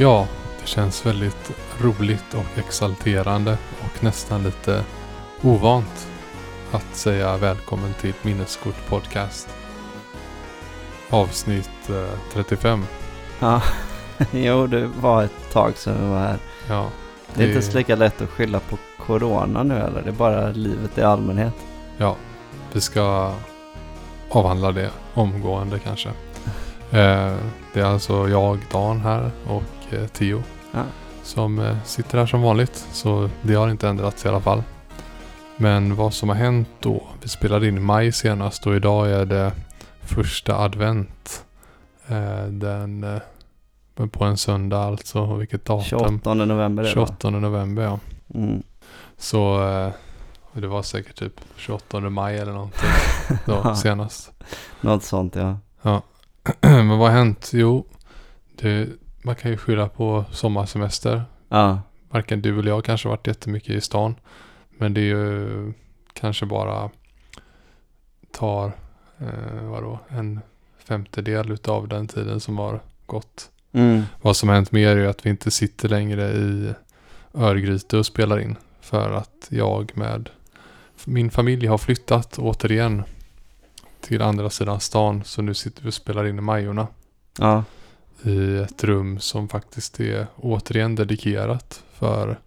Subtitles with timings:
[0.00, 0.26] Ja,
[0.60, 4.84] det känns väldigt roligt och exalterande och nästan lite
[5.42, 6.08] ovant
[6.72, 9.48] att säga välkommen till Minneskort Podcast.
[11.10, 12.84] Avsnitt eh, 35.
[13.40, 13.62] Ja,
[14.30, 16.38] jo det var ett tag sedan vi var här.
[16.68, 16.90] Ja,
[17.34, 20.02] Det är inte så lika lätt att skylla på corona nu eller?
[20.02, 21.54] Det är bara livet i allmänhet.
[21.96, 22.16] Ja,
[22.72, 23.34] vi ska
[24.30, 26.08] avhandla det omgående kanske.
[26.90, 27.36] Eh,
[27.72, 30.42] det är alltså jag, Dan här och eh, Theo
[30.72, 30.82] Ja.
[31.22, 32.86] som eh, sitter här som vanligt.
[32.92, 34.62] Så det har inte ändrats i alla fall.
[35.56, 37.02] Men vad som har hänt då?
[37.22, 39.52] Vi spelade in i maj senast och idag är det
[40.02, 41.44] första advent.
[42.08, 45.34] Eh, den, eh, på en söndag alltså.
[45.34, 45.84] Vilket datum?
[45.84, 47.06] 28 november är det va?
[47.06, 47.98] 28 november ja.
[48.34, 48.62] Mm.
[49.16, 49.58] Så
[50.52, 52.88] det var säkert typ 28 maj eller någonting
[53.46, 53.76] då, Ja.
[53.76, 54.32] senast.
[54.80, 55.58] Något sånt ja.
[56.60, 57.50] Men vad har hänt?
[57.54, 57.86] Jo,
[58.60, 58.88] det,
[59.28, 61.24] man kan ju skylla på sommarsemester.
[61.48, 64.14] Ja, Varken du eller jag kanske varit jättemycket i stan.
[64.68, 65.72] Men det är ju
[66.12, 66.90] kanske bara
[68.32, 68.72] tar
[69.18, 70.40] eh, vadå, en
[70.78, 73.50] femtedel utav den tiden som har gått.
[73.72, 74.02] mm.
[74.22, 76.74] Vad som har hänt mer är att vi inte sitter längre i
[77.34, 78.56] Örgryte och spelar in.
[78.80, 80.30] För att jag med
[81.04, 83.02] min familj har flyttat återigen
[84.00, 85.24] till andra sidan stan.
[85.24, 86.86] Så nu sitter vi och spelar in i Majorna.
[87.38, 87.64] ja.
[88.22, 92.38] I ett rum som faktiskt är återigen dedikerat för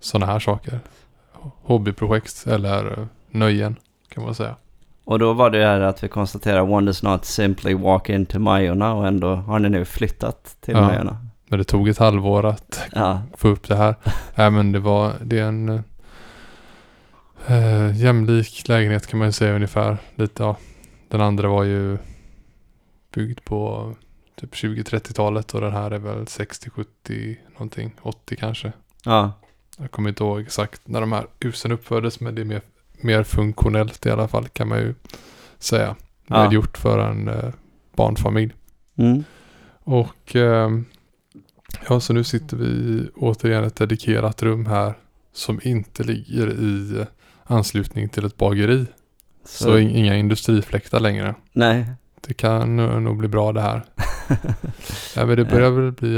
[0.00, 0.80] sådana här saker.
[1.62, 3.76] Hobbyprojekt eller nöjen
[4.08, 4.56] kan man säga.
[5.04, 8.94] Och då var det här att vi konstaterar one does not simply walk into Majorna
[8.94, 10.80] och ändå har ni nu flyttat till Ja.
[10.80, 11.26] Majorna.
[11.46, 13.94] Men det tog ett halvår att Ja, få upp det här.
[14.34, 15.82] Nej men det var, det är en
[17.46, 19.96] eh, jämlik lägenhet kan man ju säga ungefär.
[20.14, 20.56] Lite ja.
[21.08, 21.98] Den andra var ju
[23.14, 23.92] byggd på
[24.40, 28.72] typ 20-30-talet och den här är väl 60-70 någonting, 80 kanske.
[29.04, 29.32] ja,
[29.78, 32.62] Jag kommer inte ihåg exakt när de här husen uppfördes men det är mer,
[33.00, 34.94] mer funktionellt i alla fall kan man ju
[35.58, 35.96] säga.
[36.26, 36.42] Ja.
[36.42, 37.50] Väl gjort för en eh,
[37.96, 38.52] barnfamilj.
[38.96, 39.24] mm.
[39.80, 40.84] Och ehm,
[41.88, 44.94] ja, så nu sitter vi i återigen ett dedikerat rum här
[45.32, 47.06] som inte ligger i
[47.44, 48.86] anslutning till ett bageri.
[49.44, 51.34] Så, Så, in- inga industrifläktar längre.
[51.52, 51.86] nej.
[52.26, 53.82] Det kan nog bli bra det här.
[55.16, 56.16] ja, men det börjar väl bli,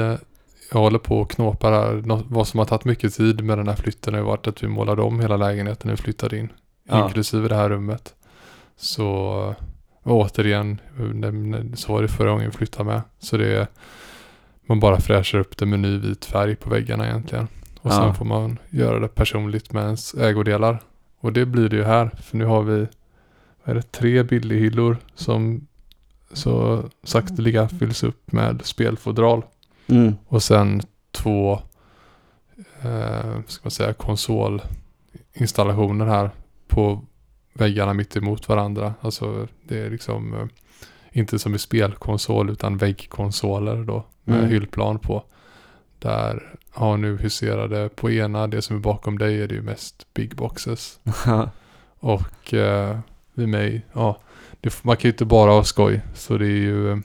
[0.72, 2.02] jag håller på och knåpar här.
[2.06, 4.62] Nå- vad som har tagit mycket tid med den här flytten har ju varit att
[4.62, 6.48] vi målade om hela lägenheten när vi flyttade in.
[6.88, 7.04] Ja.
[7.04, 8.14] Inklusive det här rummet.
[8.76, 9.54] Så
[10.04, 10.80] återigen,
[11.74, 13.02] så var det förra gången vi flyttade med.
[13.18, 13.68] Så det
[14.66, 17.48] man bara fräschar upp det med ny vit färg på väggarna egentligen.
[17.80, 17.94] Och Ja.
[17.96, 20.78] sen får man göra det personligt med ens ägodelar.
[21.20, 22.10] Och det blir det ju här.
[22.22, 22.78] För nu har vi,
[23.64, 25.66] vad är det, tre billighyllor som
[26.32, 29.42] så sakteliga fylls upp med spelfodral.
[29.86, 30.14] Mm.
[30.26, 30.82] Och sen
[31.12, 31.52] två,
[32.82, 36.30] eh, ska man säga, konsolinstallationer här
[36.68, 37.04] på
[37.52, 38.94] väggarna mitt emot varandra.
[39.00, 40.46] Alltså det är liksom eh,
[41.12, 44.50] inte som i spelkonsol utan väggkonsoler då med Mm.
[44.50, 45.22] hyllplan på.
[45.98, 50.06] Där har nu huserade på ena, det som är bakom dig är det ju mest
[50.14, 51.00] big boxes.
[52.02, 52.98] Och eh,
[53.34, 54.18] vid mig, ja,
[54.60, 56.00] det, man kan ju inte bara ha skoj.
[56.14, 56.98] Så det är ju eh,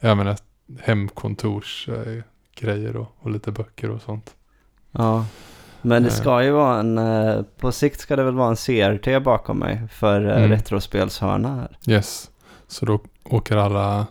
[0.00, 0.42] även ett
[0.80, 2.22] hemkontors eh,
[2.60, 4.34] grejer och, och lite böcker och sånt.
[4.92, 5.26] Ja,
[5.82, 6.14] men det Eh.
[6.14, 10.20] ska ju vara en, på sikt ska det väl vara en CRT bakom mig för
[10.20, 10.50] Mm.
[10.50, 11.78] retrospelshörna här.
[11.94, 12.30] Yes.
[12.66, 14.06] Så då åker alla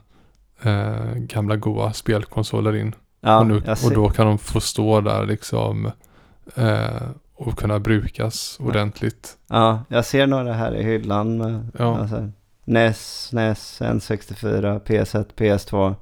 [0.63, 2.95] eh, gamla goa spelkonsoler in.
[3.21, 5.91] Ja, och, nu, och då kan de få stå där liksom
[6.55, 7.01] eh,
[7.35, 9.37] och kunna brukas ordentligt.
[9.47, 11.39] ja, jag ser några här i hyllan.
[11.79, 11.97] Ja.
[11.99, 12.31] alltså,
[12.65, 15.95] NES, NES, N64, PS1, PS2.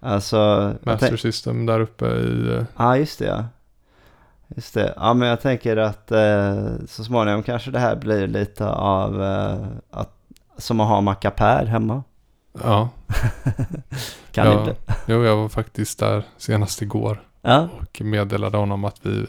[0.00, 2.54] Alltså, Master System där uppe i...
[2.56, 3.44] eh, Ja, just det ja.
[4.56, 4.94] Just det.
[4.96, 9.66] Ja, men jag tänker att eh, så småningom kanske det här blir lite av eh,
[9.90, 10.12] att,
[10.56, 12.02] som att ha mackapär hemma.
[12.64, 12.88] Ja,
[14.32, 14.64] kan Ja.
[14.64, 14.74] bli.
[15.06, 19.26] jo, jag var faktiskt där senast igår Ja, och meddelade honom att vi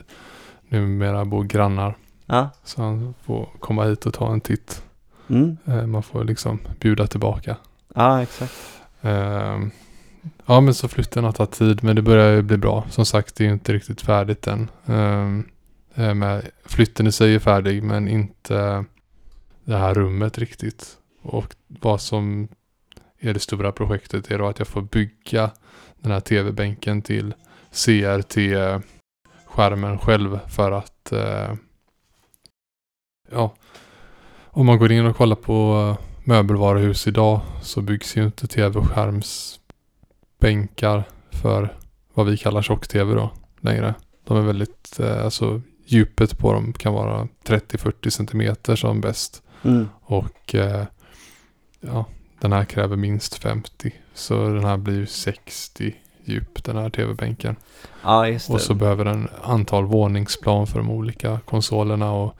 [0.69, 1.98] numera bor grannar.
[2.25, 2.50] ja.
[2.63, 4.83] Så han får komma hit och ta en titt.
[5.30, 5.58] Mm.
[5.66, 7.58] Eh, man får liksom bjuda tillbaka.
[7.96, 8.54] Ja, exakt.
[9.02, 9.72] Ehm,
[10.46, 12.86] ja men så flytten har tagit tid men det börjar ju bli bra.
[12.90, 14.70] Som sagt det är ju inte riktigt färdigt än.
[14.86, 15.46] Ehm,
[15.96, 18.86] eh, med, flytten i sig är färdig men inte
[19.64, 20.98] det här rummet riktigt.
[21.22, 22.48] Och vad som
[23.20, 25.52] är det stora projektet är då att jag får bygga
[26.00, 27.34] den här tv-bänken till
[27.72, 31.54] CRT-skärmen själv för att eh,
[33.32, 33.54] ja,
[34.60, 41.04] om man går in och kollar på eh, möbelvaruhus idag så byggs ju inte tv-skärmsbänkar
[41.32, 41.74] för
[42.14, 43.94] vad vi kallar tjock-tv då längre.
[44.24, 49.44] De är väldigt, eh, alltså djupet på dem kan vara 30-40 centimeter som bäst.
[49.64, 49.90] Mm.
[50.02, 50.86] Och eh,
[51.80, 52.06] ja,
[52.40, 53.92] den här kräver minst 50.
[54.14, 57.56] Så den här blir ju 60 djup den här tv-bänken.
[58.04, 58.28] Ja.
[58.50, 62.36] Och så behöver den antal våningsplan för de olika konsolerna och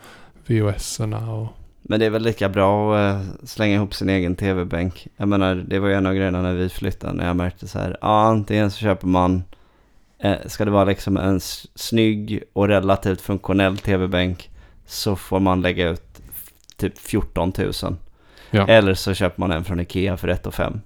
[0.46, 1.54] VHS-erna och
[1.90, 5.08] Men det är väl lika bra att eh, slänga ihop sin egen tv-bänk.
[5.18, 7.14] Jag menar, det var ju en av grejerna när vi flyttade.
[7.14, 9.44] När jag märkte så här, ja antingen så köper man,
[10.20, 11.40] eh, ska det vara liksom en
[11.76, 14.50] snygg och relativt funktionell tv-bänk.
[14.86, 16.22] Så får man lägga ut
[16.78, 17.96] typ 14 000.
[18.52, 18.68] Ja.
[18.68, 20.82] Eller så köper man en från Ikea för 1 5.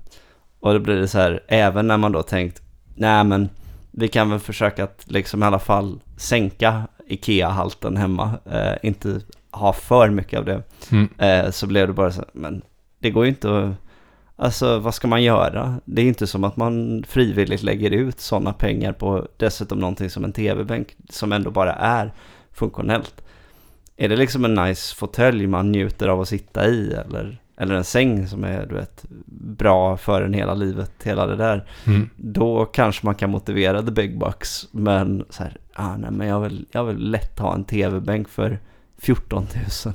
[0.60, 2.62] Och då blir det så här, även när man då tänkt,
[2.96, 3.50] nej men
[3.92, 8.32] vi kan väl försöka att liksom i alla fall sänka Ikea-halten hemma.
[8.52, 9.22] Eh, inte
[9.54, 10.64] ha för mycket av det.
[10.92, 12.62] mm, Eh, så blev det bara så, men
[13.00, 13.74] det går ju inte att,
[14.36, 15.80] alltså vad ska man göra?
[15.86, 20.24] Det är inte som att man frivilligt lägger ut sådana pengar på dessutom någonting som
[20.24, 22.14] en tv-bänk som ändå bara är
[22.52, 23.24] funktionellt.
[23.98, 27.84] Är det liksom en nice fåtölj man njuter av att sitta i eller, eller en
[27.84, 29.06] säng som är du vet,
[29.58, 31.68] bra för en hela livet, hela det där.
[31.86, 32.10] mm.
[32.16, 34.68] Då kanske man kan motivera the big bucks.
[34.72, 38.60] Men så här, ah, nej men jag vill, jag vill lätt ha en tv-bänk för
[38.98, 39.48] 14
[39.86, 39.94] 000.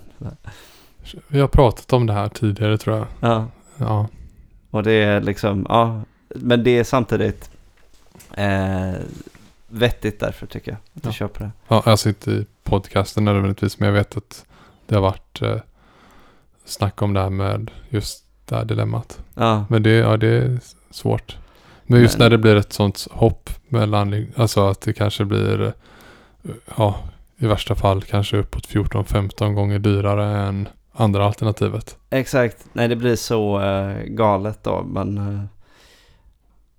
[1.28, 3.06] Vi har pratat om det här tidigare tror jag.
[3.20, 3.46] Ja.
[3.76, 4.08] Ja,
[4.70, 7.50] Och det är liksom, ja, men det är samtidigt
[8.34, 8.92] eh,
[9.68, 10.78] vettigt därför tycker jag.
[10.96, 11.12] Att du Ja.
[11.12, 11.50] köper det.
[11.68, 14.44] ja alltså inte i podcasten nödvändigtvis men jag vet att
[14.86, 15.56] det har varit eh,
[16.64, 19.20] snack om det här med just det här dilemmat.
[19.34, 20.58] Ja, Men det, ja, det är
[20.90, 21.36] svårt.
[21.84, 25.62] Men just Men- när det blir ett sånt hopp mellan, alltså att det kanske blir,
[25.62, 25.72] eh,
[26.76, 26.98] ja,
[27.38, 31.96] i värsta fall kanske uppåt 14-15 gånger dyrare än andra alternativet.
[32.10, 32.66] exakt.
[32.72, 35.42] Nej, det blir så eh, galet då, men eh,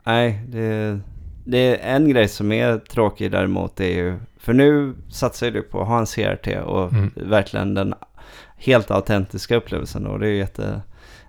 [0.04, 1.00] nej, det,
[1.46, 5.82] det är en grej som är tråkig däremot är ju, för nu satsar du på
[5.82, 7.12] att ha en CRT och Mm.
[7.16, 7.94] verkligen den
[8.58, 10.82] helt autentiska upplevelsen och det är ju jätte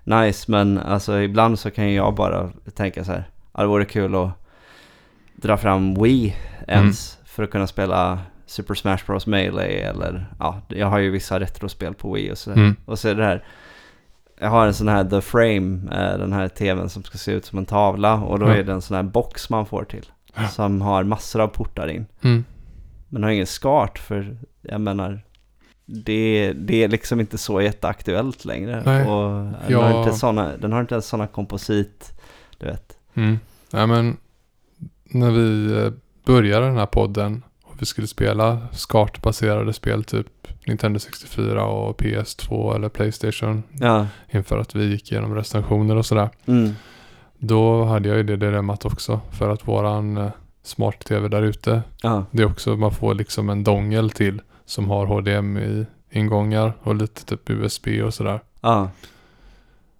[0.03, 4.29] nice men alltså ibland så kan jag bara tänka så här, det vore kul att
[5.35, 6.35] dra fram Wii
[6.67, 8.19] ens för att kunna spela
[8.51, 12.51] Super Smash Bros Melee eller ja, jag har ju vissa retrospel på Wii och så,
[12.51, 12.75] Mm.
[12.85, 13.43] och så är det här
[14.39, 17.45] jag har en sån här The Frame, eh, den här tvn som ska se ut
[17.45, 18.53] som en tavla och då Ja.
[18.55, 20.05] är det en sån här box man får till.
[20.35, 20.47] Ja.
[20.47, 22.05] Som har massor av portar in.
[22.21, 22.45] Mm.
[23.09, 25.21] Men har ingen skart för jag menar
[25.85, 28.83] det, det är liksom inte så jätteaktuellt längre.
[28.85, 29.07] Nej.
[29.07, 29.81] Och den, Ja.
[29.81, 32.19] har inte såna, den har inte ens sådana komposit,
[32.57, 32.97] du vet.
[33.13, 33.39] Mm.
[33.71, 34.17] Nej men
[35.03, 35.91] när vi eh,
[36.25, 37.43] började den här podden
[37.81, 40.27] vi skulle spela SCART-baserade spel typ
[40.67, 46.29] Nintendo 64 och PS2 eller Playstation Ja, inför att vi gick igenom recensioner och sådär.
[46.45, 46.71] mm.
[47.37, 50.29] Då hade jag ju det dilemmat också för att våran eh,
[50.63, 55.05] smart-tv där ute ja, det är också man får liksom en dongel till som har
[55.05, 58.39] HDMI-ingångar och lite typ USB och sådär.
[58.61, 58.89] ja,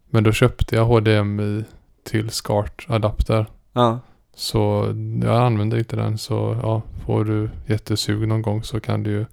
[0.09, 1.63] Men då köpte jag HDMI
[2.03, 3.45] till SCART-adapter.
[3.73, 3.99] ja,
[4.35, 4.85] Så
[5.23, 9.25] jag använder inte den så ja, får du jättesug någon gång så kan du ju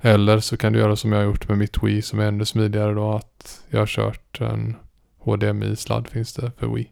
[0.00, 2.44] eller så kan du göra som jag har gjort med mitt Wii som är ännu
[2.44, 4.76] smidigare då att jag har kört en
[5.18, 6.90] HDMI-sladd finns det för Wii.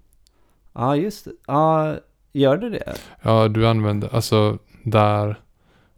[0.74, 1.30] ja, just det.
[1.46, 1.96] Ja,
[2.32, 2.94] gör det det?
[3.22, 5.40] Ja, du använder alltså där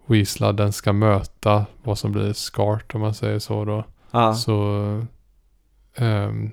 [0.07, 3.85] Wii-sladden ska möta vad som blir SCART om man säger så då.
[4.11, 4.57] Ja, Så
[5.95, 6.51] ehm,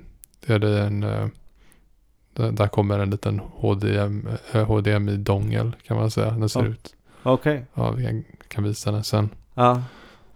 [0.47, 1.27] är det en eh,
[2.37, 6.31] där, kommer en liten HDM, eh, HDMI-dongel kan man säga.
[6.31, 6.65] Den ser Ja.
[6.67, 6.95] ut.
[7.23, 7.65] okej.
[7.73, 9.29] Ja, vi kan, kan visa den sen.
[9.53, 9.81] Ja,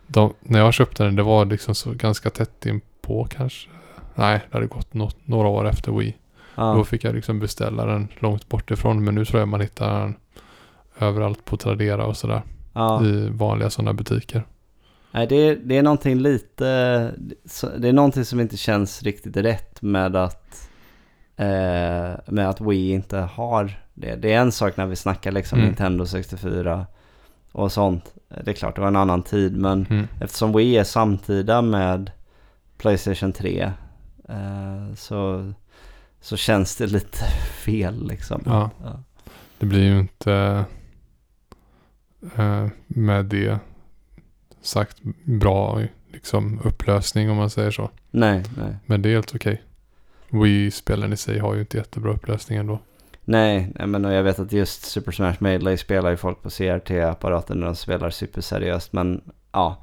[0.08, 3.70] De, när jag köpte den, det var liksom så ganska tätt in på kanske.
[4.16, 6.18] Nej, det hade gått något, några år efter Wii.
[6.56, 9.04] Då ja, fick jag liksom beställa den långt bort ifrån.
[9.04, 10.16] Men nu tror jag man hittar den
[11.00, 12.42] överallt på Tradera och sådär.
[12.74, 13.06] ja.
[13.06, 14.44] I vanliga sådana butiker.
[15.12, 16.64] Nej, det är, det är någonting lite,
[17.78, 20.70] det är någonting som inte känns riktigt rätt med att,
[21.42, 24.16] eh, med att Wii inte har det.
[24.16, 25.68] Det är en sak när vi snackar liksom Mm.
[25.68, 26.86] Nintendo 64
[27.52, 28.14] och sånt.
[28.44, 30.08] Det är klart, det var en annan tid, men Mm.
[30.22, 32.12] eftersom Wii är samtida med
[32.78, 33.72] Playstation 3
[34.30, 35.52] eh, så,
[36.22, 37.18] så känns det lite
[37.66, 38.42] fel liksom.
[38.46, 38.70] Ja.
[38.84, 39.00] Ja.
[39.60, 40.66] Det blir ju inte
[42.38, 43.60] eh, med det
[44.62, 45.82] sagt bra
[46.14, 47.90] liksom upplösning om man säger så.
[48.12, 48.76] Nej, nej.
[48.86, 49.62] Men det är helt okej.
[50.32, 52.80] Wii-spelen i sig har ju inte jättebra upplösning ändå.
[53.24, 57.66] Nej, men jag vet att just Super Smash Melee spelar ju folk på CRT-apparaten när
[57.66, 58.94] de spelar superseriöst.
[58.94, 59.22] Men
[59.52, 59.78] ja,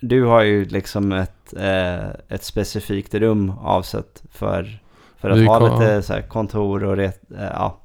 [0.00, 4.80] du har ju liksom ett, eh, ett specifikt rum avsett för,
[5.16, 7.78] för att Vi ha lite så kontor och ret, eh, ja,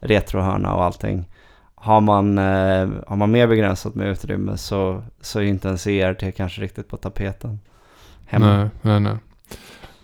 [0.00, 1.24] retrohörna och allting.
[1.74, 6.32] har man, eh, har man mer begränsat med utrymme så, så är inte en CRT
[6.36, 7.60] kanske riktigt på tapeten.
[8.26, 8.56] Hemma.
[8.56, 9.16] Nej, nej, nej.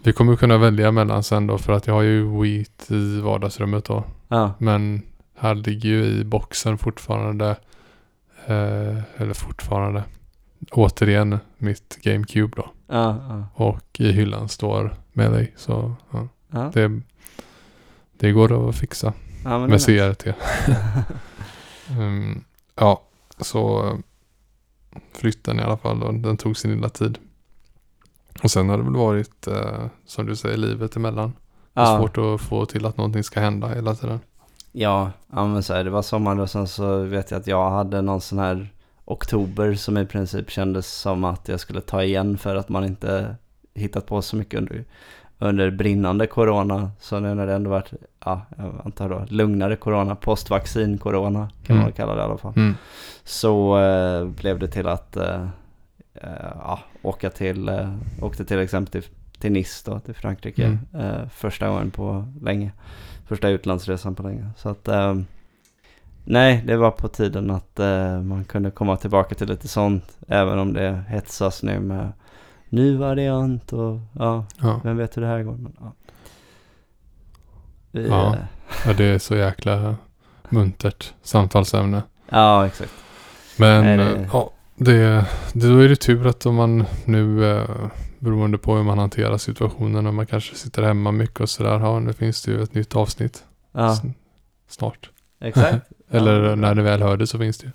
[0.03, 3.85] Vi kommer kunna välja mellan sen då för att jag har ju Wii i vardagsrummet
[3.85, 4.05] då.
[4.29, 5.03] Ja, Men
[5.37, 7.49] här ligger ju i boxen fortfarande,
[8.47, 10.05] eh, eller fortfarande,
[10.71, 12.71] återigen mitt GameCube då.
[12.87, 13.65] ja, ja.
[13.65, 15.49] Och i hyllan står Melee.
[15.57, 16.71] Så ja, ja.
[16.75, 17.01] det,
[18.19, 19.13] det går att fixa
[19.45, 20.13] med nice.
[20.15, 20.27] CRT.
[21.91, 23.03] Mm, ja,
[23.41, 23.93] så
[25.13, 27.19] flytten i alla fall då, den tog sin lilla tid.
[28.43, 31.33] Och sen har det väl varit, eh, som du säger, livet emellan.
[31.75, 31.99] Det är Ja.
[31.99, 34.21] svårt att få till att någonting ska hända hela tiden.
[34.73, 37.71] Ja, ja men så här, det var sommar och sen så vet jag att jag
[37.71, 38.69] hade någon sån här
[39.05, 43.37] oktober som i princip kändes som att jag skulle ta igen för att man inte
[43.75, 44.85] hittat på så mycket under,
[45.39, 46.91] under brinnande corona.
[47.01, 47.93] Så nu när det ändå varit,
[48.25, 51.85] ja, jag antar då, lugnare corona, postvaccin corona kan man Mm.
[51.85, 52.53] väl kalla det i alla fall.
[52.57, 52.75] Mm.
[53.25, 55.47] Så eh, blev det till att eh,
[56.59, 60.65] ja, åka till, eh, åkte till exempel till, till Nice då, till Frankrike.
[60.65, 60.79] Mm.
[61.07, 62.73] Eh, första gången på länge.
[63.27, 64.51] Första utlandsresan på länge.
[64.57, 65.15] Så att eh,
[66.25, 70.19] nej, det var på tiden att eh, man kunde komma tillbaka till lite sånt.
[70.29, 72.13] Även om det hetsas nu med
[72.69, 74.81] ny variant och ja, Ja.
[74.85, 75.53] vem vet hur det här går.
[75.57, 75.93] Men, ja.
[77.91, 78.35] Vi, Ja.
[78.35, 78.41] eh,
[78.87, 79.97] ja, det är så jäkla
[80.49, 82.03] muntert samtalsämne.
[82.29, 82.93] ja, exakt.
[83.59, 84.51] Men Nej, det- ja,
[84.85, 87.69] det, det, då är det tur att om man nu, eh,
[88.19, 91.99] beroende på hur man hanterar situationen, om man kanske sitter hemma mycket och sådär, ja,
[92.01, 93.97] nu finns det ju ett nytt avsnitt Ja,
[94.69, 95.11] snart.
[95.41, 95.87] exakt.
[96.11, 96.55] Eller Ja.
[96.55, 97.73] när det väl hör det så finns det ju.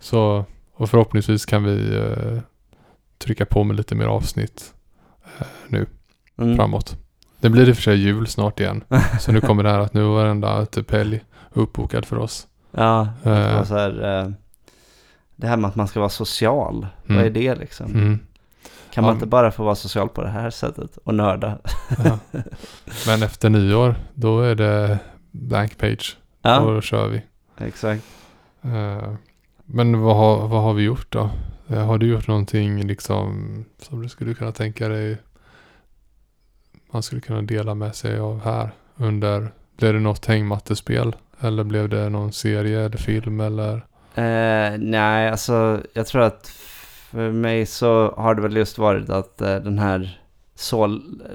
[0.00, 2.38] Så, och förhoppningsvis kan vi eh,
[3.18, 4.74] trycka på med lite mer avsnitt
[5.38, 5.86] eh, nu
[6.38, 6.56] Mm.
[6.56, 6.96] framåt.
[7.40, 8.84] Det blir i och för sig jul snart igen.
[9.20, 11.20] Så nu kommer det här att nu är varenda typ helg
[11.52, 12.46] uppbokad för oss.
[12.70, 13.64] Ja, Eh.
[13.64, 14.30] så här, eh,
[15.40, 17.26] det här med att man ska vara social, vad Mm.
[17.26, 17.86] är det liksom?
[17.86, 18.18] Mm.
[18.92, 19.14] Kan man Ja.
[19.14, 21.58] inte bara få vara social på det här sättet och nörda?
[22.04, 22.18] Ja.
[23.06, 24.98] Men efter nyår, då är det
[25.30, 26.16] blank page.
[26.42, 27.22] Ja, Då kör vi.
[27.58, 28.04] exakt.
[28.62, 29.14] Eh,
[29.64, 31.30] Men vad har, vad har vi gjort då?
[31.68, 35.18] Eh, Har du gjort någonting liksom som du skulle kunna tänka dig
[36.92, 41.16] man skulle kunna dela med sig av här under, blev det något hängmattespel?
[41.40, 43.86] Eller blev det någon serie eller film eller?
[44.14, 46.46] Eh, nej, alltså jag tror att
[47.10, 50.20] för mig så har det väl just varit att eh, den här
[50.54, 50.86] så,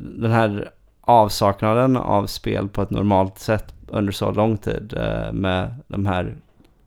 [0.01, 5.75] den här avsaknaden av spel på ett normalt sätt under så lång tid eh, med
[5.87, 6.35] de här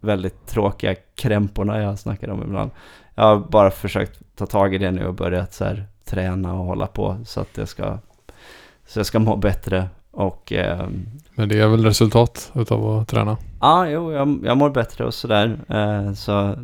[0.01, 2.71] väldigt tråkiga krämporna jag snackar om ibland.
[3.15, 6.65] Jag har bara försökt ta tag i det nu och börjat så här träna och
[6.65, 7.99] hålla på så att jag ska,
[8.87, 13.37] så jag ska må bättre och ehm, Men det är väl resultat utav att träna?
[13.61, 15.59] Ja, jo, jag, jag mår bättre och sådär.
[15.69, 16.55] Eh, så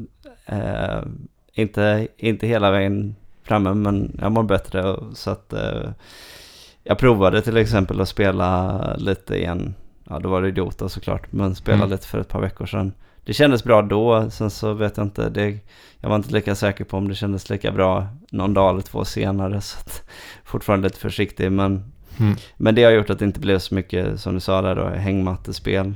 [0.47, 1.03] eh,
[1.53, 4.91] inte, inte hela vägen framme, men jag mår bättre.
[4.91, 5.91] Och, så att eh,
[6.83, 9.75] jag provade till exempel att spela lite igen.
[10.09, 11.91] Ja, då var det Idiota såklart, men spela Mm.
[11.91, 12.93] lite för ett par veckor sedan.
[13.25, 15.29] Det kändes bra då, sen så vet jag inte.
[15.29, 15.59] Det,
[16.01, 19.05] jag var inte lika säker på om det kändes lika bra någon dag eller två
[19.05, 19.61] senare.
[19.61, 20.03] Så att,
[20.45, 22.35] fortfarande lite försiktig, men Mm.
[22.57, 24.85] men det har gjort att det inte blev så mycket, som du sa där då,
[24.89, 25.95] hängmattespel.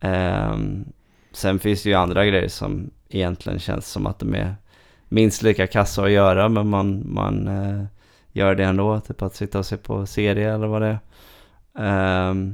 [0.00, 0.84] Ehm,
[1.32, 4.54] sen finns det ju andra grejer som egentligen känns som att de är
[5.08, 7.84] minst lika kassa att göra, men man, man eh,
[8.32, 9.00] gör det ändå.
[9.00, 10.98] Typ att sitta och se på serie eller vad det
[11.74, 12.46] är.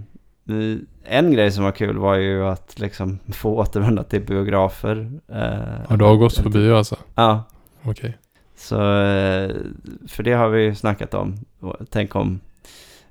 [0.44, 4.96] Vi- en grej som var kul var ju att liksom få återvända till biografer.
[5.32, 6.96] Uh, Ja, du har gått på bio alltså?
[7.14, 7.42] Ja,
[7.82, 8.18] Okej.
[8.56, 9.50] så, eh,
[10.08, 11.36] för det har vi ju snackat om.
[11.90, 12.40] Tänk om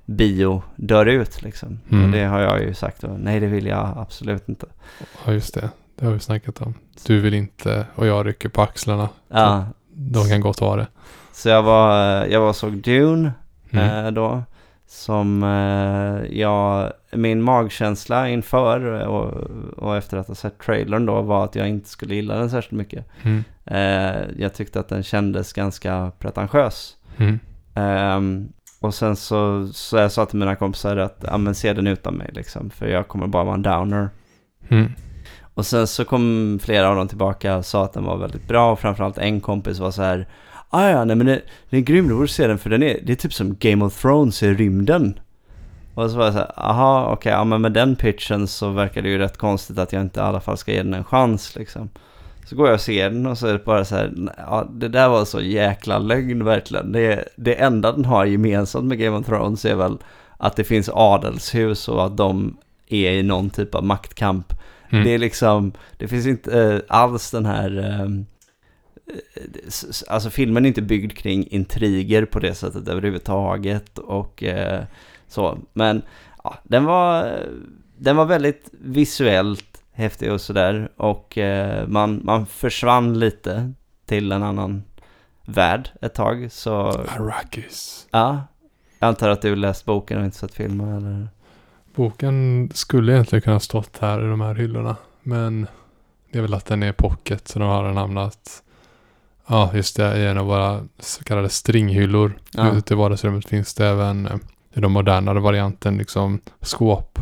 [0.04, 1.80] bio dör ut liksom.
[1.90, 2.04] Mm.
[2.04, 3.08] Och det har jag ju sagt då.
[3.18, 4.66] Nej, det vill jag absolut inte.
[5.26, 5.70] Ja, just det.
[5.98, 6.74] Det har vi snackat om.
[7.06, 9.08] Du vill inte och jag rycker på axlarna.
[9.28, 10.86] Ja, De kan gott ha det.
[11.32, 11.96] så jag var,
[12.26, 13.32] jag var och såg Dune
[13.70, 14.04] Mm.
[14.06, 14.42] eh, då.
[14.86, 19.32] Som eh, jag, min magkänsla inför och,
[19.78, 22.72] och efter att ha sett trailern då var att jag inte skulle gilla den särskilt
[22.78, 23.06] mycket.
[23.22, 23.44] Mm.
[23.64, 26.96] Eh, jag tyckte att den kändes ganska pretentiös.
[27.16, 27.38] Mm.
[27.74, 28.48] Ehm,
[28.84, 32.14] och sen så, så jag sa till mina kompisar att ja, men se den utan
[32.14, 34.08] mig liksom, för jag kommer bara vara en downer.
[34.68, 34.92] Mm.
[35.54, 38.72] Och sen så kom flera av dem tillbaka och sa att den var väldigt bra
[38.72, 40.28] och framförallt en kompis var så här
[40.70, 43.00] Ah, ja, nej men det, det är grym, du borde se den för den är,
[43.02, 45.18] det är typ som Game of Thrones i rymden.
[45.94, 49.02] Och så var jag så här, aha, okej, ja men med den pitchen så verkar
[49.02, 51.56] det ju rätt konstigt att jag inte i alla fall ska ge den en chans
[51.56, 51.88] liksom.
[52.46, 54.88] Så går jag och ser den och så är det bara så här, ja det
[54.88, 56.92] där var så jäkla lögn verkligen.
[56.92, 59.98] Det, det enda den har gemensamt med Game of Thrones är väl
[60.36, 62.56] att det finns adelshus och att de
[62.88, 64.52] är i någon typ av maktkamp.
[64.90, 65.04] Mm.
[65.04, 67.78] Det är liksom, det finns inte eh, alls den här...
[67.78, 68.08] eh,
[70.08, 74.82] alltså filmen är inte byggd kring intriger på det sättet överhuvudtaget och eh,
[75.28, 75.58] så.
[75.72, 76.02] Men
[76.44, 77.38] ja, den var,
[77.96, 80.88] den var väldigt visuellt häftig och sådär.
[80.96, 83.72] Och eh, man, man försvann lite
[84.06, 84.82] till en annan
[85.44, 86.52] värld ett tag.
[86.52, 88.06] Så Arrakis.
[88.10, 88.46] ja,
[88.98, 91.28] jag antar att du läst boken och inte sett filmen eller?
[91.94, 94.96] Boken skulle egentligen kunna stått här i de här hyllorna.
[95.22, 95.66] Men
[96.30, 98.62] det är väl att den är pocket så då har den hamnat
[99.46, 100.18] Ja, just det.
[100.18, 102.38] I en av våra så kallade stringhyllor.
[102.52, 102.72] Ja.
[102.72, 104.36] Ute i vardagsrummet finns det även eh,
[104.72, 107.18] i de modernare varianten liksom skåp.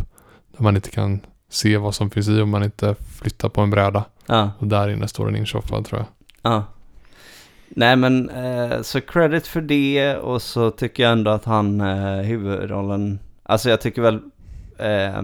[0.57, 1.21] Där man inte kan
[1.53, 4.05] se vad som finns i om man inte flyttar på en bräda.
[4.27, 4.51] Ja.
[4.59, 6.07] Och där inne står den inshoppad tror jag.
[6.53, 6.65] Ja.
[7.69, 12.23] Nej men eh, så credit för det och så tycker jag ändå att han eh,
[12.23, 14.21] huvudrollen, alltså jag tycker väl
[14.79, 15.23] eh,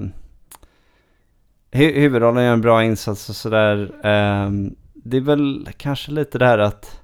[1.73, 3.91] hu huvudrollen gör en bra insats och sådär.
[4.05, 4.51] Eh,
[4.95, 7.01] det är väl kanske lite det här att,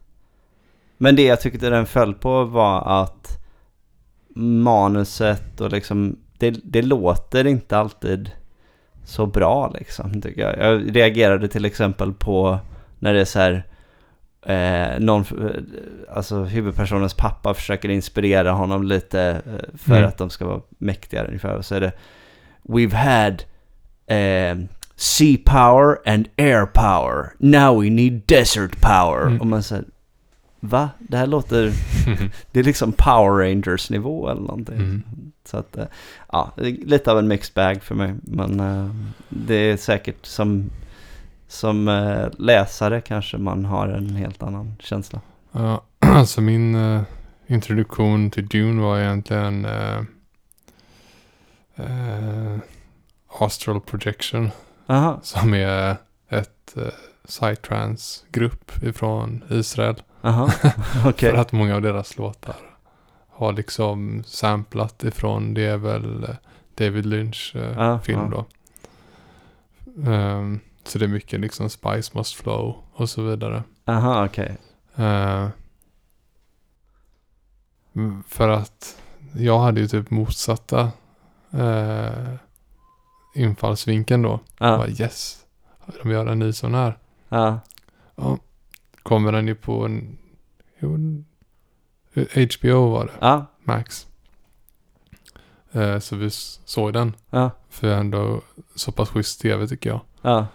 [0.97, 3.38] men det jag tyckte den föll på var att
[4.37, 8.31] manuset och liksom, det, det låter inte alltid
[9.04, 10.58] så bra liksom tycker jag.
[10.58, 12.58] Jag reagerade till exempel på
[12.99, 13.64] när det är så här
[14.46, 20.08] eh, någon, eh, alltså huvudpersonens pappa försöker inspirera honom lite eh, för Mm.
[20.08, 21.54] att de ska vara mäktigare ungefär.
[21.56, 21.92] Och så är det
[22.62, 23.42] We've had
[24.06, 24.58] eh,
[24.96, 27.32] sea power and air power.
[27.38, 29.23] Now we need desert power.
[29.26, 29.40] Mm.
[29.40, 29.84] Och man säger
[30.68, 30.90] Va?
[30.99, 31.73] Det här låter...
[32.52, 34.76] Det är liksom Power Rangers nivå eller någonting.
[34.76, 35.02] Mm.
[35.45, 35.86] Så att, eh,
[36.32, 38.15] ja, lite av en mixed bag för mig.
[38.23, 38.95] Men eh,
[39.28, 40.71] det är säkert som,
[41.49, 45.21] som eh, läsare kanske man har en helt annan känsla.
[45.52, 46.76] Ja, alltså min
[47.47, 49.99] introduktion till Dune var egentligen eh,
[51.76, 52.58] eh,
[53.41, 54.50] Astral Projection.
[54.86, 55.97] Aha, Som är
[56.28, 56.82] ett eh,
[57.26, 60.02] psytrance-grupp ifrån Israel.
[60.25, 60.50] Aha,
[61.06, 61.30] okej.
[61.30, 62.56] För att många av deras låtar
[63.28, 66.34] har liksom samplat ifrån, det är väl eh,
[66.75, 68.28] David Lynch eh, Ja, film ja.
[68.30, 68.45] då.
[70.10, 73.63] Ehm, så det är mycket liksom Spice Must Flow och så vidare.
[73.84, 74.56] Aha, okej.
[74.97, 75.49] Eh,
[77.95, 78.97] mm, för att
[79.37, 80.91] jag hade ju typ motsatta
[81.54, 82.34] uh,
[83.34, 84.41] infallsvinkeln då.
[84.58, 85.45] Ja, Bara, yes,
[86.02, 86.99] de gör en ny sån här.
[87.28, 87.60] ja,
[88.17, 88.39] Ja,
[89.04, 90.19] kommer den ju på en...
[90.78, 91.25] Jo,
[92.14, 94.06] HBO var det, ja, Max.
[95.73, 96.30] Eh, så vi
[96.64, 97.17] såg den.
[97.30, 98.43] ja, För ändå
[98.75, 100.00] så pass schysst tv tycker jag.
[100.23, 100.47] ja.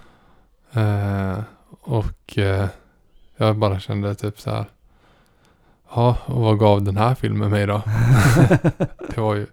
[0.81, 2.67] Eh, och eh,
[3.37, 4.65] jag bara kände typ så här.
[5.95, 7.81] Ja, och vad gav den här filmen mig då?
[9.09, 9.47] det var ju...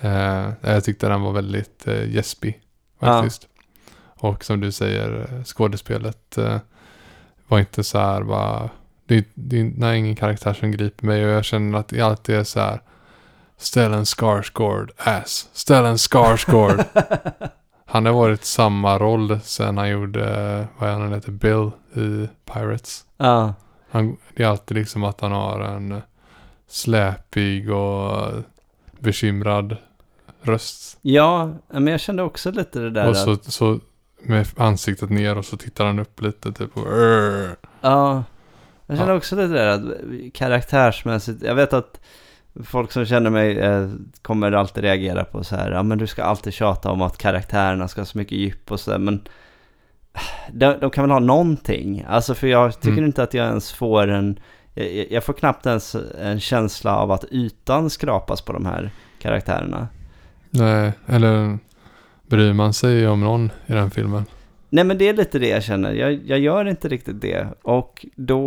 [0.00, 2.60] Eh, jag tyckte den var väldigt eh, gäspig
[3.00, 3.48] faktiskt.
[4.20, 6.58] Och som du säger, eh, skådespelet eh,
[7.48, 8.70] var inte så här bara...
[9.06, 12.44] Det, det nej, ingen karaktär som griper mig och jag känner att det alltid är
[12.44, 12.80] så här.
[13.56, 15.48] Stellan Skarsgård ass.
[15.52, 16.84] Stellan Skarsgård.
[17.90, 20.22] Han har varit samma roll sen han gjorde,
[20.78, 23.04] vad är han heter, Bill i Pirates.
[23.16, 23.54] ja,
[23.90, 26.02] Han, det är alltid liksom att han har en
[26.66, 28.32] släpig och
[28.98, 29.76] bekymrad
[30.42, 30.98] röst.
[31.02, 33.80] ja, men jag kände också lite det där Och så, att, så
[34.22, 36.86] med ansiktet ner och så tittar han upp lite typ och
[37.80, 38.24] ja,
[38.86, 39.16] jag kände Ja.
[39.18, 42.00] också lite det där att karaktärsmässigt, jag vet att
[42.64, 43.88] folk som känner mig eh,
[44.22, 47.88] kommer alltid reagera på så här, ja men du ska alltid tjata om att karaktärerna
[47.88, 49.22] ska ha så mycket djup och så där, men
[50.52, 53.04] de, de kan väl ha någonting, alltså för jag tycker Mm.
[53.04, 54.38] inte att jag ens får en,
[54.74, 58.90] jag, jag får knappt ens en känsla av att ytan skrapas på de här
[59.22, 59.88] karaktärerna.
[60.50, 61.58] Nej, eller
[62.28, 64.24] bryr man sig om någon i den filmen?
[64.70, 65.92] Nej men det är lite det jag känner.
[65.92, 67.46] Jag, jag gör inte riktigt det.
[67.62, 68.42] Och då,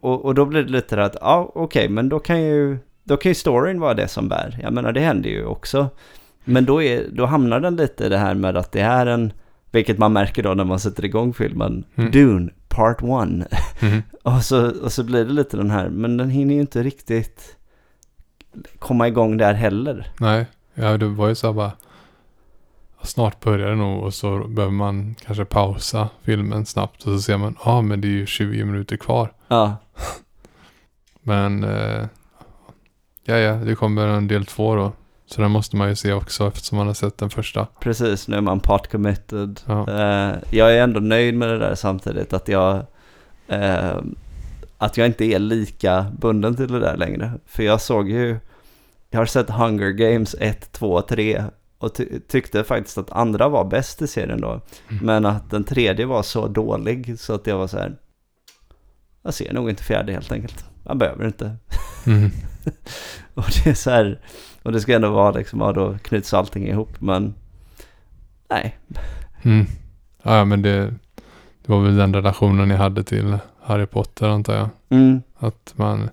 [0.00, 3.30] och, och då blir det lite att, ja okej, men då kan ju, då kan
[3.30, 4.58] ju storyn vara det som bär.
[4.62, 5.88] Jag menar det händer ju också.
[6.44, 9.32] Men då, är, då hamnar den lite i det här med att det är en,
[9.70, 12.10] vilket man märker då när man sätter igång filmen, Mm.
[12.10, 13.06] Dune Part 1.
[13.08, 14.02] Mhm.
[14.22, 17.56] Och så, och så blir det lite den här, men den hinner ju inte riktigt
[18.78, 20.06] komma igång där heller.
[20.20, 21.72] Nej, ja, det var ju så här bara.
[23.02, 27.36] Snart börjar det nog och så behöver man kanske pausa filmen snabbt och så ser
[27.36, 29.32] man, ja ah, men det är ju 20 minuter kvar.
[29.48, 29.76] Ja,
[31.22, 32.06] Men eh,
[33.24, 34.92] ja, ja, det kommer en del två då.
[35.26, 37.66] Så den måste man ju se också eftersom man har sett den första.
[37.80, 38.28] precis.
[38.28, 39.60] Nu är man part committed.
[39.66, 39.88] Ja.
[39.88, 42.86] Eh, jag är ändå nöjd med det där samtidigt att jag
[43.48, 43.98] eh,
[44.78, 47.32] att jag inte är lika bunden till det där längre.
[47.46, 48.36] För jag såg ju,
[49.10, 51.44] jag har sett Hunger Games 1, 2, 3
[51.80, 54.48] och ty tyckte faktiskt att andra var bäst i serien då.
[54.88, 55.06] Mm.
[55.06, 57.96] Men att den tredje var så dålig så att jag var så här.
[59.22, 60.64] Jag ser nog inte fjärde helt enkelt.
[60.84, 61.56] Jag behöver inte.
[62.06, 62.30] Mm.
[63.34, 64.20] Och det är så här.
[64.62, 67.00] Och det ska ändå vara liksom, ja då knyts allting ihop.
[67.00, 67.34] Men
[68.50, 68.78] nej.
[69.42, 69.66] Mm.
[70.22, 70.94] Ja, ja, men det,
[71.62, 74.68] det var väl den relationen ni hade till Harry Potter antar jag.
[74.88, 76.10] Mm, Att man,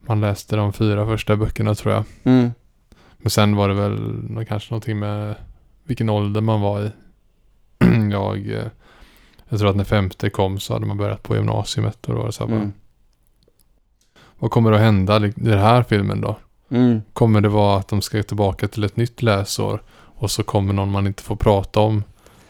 [0.00, 2.04] man läste de fyra första böckerna tror jag.
[2.24, 2.50] mm,
[3.22, 5.34] Men sen var det väl nå- kanske någonting med
[5.84, 6.90] vilken ålder man var i.
[8.12, 8.66] jag, eh,
[9.48, 12.26] jag tror att när femte kom så hade man börjat på gymnasiet och då var
[12.26, 12.72] det så här bara, mm,
[14.38, 16.36] Vad kommer att hända i den här filmen då?
[16.68, 20.72] mm, Kommer det vara att de ska tillbaka till ett nytt läsår och så kommer
[20.74, 22.04] någon man inte får prata om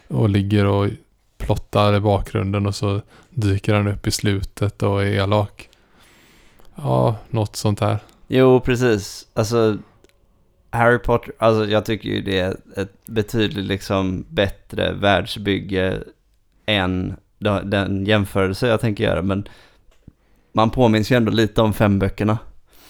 [0.07, 0.89] och ligger och
[1.37, 5.69] plottar i bakgrunden och så dyker han upp i slutet och är elak.
[6.75, 7.99] Ja, något sånt här.
[8.27, 9.27] Jo, precis.
[9.33, 9.77] Alltså,
[10.73, 15.99] Harry Potter, alltså jag tycker ju det är ett betydligt liksom bättre världsbygge
[16.65, 17.15] än
[17.63, 19.21] den jämförelse jag tänker göra.
[19.21, 19.47] Men
[20.53, 22.37] man påminns ju ändå lite om femböckerna.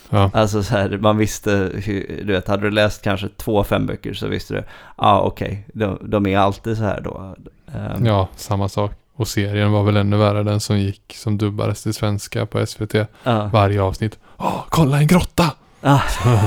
[0.10, 4.13] Ja, Alltså så här, man visste hur, du vet, hade du läst kanske två femböcker
[4.13, 4.65] så visste du, ja
[4.96, 7.36] ah, okej, de, de är alltid så här då.
[7.76, 8.91] Ehm, ja, samma sak.
[9.15, 12.93] Och serien var väl ännu värre, den som gick, som dubbades till svenska på SVT.
[13.24, 13.50] ja.
[13.54, 14.19] Varje avsnitt.
[14.38, 15.52] Åh, kolla en grotta!
[15.86, 16.02] Ah,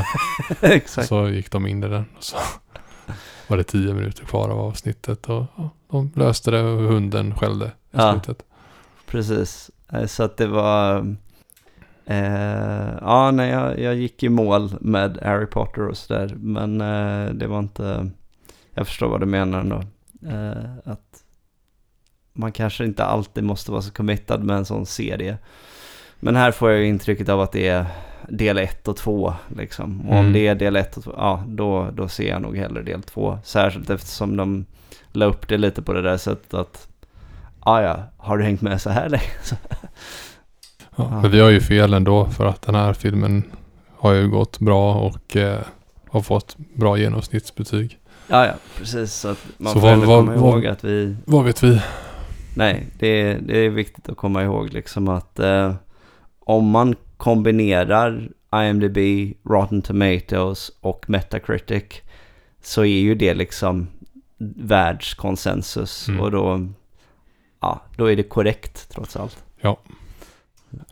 [0.61, 1.09] exakt.
[1.09, 2.05] Så gick de in i den.
[2.17, 2.37] Och så
[3.47, 5.29] var det tio minuter kvar av avsnittet.
[5.29, 8.13] Och ja, de löste det och hunden skällde i Ja.
[8.13, 8.43] slutet.
[9.07, 11.17] Precis, Eh, så att det var...
[12.07, 17.31] Eh, ja, nej, jag, jag gick i mål med Harry Potter och sådär, men eh,
[17.35, 18.11] det var inte...
[18.75, 19.83] Jag förstår vad du menar ändå.
[20.29, 21.23] Eh, att
[22.33, 25.39] man kanske inte alltid måste vara så committad med en sån serie.
[26.21, 27.87] Men här får jag ju intrycket av att det är
[28.29, 30.01] del 1 och 2 liksom.
[30.01, 30.33] Och om Mm.
[30.33, 33.39] det är del 1 och 2, ja då, då ser jag nog hellre del 2.
[33.45, 34.65] Särskilt eftersom de
[35.13, 36.89] la upp det lite på det där sättet att
[37.65, 39.23] Ja, ja, har du hängt med så här länge?
[40.97, 41.21] Ja.
[41.23, 43.43] Men vi har ju fel ändå för att den här filmen
[43.97, 45.61] har ju gått bra och eh,
[46.11, 47.99] har fått bra genomsnittsbetyg.
[48.29, 49.13] Ja, ja, precis.
[49.15, 51.17] Så att man Så får vad- komma vad- ihåg att vi...
[51.25, 51.83] Vad vet vi?
[52.55, 55.75] Nej, det är, det är viktigt att komma ihåg liksom att eh,
[56.49, 58.99] om man kombinerar IMDB,
[59.45, 61.85] Rotten Tomatoes och Metacritic
[62.63, 63.87] så är ju det liksom
[64.57, 66.21] världskonsensus Mm.
[66.21, 66.69] och då,
[67.61, 69.37] ja, då är det korrekt trots allt.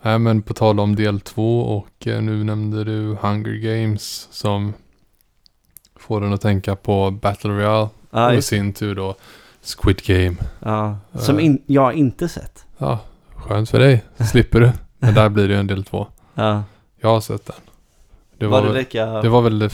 [0.03, 4.73] Nej men på tal om del två och eh, nu nämnde du Hunger Games som
[5.97, 7.89] får den att tänka på Battle Royale.
[8.11, 9.15] Ja, och i sin tur då
[9.63, 10.37] Squid Game.
[10.61, 10.99] ja.
[11.15, 11.45] Som Eh.
[11.45, 12.67] in, jag inte sett.
[12.79, 12.99] Ja,
[13.35, 14.05] skönt för dig.
[14.31, 14.73] Slipper du.
[15.05, 16.07] Men där blir det ju en del två.
[16.35, 16.63] Ja.
[17.01, 17.57] Jag har sett den.
[18.39, 19.07] Det var, var, det lika...
[19.07, 19.71] det var väl det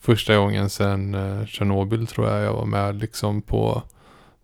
[0.00, 3.82] första gången sedan eh, Tjernobyl tror jag jag var med liksom på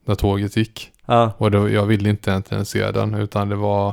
[0.04, 0.92] när tåget gick.
[1.06, 3.88] Ja, Och det, jag ville inte egentligen se den utan det var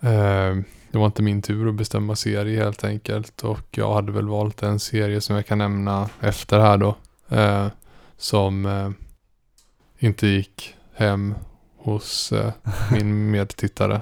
[0.00, 0.56] eh,
[0.90, 3.44] det var inte min tur att bestämma serie helt enkelt.
[3.44, 6.94] Och jag hade väl valt en serie som jag kan nämna efter här då.
[7.28, 7.66] Eh,
[8.16, 8.90] som eh,
[9.98, 11.34] inte gick hem
[11.76, 12.52] hos eh,
[12.90, 14.00] min medtittare.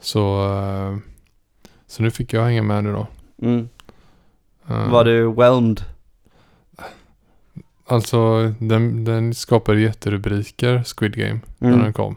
[0.00, 0.96] Så, eh,
[1.86, 3.06] så nu fick jag hänga med nu då.
[3.42, 3.68] mm.
[4.68, 5.84] Eh, Var du whelmed?
[7.88, 11.82] Alltså den, den skapade jätterubriker, Squid Game, när Mm.
[11.82, 12.16] den kom.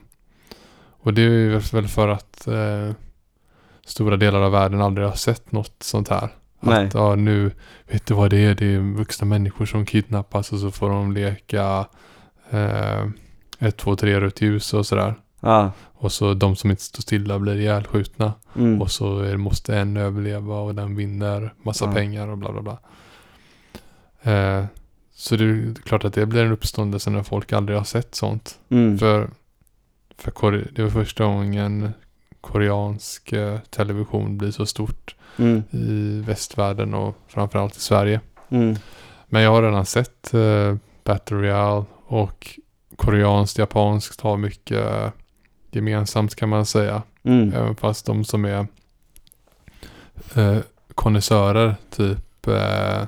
[1.02, 2.92] Och det är väl för att eh,
[3.86, 6.30] stora delar av världen aldrig har sett något sånt här.
[6.60, 6.88] Nej.
[6.88, 7.52] Att ja, nu,
[7.88, 8.56] vet du vad det är?
[8.56, 11.86] Det är vuxna människor som kidnappas och så får de leka
[12.50, 13.06] eh,
[13.60, 15.16] ett, två, tre rött ljus och sådär.
[15.40, 15.72] Ja.
[15.94, 18.34] Och så de som inte står stilla blir ihjälskjutna.
[18.56, 18.82] Mm.
[18.82, 21.92] Och så är, måste en överleva och den vinner massa Ja.
[21.92, 22.80] pengar och bla bla bla.
[24.34, 24.66] Eh,
[25.14, 28.60] så det är klart att det blir en uppståndelse när folk aldrig har sett sånt.
[28.70, 28.98] Mm.
[28.98, 29.30] För,
[30.18, 31.92] för det var första gången
[32.42, 35.64] koreansk eh, television blir så stort Mm.
[35.72, 38.22] i västvärlden och framförallt i Sverige.
[38.50, 38.76] Mm.
[39.28, 42.60] Men jag har redan sett eh, Battle Royale och
[42.96, 45.10] koreanskt, japanskt har mycket eh,
[45.72, 47.02] gemensamt kan man säga.
[47.24, 47.54] Mm.
[47.54, 48.68] Även fast de som är
[50.36, 50.58] eh,
[50.96, 53.04] konnässörer, typ eh,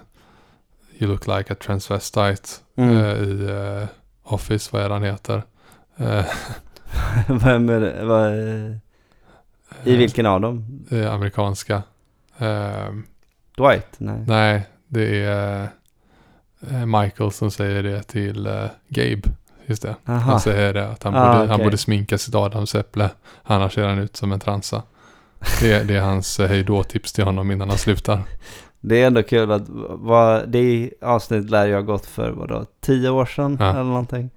[1.00, 2.98] You look like a transvestite Mm.
[2.98, 3.88] eh, i eh,
[4.24, 5.44] Office, vad är han heter?
[5.98, 6.26] Eh,
[7.28, 8.06] Vem är det?
[8.06, 8.80] Vad, är-
[9.84, 10.86] I vilken av dem?
[10.92, 11.84] eh, amerikanska.
[12.38, 12.90] Eh,
[13.58, 13.88] Dwight?
[13.98, 14.24] Nej.
[14.28, 15.68] nej, det är
[16.72, 19.22] eh, Michael som säger det till eh, Gabe.
[19.72, 19.96] Just det.
[20.08, 20.20] Aha.
[20.20, 21.50] Han säger det att han, Ah, borde, okej.
[21.50, 23.10] han borde sminka sitt adamsäpple.
[23.44, 24.84] Annars ser han ut som en transa.
[25.62, 28.22] Det, är- det är hans eh, hejdå-tips till honom innan han slutar.
[28.84, 33.26] Det är ändå kul att vad, det avsnitt lär jag gått för vadå, tio år
[33.26, 33.70] sedan Ja.
[33.70, 34.30] eller någonting.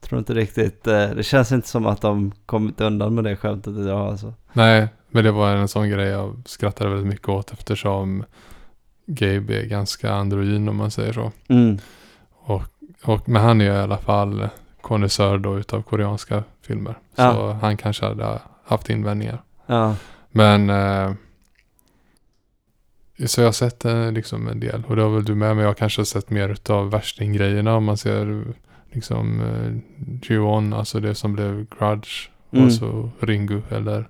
[0.00, 3.76] Tror inte riktigt, eh, det känns inte som att de kommit undan med det skämtet
[3.78, 4.34] idag alltså.
[4.52, 8.24] Nej, men det var en sån grej jag skrattade väldigt mycket åt eftersom
[9.06, 11.32] Gabe är ganska androgyn om man säger så.
[11.48, 11.78] Mm.
[13.04, 14.48] Och, men han är i alla fall
[14.86, 16.92] konnässör då utav koreanska filmer.
[17.16, 17.58] Så Ja.
[17.60, 19.42] han kanske hade haft invändningar.
[19.66, 19.96] Ja,
[20.30, 21.12] Men eh,
[23.26, 24.82] så jag har sett eh, liksom en del.
[24.88, 25.56] Och det har väl du med.
[25.56, 27.74] Men jag kanske har sett mer utav värstinggrejerna.
[27.76, 28.44] Om man ser
[28.92, 29.72] liksom eh,
[30.30, 32.28] Ju-On, alltså det som blev Grudge.
[32.50, 32.64] Mm.
[32.66, 34.08] Och så Ringu eller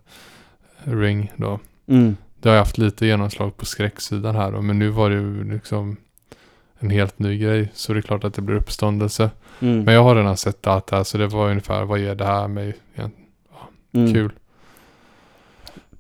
[0.85, 1.59] Ring då.
[1.87, 2.17] mm.
[2.41, 5.53] Det har jag haft lite genomslag på skräcksidan här då, men nu var det ju
[5.53, 5.97] liksom
[6.79, 7.71] en helt ny grej.
[7.75, 9.31] Så det är klart att det blir uppståndelse.
[9.61, 9.85] Mm.
[9.85, 12.25] Men jag har redan sett allt det här så det var ungefär vad ger det
[12.25, 12.77] här mig?
[12.95, 13.13] Igen?
[13.93, 14.13] mm.
[14.13, 14.33] Kul.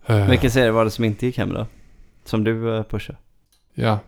[0.06, 1.66] Eh, Vilken serie var det som inte gick hem då?
[2.24, 3.18] Som du uh, pushade?
[3.74, 3.98] Ja,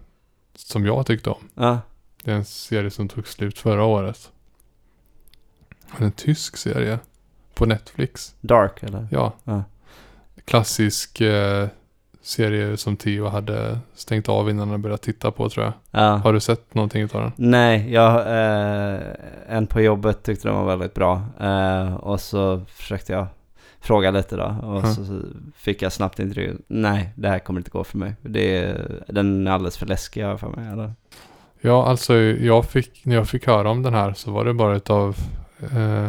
[0.54, 1.48] som jag tyckte om.
[1.54, 1.80] Ja,
[2.24, 4.30] Det är en serie som tog slut förra året.
[5.98, 6.98] En tysk serie.
[7.54, 8.34] På Netflix.
[8.40, 9.08] Dark eller?
[9.10, 9.32] Ja.
[9.44, 9.64] Ja.
[10.44, 11.68] Klassisk eh,
[12.28, 15.72] serie som Theo hade stängt av innan han började titta på tror jag.
[15.90, 16.16] Ja.
[16.16, 17.32] Har du sett någonting av den?
[17.36, 19.00] Nej, jag, eh,
[19.48, 21.22] en på jobbet tyckte den var väldigt bra.
[21.40, 23.26] Eh, och så försökte jag
[23.80, 24.56] fråga lite då.
[24.62, 24.94] Och Mm.
[24.94, 25.20] så
[25.56, 26.56] fick jag snabbt intervju.
[26.66, 28.14] Nej, det här kommer inte gå för mig.
[28.22, 30.68] Det är, den är alldeles för läskig för mig.
[30.72, 30.92] Eller?
[31.60, 34.76] Ja, alltså jag fick, när jag fick höra om den här så var det bara
[34.76, 35.16] utav
[35.76, 36.08] eh,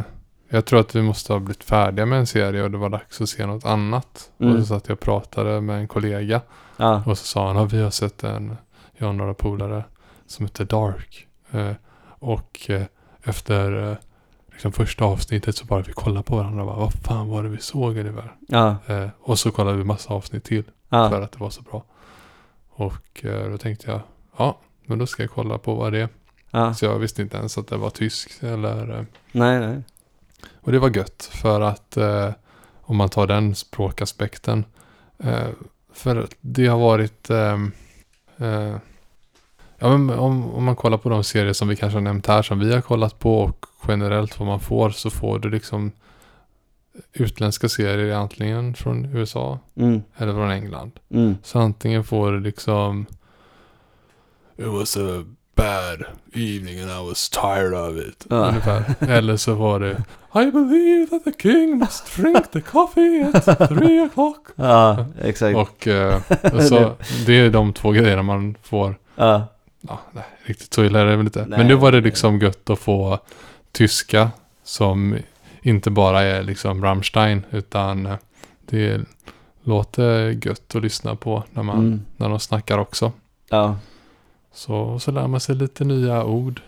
[0.49, 3.21] jag tror att vi måste ha blivit färdiga med en serie och det var dags
[3.21, 4.31] att se något annat.
[4.39, 4.53] Mm.
[4.53, 6.41] Och så satt jag och pratade med en kollega
[6.77, 8.57] Ja, och så sa han att vi har sett en,
[8.97, 9.83] jag och några polare
[10.27, 11.27] som heter Dark.
[11.51, 11.71] Eh,
[12.19, 12.83] och eh,
[13.23, 13.97] efter eh,
[14.51, 17.49] liksom första avsnittet så bara vi kollade på varandra och bara vad fan var det
[17.49, 18.35] vi såg ungefär?
[18.47, 21.62] ja, Eh, och så kollade vi massa avsnitt till ja, för att det var så
[21.62, 21.83] bra.
[22.69, 23.99] Och eh, då tänkte jag,
[24.38, 25.99] ja men då ska jag kolla på vad det
[26.51, 26.73] är.
[26.73, 28.97] Så jag visste inte ens att det var tysk eller...
[28.99, 29.83] eh, Nej, nej.
[30.69, 32.29] Och det var gött för att eh,
[32.82, 34.65] om man tar den språkaspekten.
[35.17, 35.47] Eh,
[35.93, 37.29] för det har varit...
[37.29, 37.71] ehm,
[38.38, 38.75] eh,
[39.77, 42.41] ja, men om, om man kollar på de serier som vi kanske har nämnt här
[42.41, 45.91] som vi har kollat på och generellt vad man får så får du liksom
[47.13, 50.91] utländska serier antingen från USA Mm, eller från England.
[51.10, 51.38] mm.
[51.43, 53.05] Så antingen får du liksom
[54.58, 55.25] It was a
[55.60, 58.26] bad evening and I was tired of it.
[58.30, 58.36] Ja.
[58.36, 58.84] Ungefär.
[59.10, 64.10] Eller så var det I believe that the king must drink the coffee at three
[64.10, 64.45] o'clock.
[64.56, 65.58] Ja, exakt.
[65.58, 66.22] Och eh,
[66.69, 66.95] så,
[67.26, 68.95] det är de två grejerna man får.
[69.15, 69.48] Ja,
[69.82, 71.45] Ja, nej, riktigt så illa är det väl inte.
[71.45, 71.58] Nej.
[71.58, 73.19] Men nu var det liksom gött att få
[73.72, 74.32] tyska
[74.63, 75.17] som
[75.62, 78.15] inte bara är liksom Rammstein utan eh,
[78.65, 79.02] det
[79.63, 82.02] låter gött att lyssna på när, man, mm.
[82.17, 83.12] när de snackar också.
[83.50, 83.78] ja,
[84.51, 86.62] Så, så lär man sig lite nya ord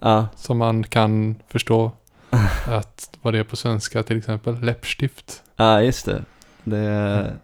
[0.00, 0.28] ja.
[0.36, 1.92] som man kan förstå.
[2.66, 4.60] att vad det är på svenska till exempel.
[4.60, 5.42] Läppstift.
[5.56, 6.24] Ja, just det.
[6.64, 7.36] det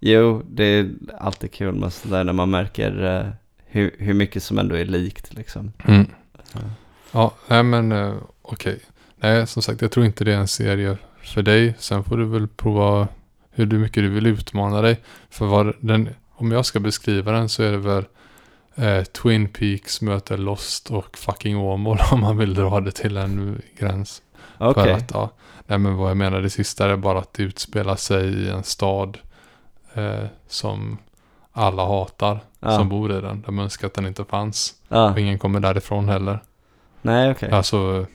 [0.00, 3.30] jo, det är alltid kul med sådär när man märker eh,
[3.66, 5.72] hur, hur mycket som ändå är likt liksom.
[5.84, 6.06] Mm.
[6.52, 6.60] Ja.
[7.12, 8.80] Ja, nej men eh, okej.
[9.16, 11.74] Nej, som sagt, jag tror inte det är en serie för dig.
[11.78, 13.08] Sen får du väl prova
[13.50, 15.00] hur mycket du vill utmana dig.
[15.30, 18.04] För vad den, om jag ska beskriva den så är det väl
[18.74, 23.62] eh, Twin Peaks möter Lost och fucking Åmål om man vill dra det till en
[23.78, 24.22] gräns.
[24.58, 24.84] Okej.
[24.84, 25.30] För att, ja,
[25.66, 28.62] nej men vad jag menar det sista är bara att det utspelar sig i en
[28.64, 29.18] stad
[29.94, 30.98] eh, som
[31.52, 32.76] alla hatar Ja.
[32.78, 33.42] som bor i den.
[33.46, 34.74] De önskar att den inte fanns.
[34.88, 35.10] Ja.
[35.12, 36.42] Och ingen kommer därifrån heller.
[37.02, 37.50] Nej, okej.
[37.50, 38.06] Alltså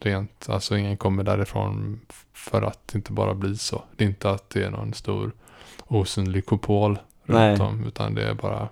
[0.00, 2.00] rent, alltså ingen kommer därifrån
[2.32, 3.82] för att det inte bara blir så.
[3.96, 5.32] Det är inte att det är någon stor
[5.86, 7.50] osynlig kupol Nej.
[7.50, 7.84] runt om.
[7.86, 8.68] Utan det är bara,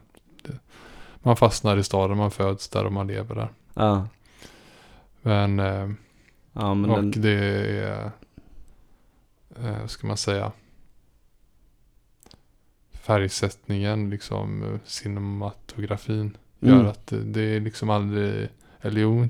[1.26, 3.48] man fastnar i staden, man föds där och man lever där.
[3.74, 4.08] Ja.
[5.22, 5.90] Men, eh,
[6.52, 8.10] Ja, men och den, det är,
[9.60, 10.52] eh, vad ska man säga,
[12.92, 16.86] färgsättningen, liksom cinematografin gör Mm.
[16.86, 18.48] att det, det är liksom aldrig,
[18.80, 19.28] eller jo,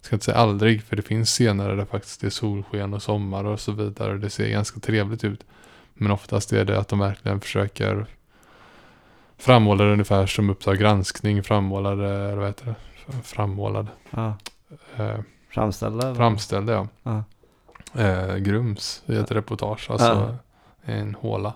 [0.00, 3.44] ska inte säga aldrig, för det finns scener där det faktiskt är solsken och sommar
[3.44, 5.44] och så vidare och det ser ganska trevligt ut.
[5.94, 8.06] Men oftast är det att de verkligen försöker
[9.40, 12.74] frammåla det ungefär som Uppdrag granskning frammålade, eller vad heter det?
[13.22, 13.88] Frammålade.
[14.10, 14.34] ja.
[14.96, 16.06] Eh, Framställda?
[16.06, 16.14] eller?
[16.14, 16.88] framställde jag.
[17.02, 17.24] Ja.
[18.02, 20.06] Eh, Grums i ett reportage, alltså
[20.84, 20.92] Ja.
[20.92, 21.52] en håla.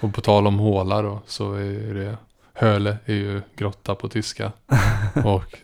[0.00, 2.16] och på tal om håla då, så är det
[2.52, 4.52] Höle är ju grotta på tyska.
[5.24, 5.58] och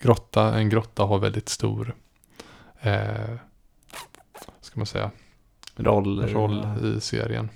[0.00, 1.94] grotta, en grotta har väldigt stor,
[2.80, 3.34] eh,
[4.60, 5.10] ska man säga,
[5.76, 6.28] Roll?
[6.28, 7.48] roll i serien.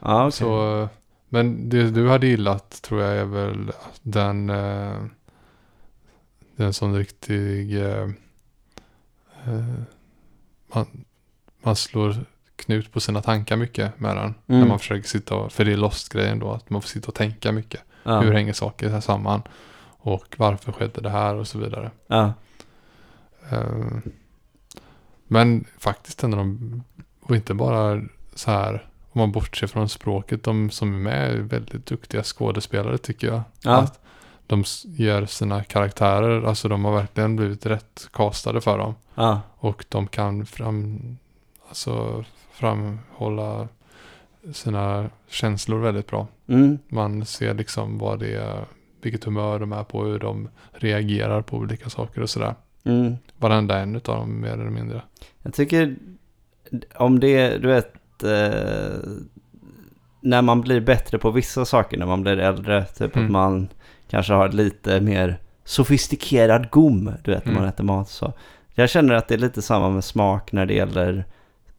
[0.00, 0.32] Ja, okej.
[0.32, 0.88] Så
[1.32, 5.04] Men det du hade gillat tror jag är väl den, eh,
[6.56, 8.08] den som riktig, eh,
[9.44, 9.80] eh,
[10.74, 10.86] man,
[11.62, 12.16] man slår
[12.56, 14.34] knut på sina tankar mycket med den.
[14.46, 14.60] Mm.
[14.60, 17.14] När man försöker sitta och, för det är Lost-grejen då, att man får sitta och
[17.14, 17.80] tänka mycket.
[18.02, 18.20] Ja.
[18.20, 19.42] Hur hänger saker här samman?
[20.02, 21.90] Och varför skedde det här och så vidare.
[22.06, 22.32] Ja.
[23.50, 23.98] Eh,
[25.26, 26.82] Men faktiskt en av de,
[27.20, 28.02] och inte bara
[28.34, 32.98] så här, om man bortser från språket, de som är med är väldigt duktiga skådespelare
[32.98, 33.42] tycker jag.
[33.62, 33.76] Ja.
[33.76, 34.00] Att
[34.46, 38.94] de gör sina karaktärer, alltså de har verkligen blivit rätt castade för dem.
[39.14, 39.40] Ja.
[39.56, 41.00] Och de kan fram,
[41.68, 43.68] alltså framhålla
[44.52, 46.26] sina känslor väldigt bra.
[46.46, 46.78] Mm.
[46.88, 48.64] Man ser liksom vad det är,
[49.02, 52.54] vilket humör de är på, hur de reagerar på olika saker och sådär.
[52.84, 53.16] Mm.
[53.38, 55.02] Varenda en av dem mer eller mindre.
[55.42, 55.96] Jag tycker
[56.94, 58.98] om det, du vet, eh,
[60.20, 63.26] när man blir bättre på vissa saker när man blir äldre, typ Mm.
[63.26, 63.68] att man
[64.10, 67.68] kanske har lite mer sofistikerad gom, du vet, när man Mm.
[67.74, 68.32] äter mat så.
[68.74, 71.24] Jag känner att det är lite samma med smak när det gäller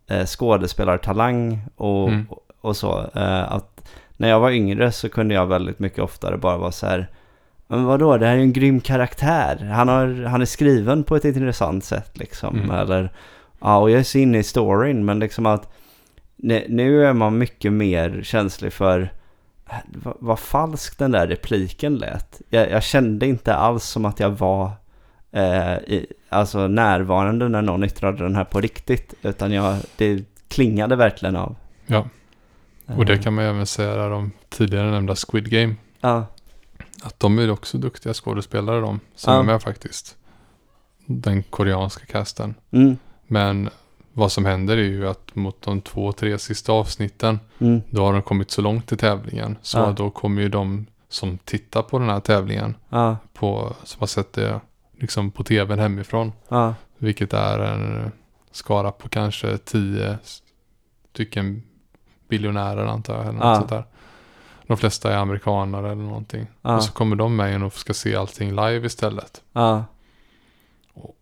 [0.08, 2.25] eh, skådespelartalang och, Mm.
[2.30, 2.99] och, och så.
[3.15, 6.86] Eh, att när jag var yngre så kunde jag väldigt mycket oftare bara vara så
[6.88, 7.08] här,
[7.67, 9.65] men vadå, det här är ju en grym karaktär.
[9.75, 12.56] Han, har, han är skriven på ett intressant sätt liksom.
[12.60, 12.71] Mm.
[12.71, 13.12] Eller,
[13.62, 15.73] ja, och jag är så inne i storyn, men liksom att
[16.69, 19.13] nu är man mycket mer känslig för
[19.69, 22.41] äh, vad, vad falsk den där repliken lät.
[22.49, 24.71] Jag, jag kände inte alls som att jag var
[25.32, 29.13] eh, i, alltså närvarande när någon yttrade den här på riktigt.
[29.21, 31.56] Utan jag, det klingade verkligen av.
[31.88, 32.08] Ja.
[32.86, 35.75] Och det Eh, kan man ju även säga där om tidigare nämnda Squid Game.
[36.01, 36.25] Ja,
[37.04, 39.39] Att de är också duktiga skådespelare de som Ja.
[39.39, 40.17] är med faktiskt.
[41.06, 42.54] Den koreanska casten.
[42.71, 43.69] mm, Men
[44.13, 48.13] vad som händer är ju att mot de två, tre sista avsnitten mm, då har
[48.13, 49.58] de kommit så långt i tävlingen.
[49.62, 49.93] Så Ja.
[49.97, 54.34] då kommer ju de som tittar på den här tävlingen ja, på, som har sett
[54.34, 54.60] det
[55.00, 56.32] liksom på tvn hemifrån.
[56.50, 58.12] ja, Vilket är en
[58.52, 60.17] skara på kanske tio
[61.13, 61.63] stycken
[62.30, 63.24] biljonärer antar jag.
[63.24, 63.84] Eller något sånt där.
[64.67, 66.47] De flesta är amerikaner eller någonting.
[66.62, 69.41] Och så kommer de med och ska se allting live istället.
[69.54, 69.86] ja,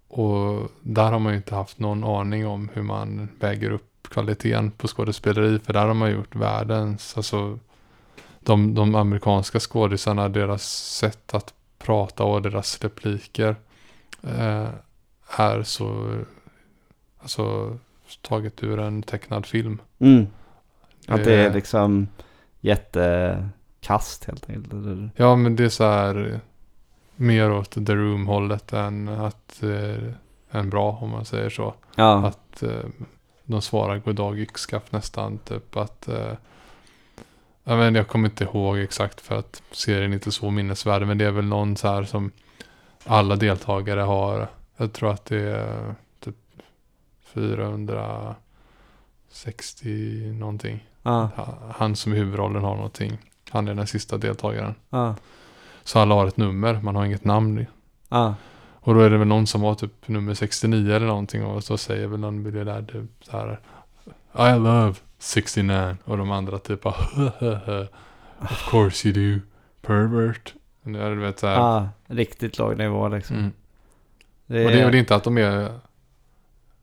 [0.10, 4.72] Och, där har man ju inte haft någon aning om hur man väger upp kvaliteten
[4.72, 5.60] på skådespeleri.
[5.60, 7.60] För där har man gjort världens, alltså
[8.40, 10.64] de, de amerikanska skådisarna, deras
[10.98, 13.56] sätt att prata och deras repliker
[14.24, 14.68] eh,
[15.38, 16.18] är så,
[17.20, 17.78] alltså
[18.22, 19.82] taget ur en tecknad film.
[20.00, 20.28] mm.
[21.08, 22.08] Att det är Eh, liksom
[22.60, 24.74] jättekast helt enkelt.
[25.16, 26.40] Ja, men det är så här
[27.20, 30.14] mer åt The Room-hållet än att eh,
[30.52, 31.74] än bra om man säger så.
[31.96, 32.80] Ja, Att eh,
[33.44, 35.38] de svarar god dag yxskaft nästan.
[35.38, 36.32] Typ att eh,
[37.64, 41.08] jag, men, jag kommer inte ihåg exakt för att serien är inte så minnesvärd.
[41.08, 42.32] Men det är väl någon så här som
[43.06, 44.48] alla deltagare har.
[44.78, 46.36] Jag tror att det är typ
[49.34, 50.88] 460 någonting.
[51.04, 53.18] ja, Ha- Han som i huvudrollen har någonting.
[53.50, 54.76] Han är den sista deltagaren.
[54.90, 55.16] ja,
[55.90, 57.66] Så alla har ett nummer, man har inget namn.
[58.10, 58.36] ja,
[58.74, 61.46] Och då är det väl någon som har typ nummer 69 eller någonting.
[61.46, 63.60] Och så säger väl någon miljardär typ så här.
[64.56, 65.98] I love 69.
[66.04, 66.86] Och de andra typ
[68.40, 69.42] Of course you do.
[69.82, 70.54] Pervert.
[70.84, 71.56] Är, du vet så här.
[71.56, 73.36] ja, riktigt låg nivå liksom.
[73.36, 73.52] Mm.
[74.46, 75.80] Det Och det är väl inte att de är...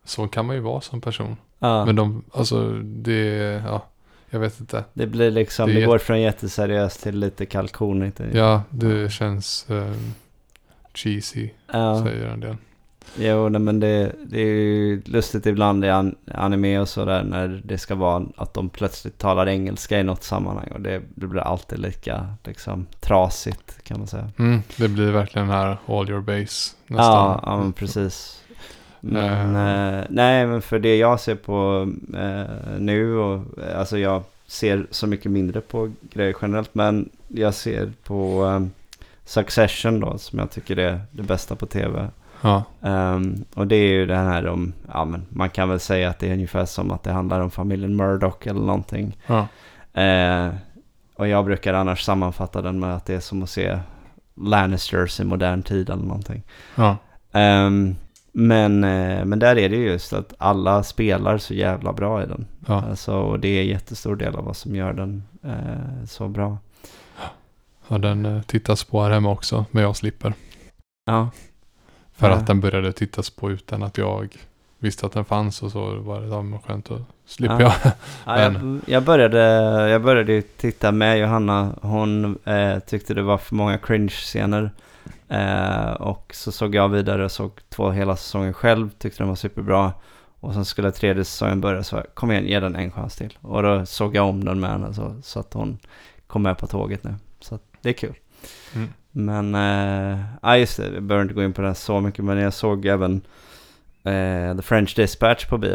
[0.04, 1.36] Så kan man ju vara som person.
[1.58, 3.86] ja, Men de, alltså det, ja,
[4.30, 4.84] jag vet inte.
[4.92, 8.20] det blir liksom, det det, går från jätteseriöst till lite kalkonigt.
[8.32, 9.92] Ja, det känns eh,
[10.94, 12.02] cheesy, ja.
[12.04, 12.56] säger en del.
[13.18, 17.62] Jo, nej, men det, det är ju lustigt ibland i an, anime och sådär när
[17.64, 21.40] det ska vara att de plötsligt talar engelska i något sammanhang och det, det blir
[21.40, 24.30] alltid lika liksom trasigt kan man säga.
[24.38, 26.96] Mm, det blir verkligen här all your base nästan.
[26.96, 28.42] Ja, ja men precis.
[29.00, 34.22] Men, eh, nej, men för det jag ser på eh, nu och eh, alltså jag
[34.46, 38.66] ser så mycket mindre på grejer generellt men jag ser på eh,
[39.24, 42.08] Succession då som jag tycker är det bästa på tv.
[42.40, 46.10] Ja, Ehm, och det är ju den här om, ja men man kan väl säga
[46.10, 49.16] att det är ungefär som att det handlar om familjen Murdoch eller någonting.
[49.26, 49.46] ja,
[50.02, 50.48] Eh,
[51.14, 53.78] och jag brukar annars sammanfatta den med att det är som att se
[54.34, 56.42] Lannisters i modern tid eller någonting.
[56.74, 56.96] ja,
[57.32, 57.96] Ehm,
[58.38, 62.26] men, eh, men där är det ju just att alla spelar så jävla bra i
[62.26, 62.46] den.
[62.66, 62.84] ja.
[62.90, 66.58] Alltså, och det är en jättestor del av vad som gör den eh, så bra.
[67.88, 70.34] ja den eh, tittas på här hemma också, men jag slipper.
[71.06, 71.30] Ja,
[72.12, 72.34] För Ja.
[72.36, 74.28] att den började tittas på utan att jag
[74.78, 77.72] visste att den fanns och så var det ja, skönt att slippa Ja.
[77.84, 77.92] jag.
[78.26, 79.38] Ja, jag, jag, började,
[79.88, 81.74] jag började titta med Johanna.
[81.82, 84.70] Hon eh, tyckte det var för många cringe-scener.
[85.28, 88.90] Eh, och så såg jag vidare och såg två hela säsonger själv.
[88.90, 89.92] Tyckte den var superbra.
[90.40, 93.38] Och sen skulle tredje säsongen börja så jag, kom igen, ge den en chans till.
[93.40, 95.78] Och då såg jag om den med henne så, så att hon
[96.26, 97.14] kom med på tåget nu.
[97.40, 98.14] Så det är kul.
[98.74, 98.88] Mm.
[99.10, 102.24] Men, eh, ja just det, jag behöver inte gå in på det här så mycket.
[102.24, 103.20] Men jag såg även
[104.04, 105.74] eh, The French Dispatch på bio.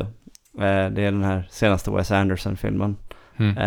[0.54, 2.98] Eh, det är den här senaste Wes Anderson-filmen.
[3.38, 3.58] Mm.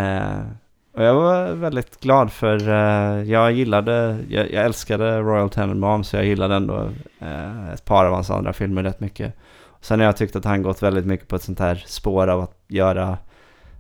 [0.95, 6.17] Och jag var väldigt glad för eh, jag gillade, jag, jag älskade Royal Tenenbaum så
[6.17, 9.35] jag gillade ändå eh, ett par av hans andra filmer rätt mycket.
[9.81, 12.41] Sen har jag tyckt att han gått väldigt mycket på ett sånt här spår av
[12.41, 13.19] att göra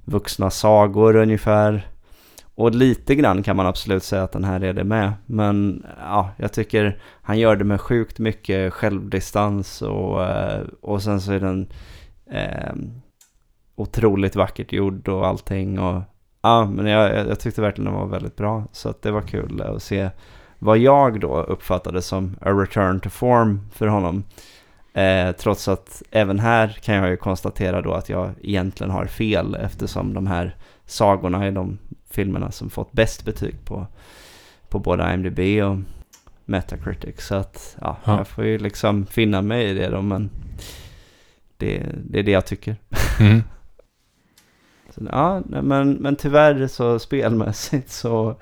[0.05, 1.87] vuxna sagor ungefär.
[2.55, 5.13] Och lite grann kan man absolut säga att den här är det med.
[5.27, 11.21] Men ja, jag tycker han gör det med sjukt mycket självdistans och, eh, och sen
[11.21, 11.69] så är den
[12.31, 12.75] eh,
[13.77, 15.79] otroligt vackert gjord och allting.
[15.79, 16.03] Och,
[16.45, 18.65] ja, men jag, jag tyckte verkligen den var väldigt bra.
[18.73, 20.11] Så att det var kul att se
[20.59, 24.25] vad jag då uppfattade som a return to form för honom.
[24.95, 29.55] Eh, trots att även här kan jag ju konstatera då att jag egentligen har fel
[29.55, 31.79] eftersom de här sagorna är de
[32.11, 33.87] filmerna som fått bäst betyg på,
[34.69, 35.79] på både IMDB och
[36.45, 37.21] Metacritic.
[37.21, 38.17] Så att ja, Ja.
[38.17, 40.31] jag får ju liksom finna mig i det då men
[41.57, 42.77] det, det är det jag tycker.
[43.21, 43.43] Mm.
[44.95, 48.37] Så, ja, men, men tyvärr så spelmässigt så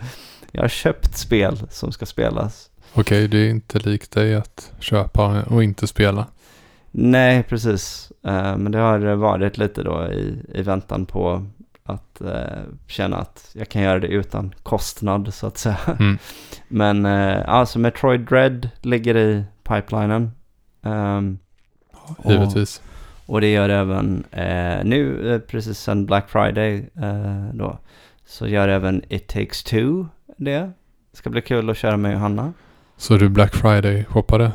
[0.53, 2.71] jag har köpt spel som ska spelas.
[2.95, 6.27] Okej, det är inte likt dig att köpa och inte spela.
[6.91, 8.13] Nej, precis.
[8.25, 11.47] Eh, men det har varit lite då i, i väntan på
[11.85, 15.79] att eh, känna att jag kan göra det utan kostnad så att säga.
[16.01, 16.19] Mm.
[16.69, 17.07] Men
[17.47, 20.33] alltså Metroid Dread ligger i pipelinen.
[20.83, 21.39] Ehm,
[21.93, 22.83] Och- Givetvis.
[23.27, 27.79] Och det gör även eh, nu, eh, precis sen Black Friday eh, då,
[28.27, 30.07] så gör även It Takes Two
[30.37, 30.71] det.
[31.11, 32.53] Det ska bli kul att köra med Johanna.
[32.97, 34.53] Så du Black Friday shoppade?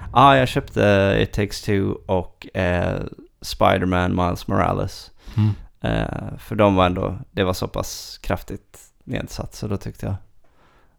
[0.00, 3.00] Ja, ah, jag köpte It Takes Two och eh,
[3.40, 5.10] Spider-Man Miles Morales.
[5.36, 5.50] Mm.
[5.80, 10.14] Eh, för de var ändå, det var så pass kraftigt nedsatt så då tyckte jag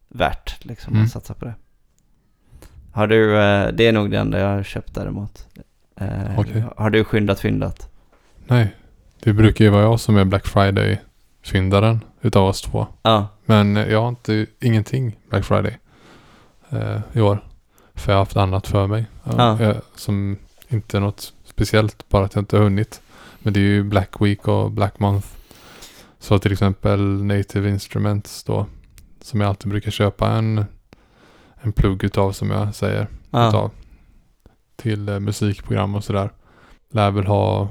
[0.08, 1.06] värt liksom Mm.
[1.06, 1.54] att satsa på det.
[2.92, 5.48] Har du, eh, det är nog det enda jag har köpt däremot.
[6.00, 6.64] Eh, Okej.
[6.78, 7.89] Har du skyndat fyndat?
[8.47, 8.76] Nej,
[9.24, 12.88] det brukar ju vara jag som är Black Friday-fyndaren utav oss två.
[13.02, 15.78] Ja, Men jag har inte, ingenting Black Friday
[16.70, 17.43] eh, i år.
[17.95, 19.06] För jag har haft annat för mig.
[19.24, 19.62] Ja.
[19.62, 20.38] eh, som
[20.68, 23.02] inte är något speciellt, bara att jag inte har hunnit.
[23.39, 25.28] Men det är ju Black Week och Black Month.
[26.20, 28.66] Så till exempel Native Instruments då.
[29.22, 30.66] Som jag alltid brukar köpa en,
[31.62, 33.08] en plugg utav som jag säger.
[33.32, 33.50] ja.
[33.50, 33.72] Utav,
[34.80, 36.30] till eh, musikprogram och sådär.
[36.92, 37.68] Lär väl ha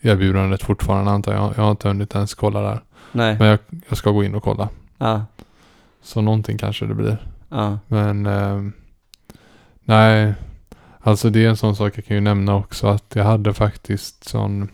[0.00, 1.52] erbjudandet fortfarande antar jag.
[1.56, 2.82] Jag har inte hunnit ens kolla där.
[3.12, 4.68] nej, Men jag, jag ska gå in och kolla.
[4.98, 5.24] ja,
[6.02, 7.26] Så någonting kanske det blir.
[7.48, 8.72] ja, Men ehm,
[9.84, 10.34] nej,
[11.00, 14.24] alltså det är en sån sak jag kan ju nämna också att jag hade faktiskt
[14.28, 14.68] sån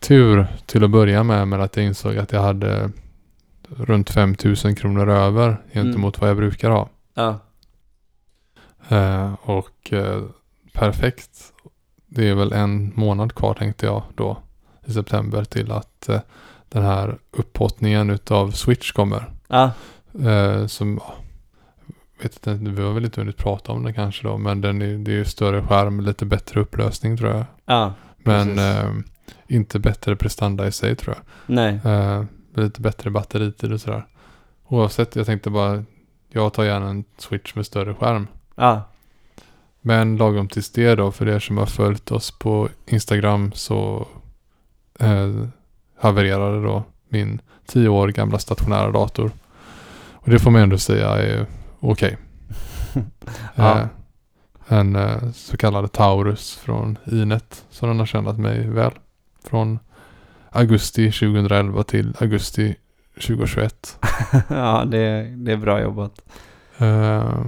[0.00, 2.90] tur till att börja med med att jag insåg att jag hade
[3.68, 6.88] runt 5000 kronor över gentemot vad jag brukar ha.
[7.14, 7.38] ja,
[8.88, 10.22] Eh, och eh,
[10.72, 11.52] perfekt.
[12.06, 14.38] Det är väl en månad kvar tänkte jag då
[14.86, 16.20] i september till att eh,
[16.68, 19.32] den här upphottningen utav Switch kommer.
[19.48, 19.70] ja,
[20.24, 21.00] Eh, som,
[22.22, 24.98] vet inte, vi har väl inte hunnit prata om det kanske då, men den är,
[24.98, 27.44] det är ju större skärm, lite bättre upplösning tror jag.
[27.64, 28.90] ja, Men eh,
[29.48, 31.24] inte bättre prestanda i sig tror jag.
[31.54, 34.06] nej, Eh, lite bättre batteritid och sådär.
[34.68, 35.84] Oavsett, jag tänkte bara,
[36.28, 38.26] jag tar gärna en switch med större skärm.
[38.54, 38.82] ja,
[39.80, 44.08] Men lagom tills det då, för er som har följt oss på Instagram så
[44.98, 45.44] eh,
[45.98, 49.30] havererade då min tio år gamla stationära dator.
[50.12, 51.46] Och det får man ändå säga är
[51.80, 52.16] okej.
[53.54, 53.78] Ja.
[53.78, 53.86] eh,
[54.68, 57.64] en eh, så kallad Taurus från Inet.
[57.70, 58.92] Så den har tjänat mig väl.
[59.44, 59.78] Från
[60.50, 62.76] augusti 2011 till augusti
[63.14, 63.98] 2021.
[64.48, 66.22] ja, det, det är bra jobbat.
[66.78, 67.44] Eh,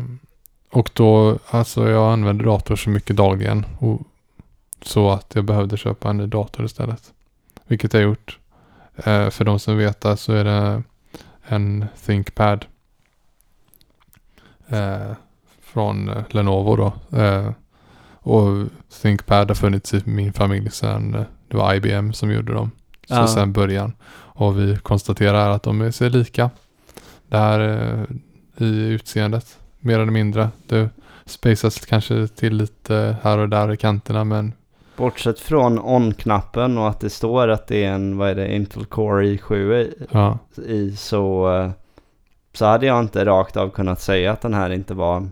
[0.73, 3.67] och då, alltså jag använder dator så mycket dagligen.
[3.79, 4.01] Och,
[4.83, 7.13] så att jag behövde köpa en ny dator istället.
[7.67, 8.39] Vilket jag gjort.
[8.97, 10.83] Eh, för de som vet det så är det
[11.45, 12.65] en ThinkPad.
[14.69, 15.13] Eh,
[15.63, 17.19] från Lenovo då.
[17.19, 17.51] Eh,
[18.25, 18.67] och
[19.03, 22.71] ThinkPad har funnits i min familj sedan det var IBM som gjorde dem.
[23.09, 23.27] Så Ja.
[23.29, 23.93] sen början.
[24.13, 26.51] Och vi konstaterar att de är- ser lika.
[27.29, 29.59] Det här eh, i utseendet.
[29.85, 30.49] Mer eller mindre.
[30.67, 30.89] Det
[31.25, 34.53] spacas kanske till lite här och där i kanterna men
[34.97, 38.85] Bortsett från on-knappen och att det står att det är en, vad är det, Intel
[38.87, 40.39] Core i7 i, Ja.
[40.67, 41.71] i så, eh,
[42.53, 45.29] så hade jag inte rakt av kunnat säga att den här inte var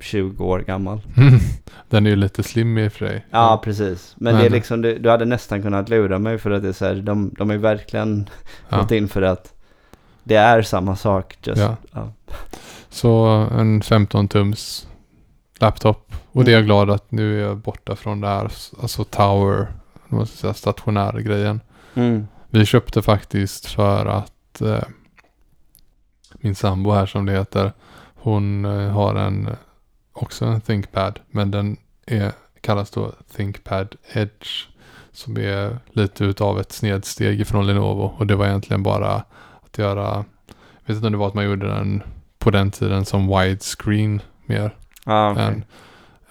[0.00, 1.00] 20 år gammal.
[1.88, 3.26] Den är ju lite slim i och för sig.
[3.30, 4.14] Ja, precis.
[4.18, 6.68] Men, det är Men- liksom, du, du hade nästan kunnat lura mig för att det
[6.68, 8.28] är så här, de, de är verkligen
[8.68, 8.76] Ja.
[8.80, 9.52] gått in för att
[10.24, 11.36] det är samma sak.
[11.42, 11.76] Just, Ja.
[11.92, 12.12] ja.
[12.92, 14.88] Så en 15 tums
[15.58, 16.14] laptop.
[16.32, 19.66] Och det är jag glad att nu är jag borta från det här, alltså tower,
[20.06, 21.60] ska säga, stationära grejen.
[21.94, 22.26] Mm.
[22.50, 24.82] Vi köpte faktiskt för att eh,
[26.32, 27.72] min sambo här som det heter,
[28.14, 29.48] hon eh, har en,
[30.12, 31.76] också en ThinkPad, men den
[32.06, 34.66] är, kallas då ThinkPad Edge,
[35.12, 38.14] som är lite utav ett snedsteg från Lenovo.
[38.18, 39.24] Och det var egentligen bara
[39.62, 42.02] att göra, jag vet inte om det var att man gjorde den
[42.42, 44.76] på den tiden som widescreen mer.
[45.04, 45.44] Ja, okej.
[45.44, 45.64] än,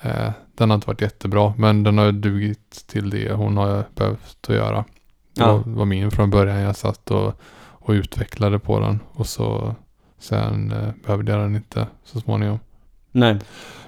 [0.02, 4.38] eh, den har inte varit jättebra, men den har dugit till det hon har behövt
[4.50, 4.86] att göra.
[5.34, 6.62] Det var, var min från början.
[6.62, 9.00] Jag satt och, och utvecklade på den.
[9.14, 9.76] Och så
[10.20, 12.60] sen eh, behövde jag den inte så småningom.
[13.12, 13.40] Nej.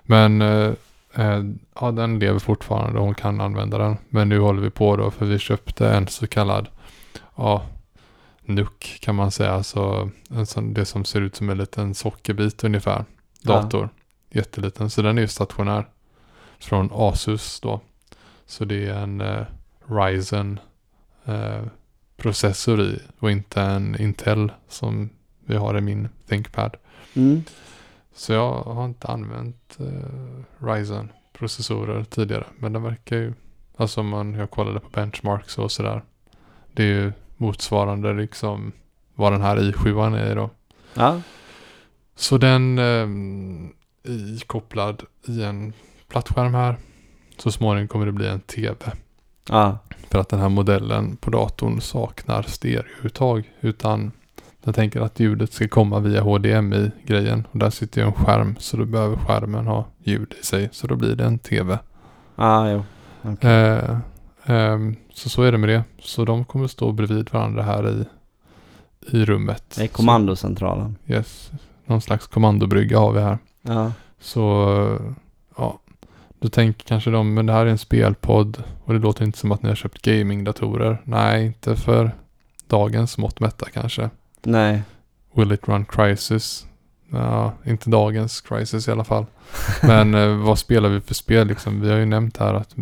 [0.04, 0.72] Men eh,
[1.16, 1.44] eh,
[1.80, 3.98] ja, den lever fortfarande och hon kan använda den.
[4.10, 6.68] Men nu håller vi på då för vi köpte en så kallad
[7.36, 7.66] ja,
[8.46, 9.52] NUC kan man säga.
[9.52, 10.10] Alltså
[10.46, 13.06] sån, det som ser ut som en liten sockerbit ungefär.
[13.42, 13.54] Ja.
[13.54, 13.90] Dator.
[14.30, 14.90] Jätteliten.
[14.90, 15.88] Så den är ju stationär.
[16.60, 17.82] Från Asus då.
[18.46, 19.46] Så det är en eh,
[19.88, 20.60] Ryzen
[21.26, 21.64] eh,
[22.18, 25.10] processor i och inte en Intel som
[25.46, 26.76] vi har i min ThinkPad.
[27.14, 27.44] Mm.
[28.14, 32.46] Så jag har inte använt eh, Ryzen processorer tidigare.
[32.58, 33.34] Men den verkar ju,
[33.78, 36.02] alltså om man, jag kollade på benchmarks och sådär.
[36.74, 38.72] Det är ju motsvarande liksom
[39.16, 40.50] vad den här i7 är då.
[40.94, 41.22] Ja.
[42.16, 43.08] Så den eh,
[44.48, 45.74] kopplad i en
[46.08, 46.76] plattskärm här.
[47.38, 48.76] Så småningom kommer det bli en tv.
[49.50, 49.78] Ja.
[50.10, 53.52] För att den här modellen på datorn saknar stereouttag.
[53.62, 54.12] Utan
[54.64, 57.48] den tänker att ljudet ska komma via HDMI-grejen.
[57.52, 58.56] Och där sitter ju en skärm.
[58.60, 60.70] Så då behöver skärmen ha ljud i sig.
[60.72, 61.80] Så då blir det en tv.
[62.36, 62.84] Ja, jo.
[63.22, 63.52] Okej.
[63.52, 63.98] Eh,
[64.46, 65.84] ehm, så så är det med det.
[66.00, 68.06] Så de kommer stå bredvid varandra här i,
[69.18, 69.64] i rummet.
[69.78, 70.98] Det är kommandocentralen.
[71.08, 71.52] Så, yes.
[71.86, 73.38] Någon slags kommandobrygga har vi här.
[73.62, 73.92] Ja.
[74.20, 74.42] Så
[75.58, 75.80] ja,
[76.40, 79.52] då tänker kanske de, men det här är en spelpodd och det låter inte som
[79.52, 81.02] att ni har köpt gamingdatorer.
[81.04, 82.12] Nej, inte för
[82.68, 84.10] dagens mått mätta kanske.
[84.42, 84.82] Nej.
[85.34, 86.66] Will it run crisis?
[87.10, 89.26] Ja, inte dagens crisis i alla fall.
[89.82, 91.82] Men eh, vad spelar vi för spel liksom?
[91.82, 92.76] Vi har ju nämnt här att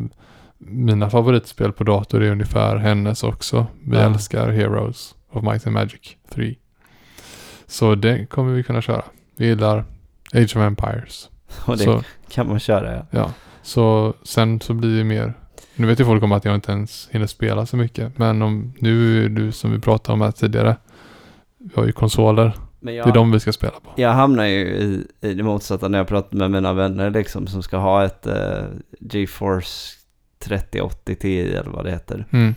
[0.65, 3.67] mina favoritspel på dator är ungefär hennes också.
[3.83, 4.03] Vi Ja.
[4.03, 6.55] älskar Heroes of Might and Magic 3.
[7.67, 9.01] Så det kommer vi kunna köra.
[9.37, 9.85] Vi gillar
[10.33, 11.29] Age of Empires.
[11.65, 13.05] Och det Så kan man köra ja.
[13.11, 13.31] Ja,
[13.61, 15.33] så sen så blir det mer.
[15.75, 18.17] Nu vet ju folk om att jag inte ens hinner spela så mycket.
[18.17, 20.77] Men om nu är du som vi pratade om här tidigare.
[21.57, 22.53] Vi har ju konsoler.
[22.79, 23.91] Men Det är de vi ska spela på.
[23.95, 27.63] Jag hamnar ju i, i det motsatta när jag pratar med mina vänner liksom som
[27.63, 28.63] ska ha ett eh,
[28.99, 29.97] GeForce
[30.41, 32.25] 3080 Ti eller vad det heter.
[32.31, 32.55] Mm.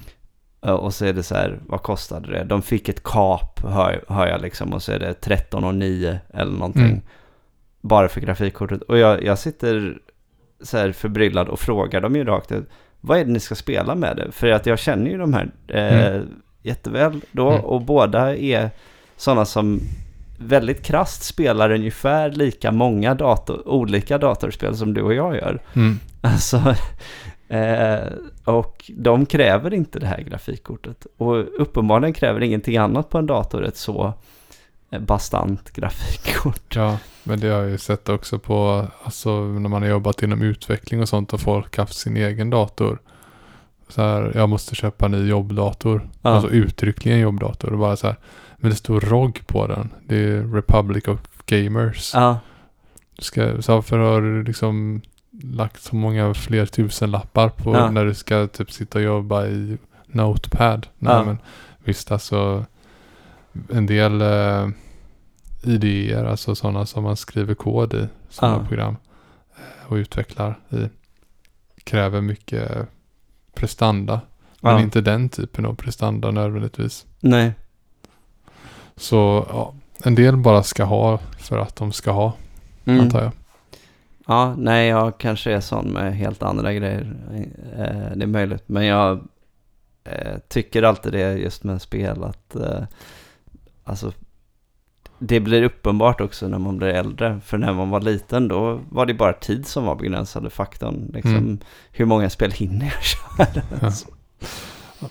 [0.61, 2.45] Och så är det så här, vad kostade det?
[2.45, 6.19] De fick ett kap, hör, hör jag liksom, och så är det 13 och 9
[6.35, 6.83] eller någonting.
[6.83, 7.01] Mm.
[7.81, 8.83] Bara för grafikkortet.
[8.83, 9.99] Och jag, jag sitter
[10.63, 12.69] så här förbryllad och frågar dem ju rakt ut,
[13.01, 14.33] vad är det ni ska spela med det?
[14.33, 16.29] För att jag känner ju de här eh, Mm.
[16.63, 17.65] jätteväl då, Mm.
[17.65, 18.71] och båda är
[19.17, 19.81] sådana som
[20.39, 25.63] väldigt krasst spelar ungefär lika många dator, olika datorspel som du och jag gör.
[25.75, 25.99] Mm.
[26.21, 26.75] Alltså,
[27.49, 28.09] eh,
[28.45, 31.07] och de kräver inte det här grafikkortet.
[31.17, 34.13] Och uppenbarligen kräver ingenting annat på en dator ett så
[34.91, 36.77] eh, bastant grafikkort.
[36.77, 40.43] Ja, men det har jag ju sett också på, alltså när man har jobbat inom
[40.43, 42.99] utveckling och sånt och folk haft sin egen dator.
[43.89, 46.09] Så här, jag måste köpa en ny jobbdator.
[46.23, 46.31] Ja.
[46.31, 47.73] Alltså uttryckligen jobbdator.
[47.73, 48.17] Och bara så här,
[48.57, 49.95] men det står ROG på den.
[50.07, 52.11] Det är Republic of Gamers.
[52.15, 52.39] Ja,
[53.17, 55.03] Du ska, så har du liksom
[55.43, 57.91] lagt så många fler tusen lappar på Ja.
[57.91, 60.87] när du ska typ sitta och jobba i Notepad?
[60.99, 61.25] Nej, Ja.
[61.25, 61.39] men
[61.85, 62.65] visst alltså
[63.73, 64.69] en del eh,
[65.63, 68.69] idéer, alltså sådana som man skriver kod i, sådana Ja.
[68.69, 68.97] program
[69.57, 70.89] eh, och utvecklar i,
[71.85, 72.89] kräver mycket
[73.55, 74.21] prestanda.
[74.61, 77.07] Men inte den typen av prestanda nödvändigtvis.
[77.21, 77.53] nej.
[78.97, 79.75] Så ja,
[80.05, 82.33] en del bara ska ha för att de ska ha,
[82.85, 83.01] Mm.
[83.01, 83.33] antar jag.
[84.27, 87.17] Ja, nej, jag kanske är sån med helt andra grejer.
[87.79, 88.63] Eh, det är möjligt.
[88.67, 89.29] Men jag
[90.05, 92.83] eh, tycker alltid det just med spel att eh,
[93.85, 94.13] alltså
[95.19, 97.41] det blir uppenbart också när man blir äldre.
[97.45, 101.11] För när man var liten då var det bara tid som var begränsade faktorn.
[101.15, 101.59] Liksom, Mm.
[101.93, 103.63] Hur många spel hinner jag köra?
[103.81, 103.91] Ja.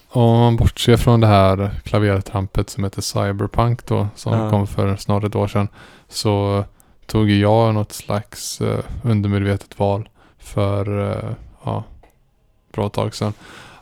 [0.09, 4.49] Om man bortser från det här klavertrampet som heter Cyberpunk då, som Ja.
[4.49, 5.67] kom för snart ett år sedan,
[6.07, 6.65] så
[7.05, 11.31] tog jag något slags eh, undermedvetet val för eh,
[11.63, 11.83] ja,
[12.73, 13.33] bra tag sedan.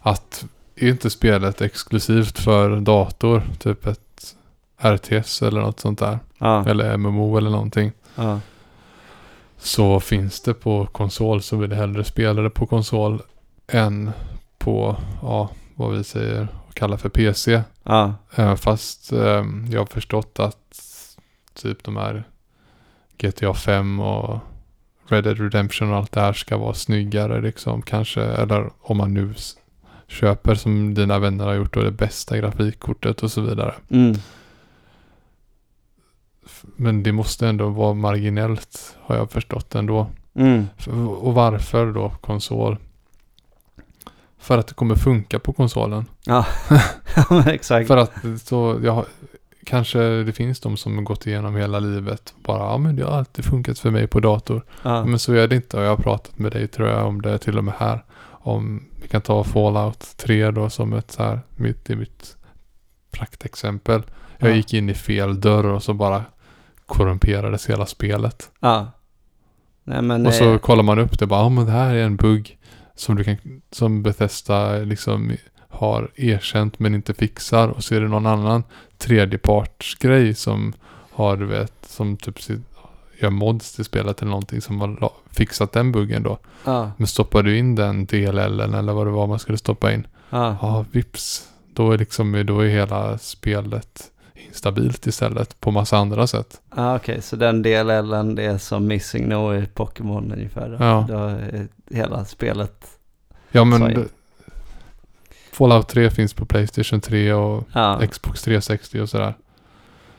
[0.01, 0.45] Att
[0.75, 4.35] är inte spelet exklusivt för dator, typ ett
[4.81, 8.39] RTS eller något sånt där, Ja, eller MMO eller någonting, ja,
[9.57, 13.21] så finns det på konsol så vill jag hellre spela det på konsol
[13.67, 14.11] än
[14.57, 17.61] på, ja, vad vi säger och kallar för PC.
[17.83, 20.57] ja, Eh, Fast eh, jag har förstått att
[21.53, 22.23] typ de här
[23.21, 24.39] GTA 5 och
[25.07, 28.21] Red Dead Redemption och allt det här ska vara snyggare liksom kanske.
[28.21, 29.33] Eller om man nu
[30.07, 33.73] köper som dina vänner har gjort då det bästa grafikkortet och så vidare.
[33.89, 34.15] mm,
[36.75, 40.07] Men det måste ändå vara marginellt har jag förstått ändå.
[40.35, 40.67] mm,
[41.19, 42.77] Och varför då konsol?
[44.39, 46.05] För att det kommer funka på konsolen.
[46.25, 46.45] ja,
[47.45, 47.87] exakt.
[47.87, 48.11] För att
[48.43, 49.05] så, jag har,
[49.65, 52.33] kanske det finns de som har gått igenom hela livet.
[52.43, 54.65] Bara, ja men det har alltid funkat för mig på dator.
[54.83, 57.21] Ja, Men så är det inte och jag har pratat med dig tror jag om
[57.21, 58.03] det till och med här.
[58.43, 62.37] Om vi kan ta Fallout 3 då som ett så här, mitt i mitt
[63.11, 64.01] praktexempel.
[64.37, 64.55] Jag Ja.
[64.55, 66.23] gick in i fel dörr och så bara
[66.85, 68.49] korrumperades hela spelet.
[68.59, 68.91] ja.
[69.83, 72.03] Nej men, Och så eh, kollar man upp det bara, ja men det här är
[72.05, 72.57] en bugg
[72.95, 73.35] som du kan,
[73.71, 75.31] som Bethesda liksom
[75.71, 77.67] har erkänt men inte fixar.
[77.67, 78.63] Och så är det någon annan
[78.97, 80.73] tredjepartsgrej som
[81.11, 82.35] har, du vet, som typ
[83.19, 86.37] gör mods till spelet eller någonting som har fixat den buggen då.
[86.65, 90.07] ja, Men stoppar du in den DLL eller vad det var man skulle stoppa in,
[90.29, 91.47] ja, ja vips.
[91.73, 94.11] Då är liksom, då är hela spelet
[94.47, 96.61] instabilt istället på massa andra sätt.
[96.75, 97.21] ja okej.
[97.21, 100.77] Så den DLLen det är som Missing No i Pokémon ungefär.
[100.79, 101.05] Ja.
[101.07, 102.85] Då är hela spelet.
[103.51, 104.07] Ja men
[105.61, 107.99] Fallout 3 finns på Playstation 3 och Ja.
[108.11, 109.33] Xbox 360 och sådär.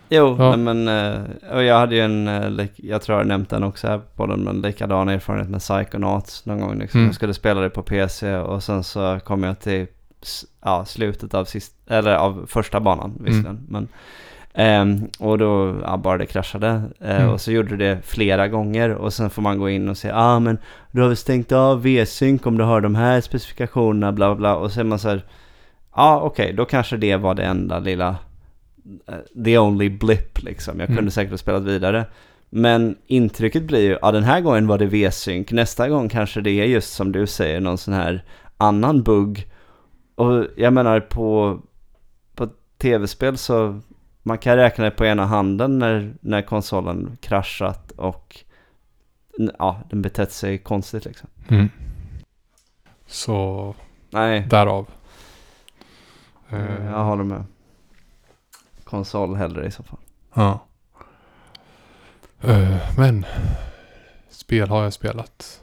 [0.08, 0.56] Jo, Ja.
[0.56, 1.20] men eh,
[1.52, 4.40] och jag hade ju en, eh, jag tror jag nämnt den också här på den,
[4.40, 6.78] men likadan erfarenhet med Psychonauts någon gång.
[6.78, 6.98] Liksom.
[7.00, 7.08] Mm.
[7.08, 9.86] Jag skulle spela det på PC och sen så kom jag till
[10.64, 13.66] ja, slutet av, sist, eller av första banan visserligen.
[13.68, 13.88] Men,
[14.54, 16.82] ehm, och då ja, bara det kraschade.
[17.00, 17.30] Eh, Mm.
[17.32, 20.40] Och så gjorde det flera gånger och sen får man gå in och säga ah,
[20.40, 20.58] men
[20.90, 24.56] du har väl stängt av V-sync om du har de här specifikationerna bla bla.
[24.56, 25.16] Och så är man så här,
[25.94, 28.16] ja ah, okej, då kanske det var det enda lilla
[29.08, 30.78] eh, the only blip liksom.
[30.80, 31.10] Jag kunde Mm.
[31.10, 32.04] säkert ha spelat vidare.
[32.50, 36.50] Men intrycket blir ju, ja den här gången var det V-sync, nästa gång kanske det
[36.50, 38.24] är just som du säger, någon sån här
[38.56, 39.46] annan bugg.
[40.14, 41.60] Och jag menar på,
[42.34, 42.48] på
[42.78, 43.80] tv-spel så
[44.22, 48.44] man kan räkna det på ena handen när, när konsolen kraschat och
[49.58, 51.28] ja, den betett sig konstigt liksom.
[51.48, 51.68] Mm.
[53.06, 53.74] Så
[54.10, 54.86] Nej, därav.
[56.84, 57.44] Jag håller med.
[58.84, 59.98] Konsol hellre i så fall.
[60.34, 60.66] Ja.
[62.40, 63.26] Eh, men
[64.30, 65.62] spel har jag spelat.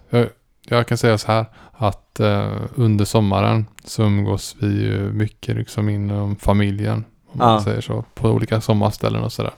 [0.66, 5.89] Jag, kan säga så här att eh, under sommaren så umgås vi ju mycket liksom
[5.89, 7.05] inom familjen.
[7.32, 7.63] Om man Ja.
[7.63, 8.03] säger så.
[8.13, 9.53] På olika sommarställen och sådär.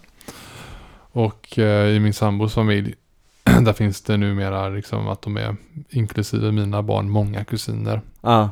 [1.13, 2.95] Och eh, i min sambos familj
[3.43, 5.55] där finns det numera liksom att de är
[5.89, 8.01] inklusive mina barn många kusiner.
[8.21, 8.49] Ja,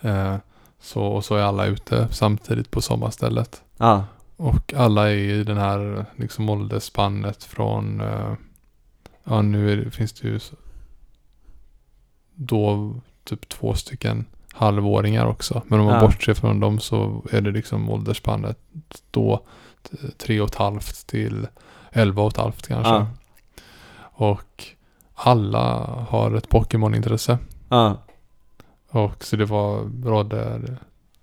[0.00, 0.36] Eh,
[0.80, 3.62] så, och så är alla ute samtidigt på sommarstället.
[3.76, 4.04] ja,
[4.36, 8.32] Och alla är i den här liksom åldersspannet från, eh,
[9.24, 10.40] ja nu är finns det ju
[12.34, 14.24] då typ två stycken
[14.54, 15.62] halvåringar också.
[15.66, 16.00] Men om man Ja.
[16.00, 18.58] bortser från dem så är det liksom åldersspannet
[19.10, 19.40] då
[20.18, 21.46] tre och ett halvt till
[21.92, 22.92] elva och ett halvt kanske.
[22.92, 23.06] ja,
[24.12, 24.64] Och
[25.14, 25.76] alla
[26.08, 27.38] har ett Pokémon-intresse.
[27.68, 27.96] ja,
[28.90, 30.60] Och så det var rådde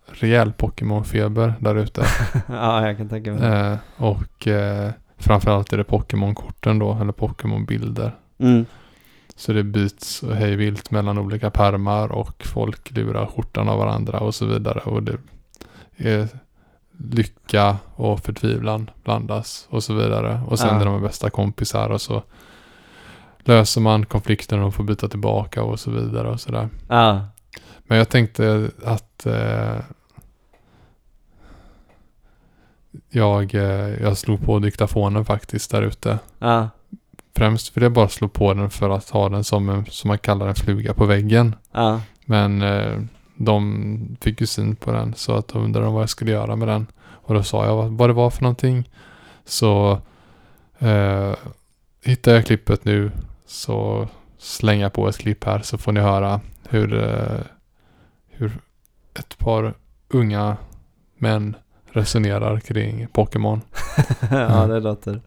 [0.06, 2.06] rejäl Pokémon-feber där ute.
[2.48, 3.44] ja, jag kan tänka mig.
[3.52, 8.16] Eh, och eh, framförallt är det Pokémon-korten då, eller Pokémon-bilder.
[8.40, 8.66] Mm.
[9.42, 14.36] Så det byts hej vilt mellan olika pärmar och folk lurar skjortan av varandra och
[14.36, 14.80] så vidare.
[14.80, 15.18] Och det
[15.98, 16.28] är
[16.98, 20.42] lycka och förtvivlan blandas och så vidare.
[20.48, 20.82] Och sen Ja.
[20.82, 22.24] är de bästa kompisar och så
[23.40, 26.70] löser man konflikten och får byta tillbaka och så vidare och sådär.
[26.88, 27.28] Ja,
[27.84, 29.78] Men jag tänkte att eh,
[33.10, 36.20] jag, eh, jag slog på diktafonen faktiskt där ute.
[36.40, 36.70] ja,
[37.36, 40.18] Främst vill jag bara slå på den för att ha den som, en, som man
[40.18, 41.56] kallar en fluga på väggen.
[41.72, 43.00] ja, Men eh,
[43.36, 46.68] de fick ju syn på den så att de undrade vad jag skulle göra med
[46.68, 46.88] den.
[47.04, 48.90] Och då sa jag vad, vad det var för någonting.
[49.46, 50.00] Så
[50.80, 51.34] eh,
[52.04, 53.12] hittar jag klippet nu
[53.46, 54.08] så
[54.38, 57.40] slänger jag på ett klipp här så får ni höra hur, eh,
[58.30, 58.60] hur
[59.14, 59.74] ett par
[60.10, 60.58] unga
[61.18, 61.56] män
[61.86, 63.62] resonerar kring Pokémon.
[64.32, 65.22] ja, det låter,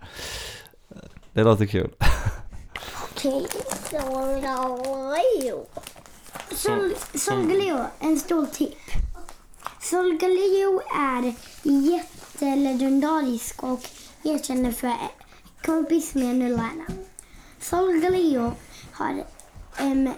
[1.35, 1.91] det låter kul.
[3.03, 3.47] Okej,
[3.91, 5.67] Solgaleo.
[6.55, 8.75] Sol, Solgaleo, en ståltyp.
[9.83, 13.81] Solgaleo är jättelegendarisk och
[14.23, 14.93] erkänd för
[15.65, 16.85] kompis med Nulana.
[17.61, 18.53] Solgaleo
[18.93, 19.25] har
[19.79, 20.11] em,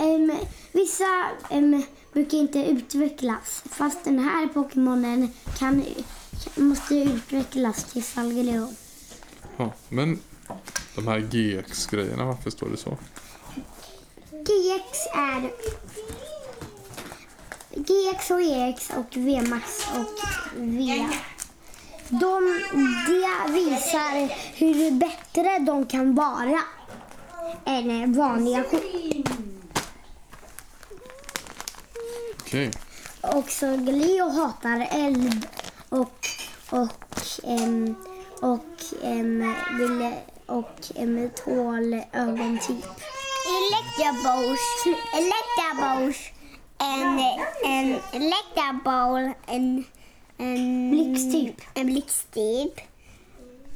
[0.00, 0.32] em,
[0.72, 5.84] vissa em, brukar inte utvecklas fast den här Pokémonen kan,
[6.54, 8.68] måste utvecklas till Solgaleo.
[9.56, 10.18] Ja, men
[10.94, 12.98] de här GX-grejerna, varför står det så?
[14.30, 15.50] GX är
[17.70, 21.08] GX och EX och VMAX och V.
[22.08, 22.18] De,
[23.06, 26.62] de visar hur bättre de kan vara
[27.64, 29.28] än vanliga skydd.
[32.40, 32.70] Okej.
[33.20, 35.46] Och så Leo hatar eld
[35.88, 36.28] och,
[36.70, 37.94] och, em,
[38.40, 38.66] och,
[39.02, 40.14] em, vill,
[40.46, 40.80] och
[42.12, 42.84] ögontyp.
[43.56, 44.96] Electabouche.
[45.14, 46.32] Electabouche.
[46.78, 47.18] En,
[47.64, 49.32] en Electabowl.
[49.46, 49.84] En,
[50.38, 51.60] en Blixttyp.
[51.74, 52.80] En blixttyp.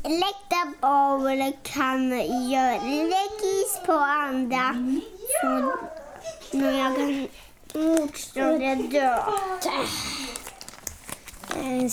[0.05, 2.11] Electabowl kan
[2.51, 4.75] göra läckis på andra.
[5.41, 5.73] Så
[6.57, 7.29] när jag kan
[7.75, 9.16] motståndet dö.
[11.57, 11.91] Eh,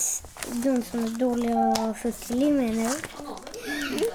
[0.53, 4.07] De som är dåliga och fuskliga menar du?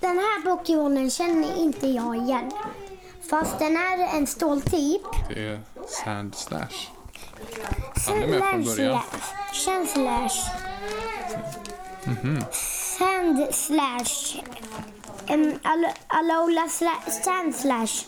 [0.00, 2.50] Den här Pokémonen känner inte jag igen.
[3.30, 5.02] Fast den är en ståltyp.
[5.28, 5.60] Det är
[6.04, 6.88] Sand Slash.
[8.06, 9.00] Han är med från Slash, början.
[9.52, 10.28] Sand slash.
[12.98, 14.42] Sand slash.
[15.30, 17.10] Um, Al- Alola slash.
[17.24, 18.06] Sand slash.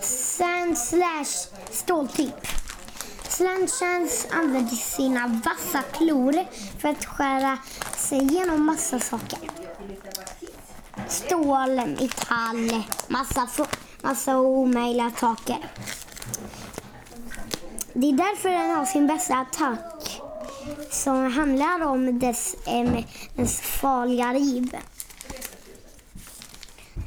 [0.00, 2.46] Sand slash ståltyp.
[3.28, 6.44] Slash använder sina vassa klor
[6.80, 7.58] för att skära
[7.96, 9.38] sig igenom massa saker.
[11.08, 13.48] Stål, metall, massa,
[14.02, 15.56] massa omöjliga saker.
[17.92, 20.20] Det är därför den har sin bästa attack
[20.90, 24.70] som handlar om dess, em, dess farliga riv.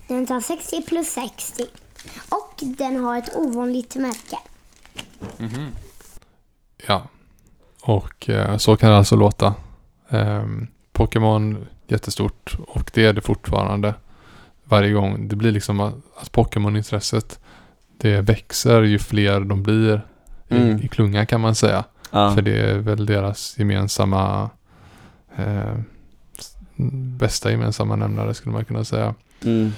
[0.07, 1.65] Den tar 60 plus 60
[2.29, 4.37] och den har ett ovanligt märke.
[5.37, 5.71] Mhm.
[6.87, 7.07] Ja.
[7.81, 9.53] Och eh, så kan det alltså låta.
[10.09, 10.45] Eh,
[10.93, 13.93] Pokémon jättestort och det är det fortfarande.
[14.63, 15.27] Varje gång.
[15.27, 17.39] Det blir liksom att, att Pokémon-intresset
[17.97, 20.01] det växer ju fler de blir
[20.47, 20.81] i, Mm.
[20.83, 21.83] i klungan kan man säga.
[22.11, 22.35] Ja.
[22.35, 24.49] För det är väl deras gemensamma
[25.37, 25.75] eh,
[27.19, 29.15] bästa gemensamma nämnare skulle man kunna säga.
[29.45, 29.71] Mm.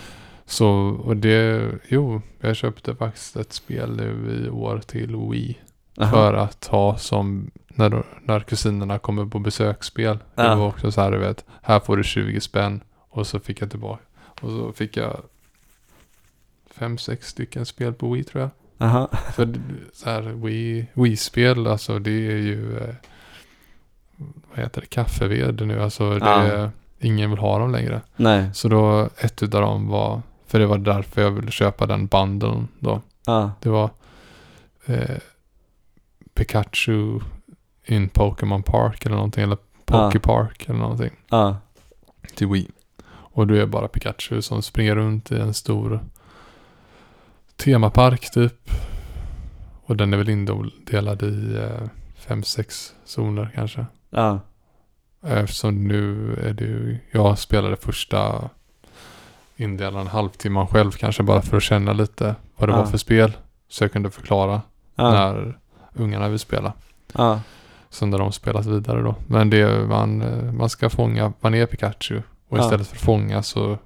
[0.46, 0.68] Så,
[1.04, 5.58] och det, jo, jag köpte faktiskt ett spel nu i år till Wii.
[5.98, 6.12] Aha.
[6.12, 10.18] För att ha som när, när kusinerna kommer på besöksspel.
[10.36, 10.56] Det Ja.
[10.56, 12.82] var också så här, du vet, här får du 20 spänn.
[13.10, 14.02] Och så fick jag tillbaka.
[14.42, 15.18] Och så fick jag
[16.72, 18.50] fem, sex stycken spel på Wii tror jag.
[18.88, 19.10] Aha.
[19.34, 19.60] För det-
[19.94, 22.96] så här, Wii, Wii-spel, alltså det är ju, eh,
[24.50, 25.82] vad heter det, kaffeved nu.
[25.82, 26.42] Alltså det Ja.
[26.44, 28.02] är, ingen vill ha dem längre.
[28.16, 28.50] Nej.
[28.54, 32.68] Så då, ett utav dem var, för det var därför jag ville köpa den bundlen
[32.80, 33.02] då.
[33.26, 33.52] Ja.
[33.62, 33.90] Det var
[34.86, 35.18] eh,
[36.40, 37.20] Pikachu
[37.86, 39.44] in Pokémon Park eller någonting.
[39.44, 41.12] Eller Poké Park eller någonting.
[41.30, 41.58] Ja.
[42.36, 42.68] Till Wii.
[43.12, 46.00] Och då är bara Pikachu som springer runt i en stor
[47.56, 48.72] temapark typ.
[49.84, 53.86] Och den är väl indelad i eh, fem, sex zoner kanske.
[54.10, 54.40] Ja.
[55.24, 58.50] Eftersom nu är det ju, jag spelade första
[59.56, 62.78] indelaren halvtimman själv kanske bara för att känna lite vad det Ja.
[62.80, 63.38] var för spel.
[63.70, 64.62] Så jag kunde förklara
[64.96, 65.12] Ja.
[65.12, 65.58] när
[65.94, 66.74] ungarna vill spela.
[67.14, 67.42] Ja.
[67.90, 69.16] Sen när de spelat vidare då.
[69.28, 72.22] Men det är, man, eh, man ska fånga, man är Pikachu.
[72.50, 72.64] Och Ja.
[72.64, 73.78] istället för att fånga så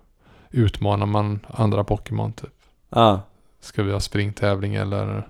[0.49, 2.53] utmanar man andra Pokémon typ.
[2.89, 3.21] Ja.
[3.59, 5.27] Ska vi ha springtävling eller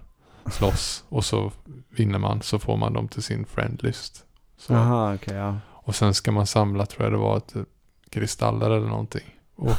[0.51, 1.03] slåss?
[1.09, 1.51] och så
[1.89, 4.25] vinner man så får man dem till sin friendlist.
[4.57, 4.73] Så.
[4.73, 5.57] Jaha, okej, ja.
[5.69, 7.67] Och sen ska man samla, tror jag det var, typ
[8.09, 9.35] kristaller eller någonting.
[9.55, 9.71] Och,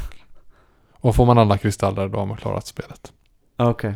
[0.92, 3.12] och får man alla kristaller då har man klarat spelet.
[3.56, 3.94] Okej.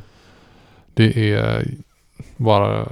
[0.95, 1.67] Det är
[2.37, 2.87] bara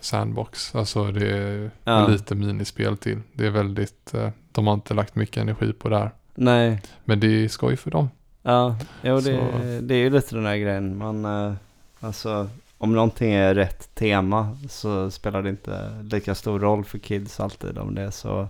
[0.00, 0.74] sandbox.
[0.74, 2.06] Alltså det är Ja.
[2.06, 3.20] lite minispel till.
[3.32, 6.10] Det är väldigt, eh, de har inte lagt mycket energi på det här.
[6.34, 6.82] Nej.
[7.04, 8.10] Men det är skoj för dem.
[8.42, 9.40] Ja, jo det,
[9.80, 10.98] det är ju lite den här grejen.
[10.98, 11.52] Man, eh,
[12.00, 12.48] alltså,
[12.78, 17.78] om någonting är rätt tema så spelar det inte lika stor roll för kids alltid
[17.78, 18.48] om det är så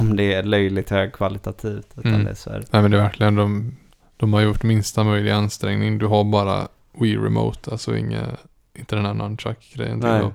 [0.00, 1.86] om det är löjligt högkvalitativt.
[1.96, 2.24] Utan Mm.
[2.24, 3.76] det är så här, Nej men det är verkligen de,
[4.16, 5.98] de har gjort minsta möjliga ansträngning.
[5.98, 6.68] Du har bara
[7.00, 8.26] Wii Remote, alltså inga,
[8.74, 10.30] inte den här nunchuck-grejen till.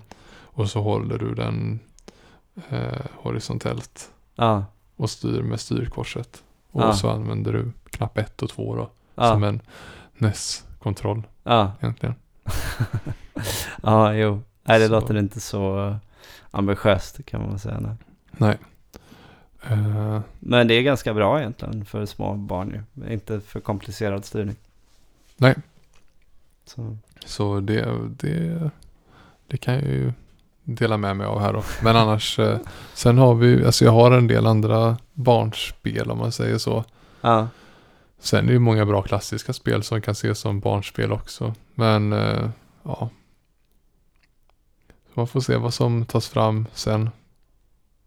[0.53, 1.79] Och så håller du den
[2.69, 6.43] eh, horisontellt ja, och styr med styrkorset.
[6.71, 6.93] Och Ja.
[6.93, 8.89] så använder du knapp 1 och 2 då.
[9.15, 9.61] ja, Som en
[10.17, 11.23] NES-kontroll
[11.81, 12.15] egentligen.
[13.83, 14.41] ja, jo.
[14.63, 14.91] Nej, det Så.
[14.91, 15.95] låter inte så eh,
[16.51, 17.79] ambitiöst kan man säga.
[17.79, 17.95] Nej.
[18.31, 18.57] Nej.
[19.69, 23.13] Eh, Men det är ganska bra egentligen för små barn ju.
[23.13, 24.55] Inte för komplicerad styrning.
[25.37, 25.55] Nej.
[26.65, 28.69] Så, så det, det,
[29.47, 30.13] det kan jag ju
[30.63, 31.63] dela med mig av här då.
[31.83, 32.57] Men annars, eh,
[32.93, 36.83] sen har vi, alltså jag har en del andra barnspel om man säger så.
[37.21, 37.47] ja,
[38.19, 41.53] Sen är det ju många bra klassiska spel som kan ses som barnspel också.
[41.75, 42.49] Men eh,
[42.83, 43.09] ja.
[45.13, 47.09] Man får se vad som tas fram sen.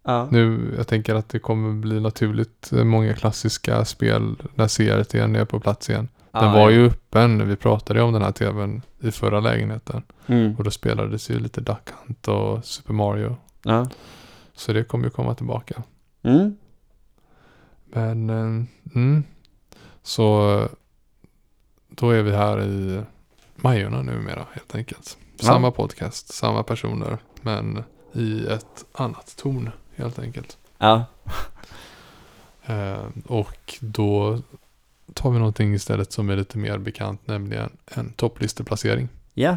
[0.04, 5.38] ja, Nu, jag tänker att det kommer bli naturligt eh, många klassiska spel när CRT'n
[5.38, 6.08] är på plats igen.
[6.34, 6.70] Den ja, var ja.
[6.70, 10.02] ju öppen, vi pratade ju om den här tvn i förra lägenheten.
[10.26, 10.54] Mm.
[10.58, 13.36] Och då spelades ju lite Duck Hunt och Super Mario.
[13.62, 13.86] Ja.
[14.54, 15.82] Så det kommer ju komma tillbaka.
[16.22, 16.56] Mm.
[17.84, 19.24] Men, eh, mm.
[20.02, 20.68] Så
[21.88, 23.02] då är vi här i
[23.56, 25.18] Majorna numera helt enkelt.
[25.38, 25.44] Ja.
[25.44, 27.82] Samma podcast, samma personer, men
[28.12, 30.58] i ett annat ton helt enkelt.
[30.78, 31.04] Ja.
[32.66, 34.38] Eh, och då
[35.14, 39.08] tar vi någonting istället som är lite mer bekant, nämligen en topplisteplacering.
[39.34, 39.56] Ja.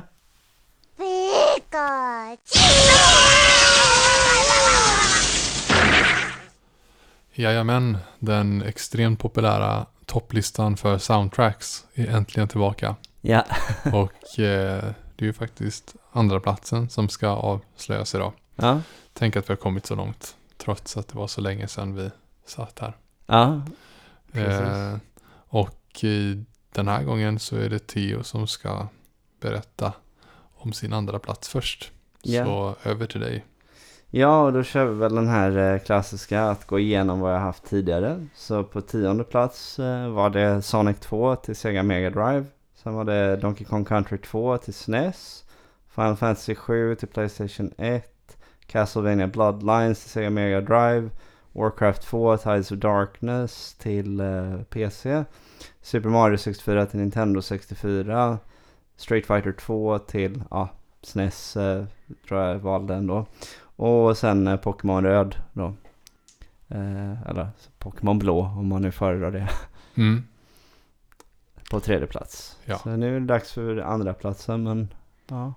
[7.34, 12.96] Jajamän, den extremt populära topplistan för soundtracks är äntligen tillbaka.
[13.22, 13.46] Ja.
[13.94, 14.84] Och eh,
[15.16, 18.34] det är ju faktiskt andra platsen som ska avslöjas idag.
[18.56, 18.82] Ja.
[19.14, 22.12] Tänk att vi har kommit så långt, trots att det var så länge sedan vi
[22.46, 22.94] satt här.
[23.26, 23.62] Ja.
[24.32, 24.62] Precis.
[24.62, 24.98] Eh,
[25.50, 28.88] och i den här gången så är det Theo som ska
[29.40, 29.94] berätta
[30.56, 31.92] om sin andra plats först.
[32.22, 32.46] Ja.
[32.46, 33.46] Så över till dig.
[34.10, 37.40] Ja, och då kör vi väl den här eh, klassiska att gå igenom vad jag
[37.40, 38.28] haft tidigare.
[38.36, 42.46] Så på tionde plats eh, var det Sonic 2 till Sega Mega Drive.
[42.84, 45.44] Sen var det Donkey Kong Country 2 till SNES.
[45.96, 48.38] Final Fantasy 7 till Playstation 1.
[48.66, 51.10] Castlevania Bloodlines till Sega Mega Drive.
[51.58, 55.24] Warcraft 2 Tides of Darkness till eh, PC.
[55.82, 58.40] Super Mario 64 till Nintendo 64.
[58.96, 60.70] Street Fighter 2 till ja,
[61.02, 61.86] SNES eh,
[62.28, 63.26] tror jag valde ändå.
[63.60, 65.74] Och sen eh, Pokémon Röd då.
[67.26, 67.48] Eller
[67.80, 69.50] Pokémon Blå om man nu föredrar det.
[69.98, 70.24] Mm.
[71.72, 72.58] På tredje plats.
[72.66, 72.78] Ja.
[72.78, 74.94] Så nu är det dags för andra platsen men
[75.28, 75.54] ja.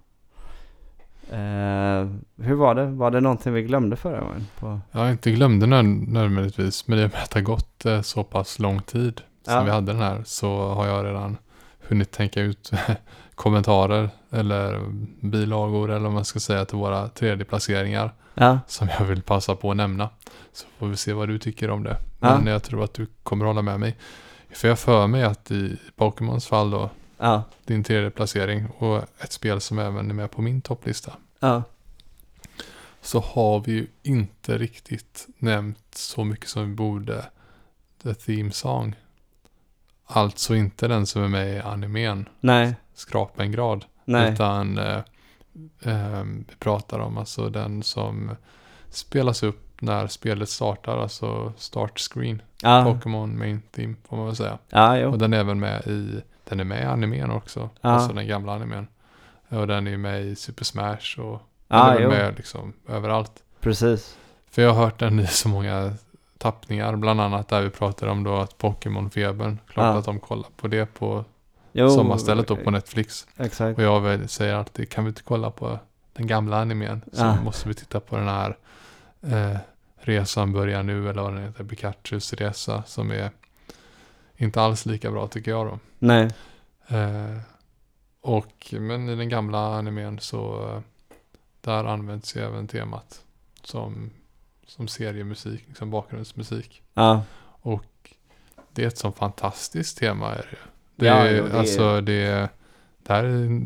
[1.33, 2.09] Eh,
[2.47, 2.87] hur var det?
[2.87, 4.47] Var det någonting vi glömde förra gången?
[4.59, 4.81] På...
[4.93, 8.25] Jag inte glömde nöd- nödvändigtvis, men i och med att det har gått eh, så
[8.25, 9.63] pass lång tid sedan Ja.
[9.63, 11.37] vi hade den här så har jag redan
[11.89, 12.71] hunnit tänka ut
[13.35, 14.81] kommentarer eller
[15.21, 19.55] bilagor eller vad man ska säga till våra tredje placeringar Ja, som jag vill passa
[19.57, 20.09] på att nämna.
[20.53, 21.97] Så får vi se vad du tycker om det.
[22.21, 22.39] Ja.
[22.39, 23.97] Men jag tror att du kommer hålla med mig.
[24.55, 26.91] För jag för mig att i Pokémons fall då,
[27.21, 31.13] ja, din tredje placering och ett spel som även är med på min topplista.
[31.41, 31.63] ja,
[33.01, 37.25] Så har vi ju inte riktigt nämnt så mycket som vi borde
[38.03, 38.95] The Theme Song.
[40.07, 43.85] Alltså inte den som är med i animen, nej, Skrapa en grad.
[44.05, 44.99] nej, Utan eh,
[45.83, 48.31] eh, vi pratar om alltså den som
[48.89, 52.43] spelas upp när spelet startar, alltså start screen.
[52.63, 54.59] ja, Pokémon Main Theme får man väl säga.
[54.69, 56.21] ja, jo, Och den är även med i,
[56.51, 57.71] den är med i animen också.
[57.81, 57.89] Ja.
[57.91, 58.87] Alltså den gamla animen.
[59.49, 63.33] Och den är med i Super Smash och den är jo, med liksom överallt.
[63.61, 64.17] precis,
[64.51, 65.93] För jag har hört den i så många
[66.39, 69.99] tappningar, bland annat där vi pratade om då att Pokémon-febern, klart Ja.
[69.99, 71.25] att de kollar på det på
[71.73, 73.27] jo, sommarstället då på Netflix.
[73.37, 75.79] exakt, Och jag säger alltid, kan vi inte kolla på
[76.13, 77.03] den gamla animen?
[77.13, 77.37] Så Ja.
[77.43, 78.57] måste vi titta på den här
[79.23, 79.57] eh,
[80.01, 83.31] resan börjar nu, eller vad den heter, Pikachus resa, som är
[84.45, 85.79] inte alls lika bra tycker jag då.
[85.99, 86.31] nej,
[86.89, 87.37] Eh,
[88.21, 90.81] och, men i den gamla animen så eh,
[91.61, 93.23] där används ju även temat
[93.63, 94.11] som,
[94.67, 96.83] som seriemusik, liksom bakgrundsmusik.
[96.95, 98.15] ja, Och
[98.73, 100.59] det är ett sånt fantastiskt tema är det.
[100.97, 102.49] Det Ja, jo, det är- alltså det,
[103.03, 103.61] det här, är-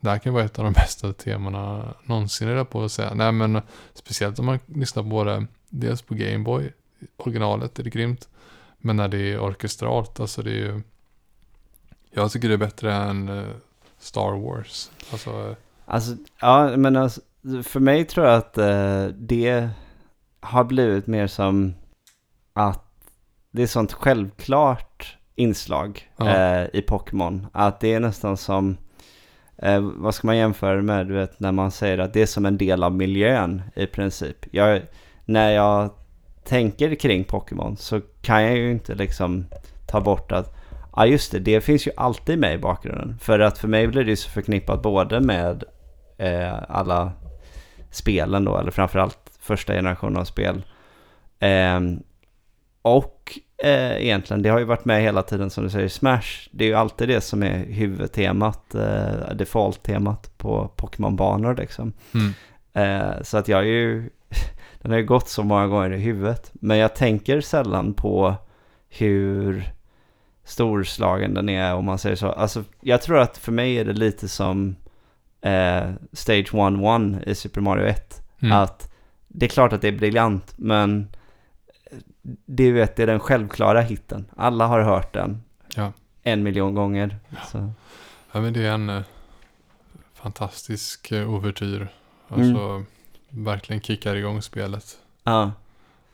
[0.00, 3.14] det här kan vara ett av de bästa temana någonsin är det på att säga.
[3.14, 3.62] Nej men
[3.94, 6.72] speciellt om man lyssnar på det dels på Gameboy,
[7.16, 8.28] originalet är det grymt.
[8.84, 10.80] Men när det är orkestralt, alltså det är ju
[12.10, 13.44] Jag tycker det är bättre än eh,
[13.98, 14.90] Star Wars.
[15.12, 15.56] Alltså,
[15.86, 17.20] Alltså, ja, men alltså,
[17.62, 19.68] för mig tror jag att eh, det
[20.40, 21.74] har blivit mer som
[22.52, 22.84] att
[23.50, 26.28] det är sånt självklart inslag Ja.
[26.28, 27.46] eh, i Pokémon.
[27.52, 28.76] Att det är nästan som,
[29.56, 32.46] eh, vad ska man jämföra med, du vet, när man säger att det är som
[32.46, 34.46] en del av miljön i princip.
[34.50, 34.82] Jag,
[35.24, 35.90] när jag
[36.44, 39.46] tänker kring Pokémon så kan jag ju inte liksom
[39.86, 40.54] ta bort att
[40.96, 43.18] Ja just det, det finns ju alltid med i bakgrunden.
[43.20, 45.64] För att för mig blir det ju så förknippat både med
[46.18, 47.12] eh, alla
[47.90, 50.62] spelen då, eller framförallt första generationen av spel.
[51.38, 52.02] Ehm,
[52.82, 56.48] och eh, egentligen, det har ju varit med hela tiden som du säger, Smash.
[56.50, 61.92] Det är ju alltid det som är huvudtemat, eh, default-temat på Pokémon-banor liksom.
[62.14, 62.32] mm.
[62.76, 64.10] Eh, så att jag är ju,
[64.84, 66.50] den har ju gått så många gånger i huvudet.
[66.52, 68.34] Men jag tänker sällan på
[68.88, 69.72] hur
[70.44, 72.28] storslagen den är om man säger så.
[72.28, 74.76] Alltså jag tror att för mig är det lite som
[75.40, 78.22] eh, Stage 1-1 i Super Mario 1.
[78.40, 78.58] Mm.
[78.58, 78.92] Att
[79.28, 81.08] det är klart att det är briljant men
[82.46, 84.26] det, vet, det är den självklara hitten.
[84.36, 85.42] Alla har hört den
[85.74, 85.92] Ja.
[86.22, 87.18] en miljon gånger.
[87.46, 87.72] Så.
[88.32, 89.02] Ja, men det är en eh,
[90.14, 91.88] fantastisk uh, ouvertyr.
[92.28, 92.84] Alltså,
[93.36, 94.98] verkligen kickar igång spelet.
[95.24, 95.52] Ja,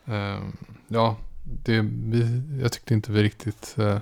[0.05, 0.57] Ehm,
[0.87, 3.97] ja, det, vi, jag tyckte inte vi riktigt uh,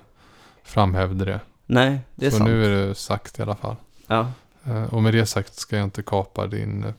[0.63, 1.39] framhävde det.
[1.65, 2.49] nej det är Så sant.
[2.49, 3.75] nu är det sagt i alla fall.
[4.07, 4.31] Ja.
[4.65, 6.93] Eh, och med det sagt ska jag inte kapa din uh,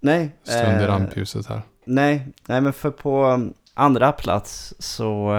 [0.00, 0.36] Nej.
[0.42, 1.62] stund i rampljuset här.
[1.84, 5.36] Nej, nej men för på um, andra plats så,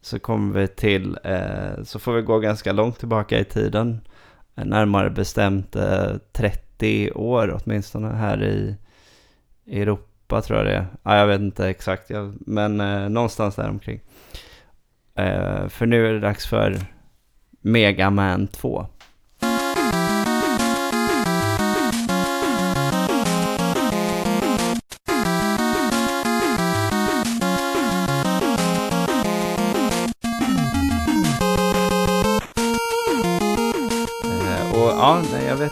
[0.00, 1.18] så kommer vi till,
[1.84, 4.00] så får vi gå ganska långt tillbaka i tiden.
[4.54, 6.16] Närmare bestämt eh,
[6.78, 8.76] 30 år åtminstone här i
[9.66, 10.86] Europa tror jag det är.
[11.02, 14.00] Ja, jag vet inte exakt, jag, men eh, någonstans där omkring.
[15.14, 16.76] Eh, för nu är det dags för
[17.60, 18.86] Mega Man 2.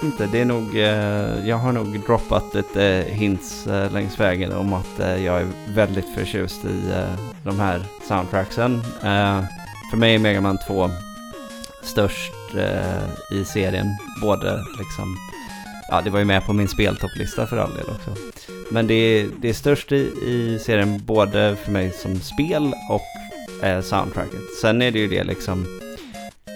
[0.07, 0.27] Inte.
[0.27, 4.73] Det är nog, eh, jag har nog droppat lite eh, hints eh, längs vägen om
[4.73, 8.75] att eh, jag är väldigt förtjust i eh, de här soundtracksen.
[9.03, 9.45] Eh,
[9.91, 10.91] för mig är Mega Man 2
[11.83, 13.87] störst eh, i serien.
[14.23, 15.17] Både liksom,
[15.89, 18.23] ja det var ju med på min speltopplista för all del också.
[18.71, 23.65] Men det är, det är störst i, i serien både för mig som spel och
[23.65, 24.41] eh, soundtracket.
[24.61, 25.67] Sen är det ju det liksom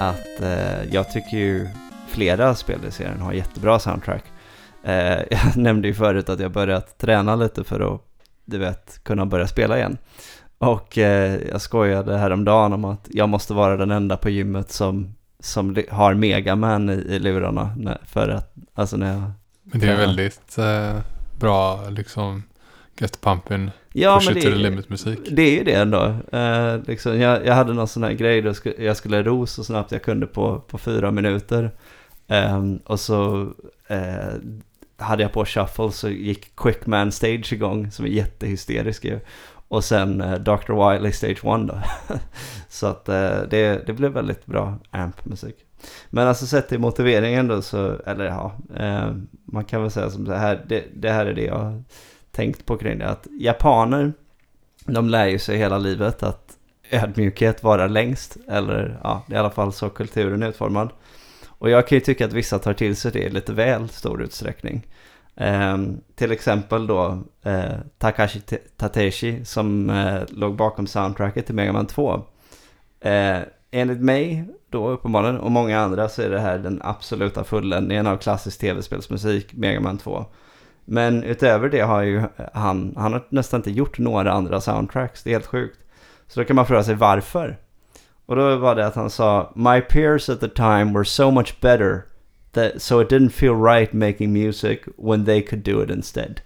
[0.00, 1.68] att eh, jag tycker ju
[2.10, 4.24] flera spel i serien har jättebra soundtrack.
[4.84, 4.92] Eh,
[5.30, 8.00] jag nämnde ju förut att jag börjat träna lite för att,
[8.44, 9.98] du vet, kunna börja spela igen.
[10.58, 15.14] Och eh, jag skojade häromdagen om att jag måste vara den enda på gymmet som,
[15.40, 17.74] som har Megaman i, i lurarna.
[17.76, 19.22] När, för att, alltså när jag...
[19.62, 21.00] Men det är väldigt eh,
[21.38, 22.42] bra liksom
[22.98, 25.18] get pumping, Ja, push men det, to the limit musik.
[25.30, 26.16] det är ju det ändå.
[26.32, 29.92] Eh, liksom, jag, jag hade någon sån här grej då jag skulle ro så snabbt
[29.92, 31.70] jag kunde på, på fyra minuter.
[32.30, 33.40] Um, och så
[33.90, 34.34] uh,
[34.96, 39.20] hade jag på shuffle så gick Quickman Stage igång som är jättehysterisk ju.
[39.68, 40.92] Och sen eh, uh, Dr.
[40.92, 41.80] Wiley Stage 1 då.
[42.68, 45.56] så att uh, det, det blev väldigt bra amp-musik.
[46.10, 49.14] Men alltså sett till motiveringen då så, eller ja, eh,
[49.44, 51.82] man kan väl säga som så här, det, det här är det jag
[52.30, 53.08] tänkt på kring det.
[53.08, 54.12] Att japaner,
[54.86, 56.56] de lär ju sig hela livet att
[56.90, 58.36] ödmjukhet varar längst.
[58.48, 60.90] Eller ja, det är i alla fall så kulturen är utformad.
[61.60, 64.22] Och jag kan ju tycka att vissa tar till sig det i lite väl stor
[64.22, 64.86] utsträckning.
[65.36, 65.78] Eh,
[66.14, 68.40] till exempel då eh, Takashi
[68.76, 72.22] Tateshi som eh, låg bakom soundtracket till Mega Man 2.
[73.00, 73.38] Eh,
[73.70, 78.16] enligt mig då uppenbarligen och många andra så är det här den absoluta fulländningen av
[78.16, 80.24] klassisk tv-spelsmusik, Mega Man 2.
[80.84, 82.22] Men utöver det har ju
[82.54, 85.78] han, han har nästan inte gjort några andra soundtracks, det är helt sjukt.
[86.26, 87.58] Så då kan man fråga sig varför.
[88.30, 91.60] Och då var det att han sa My peers at the time were so much
[91.60, 92.02] better
[92.52, 96.40] that, so it didn't feel right making music when they could do it instead.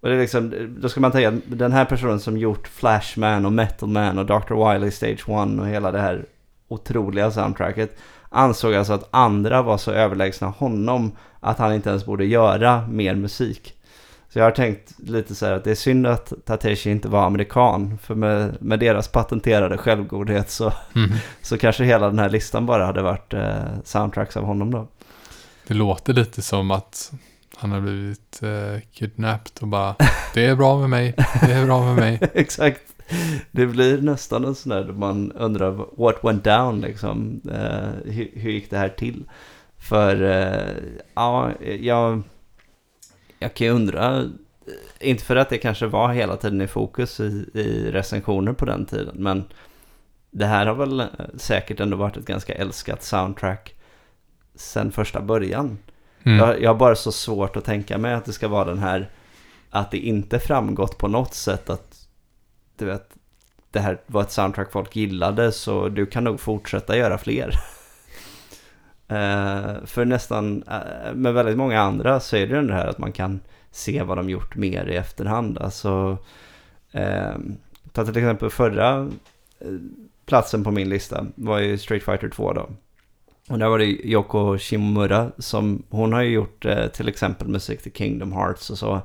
[0.00, 3.46] Och det är liksom, då ska man tänka att den här personen som gjort Flashman
[3.46, 4.72] och Metal Man och Dr.
[4.72, 5.28] Wiley Stage 1
[5.60, 6.24] och hela det här
[6.68, 7.96] otroliga soundtracket
[8.28, 13.14] ansåg alltså att andra var så överlägsna honom att han inte ens borde göra mer
[13.14, 13.75] musik.
[14.36, 17.26] Så jag har tänkt lite så här att det är synd att Tateshi inte var
[17.26, 17.98] amerikan.
[18.02, 21.10] För med, med deras patenterade självgodhet så, Mm.
[21.42, 24.88] så kanske hela den här listan bara hade varit eh, soundtracks av honom då.
[25.66, 27.12] Det låter lite som att
[27.56, 29.94] han har blivit eh, kidnapped och bara
[30.34, 31.14] det är bra med mig,
[31.46, 32.20] det är bra med mig.
[32.34, 32.82] Exakt.
[33.50, 37.40] Det blir nästan en sån där man undrar what went down liksom.
[37.52, 39.24] Eh, hur, hur gick det här till?
[39.78, 40.74] För, eh,
[41.14, 42.22] ja, jag,
[43.46, 44.28] jag kan ju undra, eh,
[45.00, 48.86] inte för att det kanske var hela tiden i fokus i, i recensioner på den
[48.86, 49.44] tiden, men
[50.30, 53.74] det här har väl eh, säkert ändå varit ett ganska älskat soundtrack
[54.54, 55.78] sen första början.
[56.22, 56.38] Mm.
[56.38, 59.10] Jag, jag har bara så svårt att tänka mig att det ska vara den här,
[59.70, 62.08] att det inte framgått på något sätt att,
[62.76, 63.08] du vet,
[63.70, 67.50] det här var ett soundtrack folk gillade så du kan nog fortsätta göra fler.
[69.08, 73.12] Eh, för nästan, eh, med väldigt många andra så är det den här att man
[73.12, 73.40] kan
[73.70, 75.58] se vad de gjort mer i efterhand.
[75.58, 76.18] Alltså,
[76.92, 77.56] ehm,
[77.92, 79.10] ta till exempel förra
[79.58, 79.68] eh,
[80.26, 82.68] platsen på min lista var ju Street Fighter 2 då.
[83.48, 87.92] Och där var det Yoko Shimomura som, hon har ju gjort till exempel musik till
[87.92, 89.00] Kingdom Hearts och så.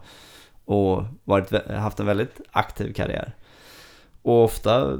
[0.66, 3.36] Och varit, haft en väldigt aktiv karriär.
[4.22, 5.00] Och ofta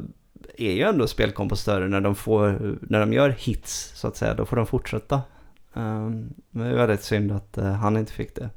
[0.58, 4.46] är ju ändå spelkompositörer när de får, när de gör hits så att säga, då
[4.46, 5.22] får de fortsätta.
[5.74, 8.50] Um, men det är väldigt synd att uh, han inte fick det.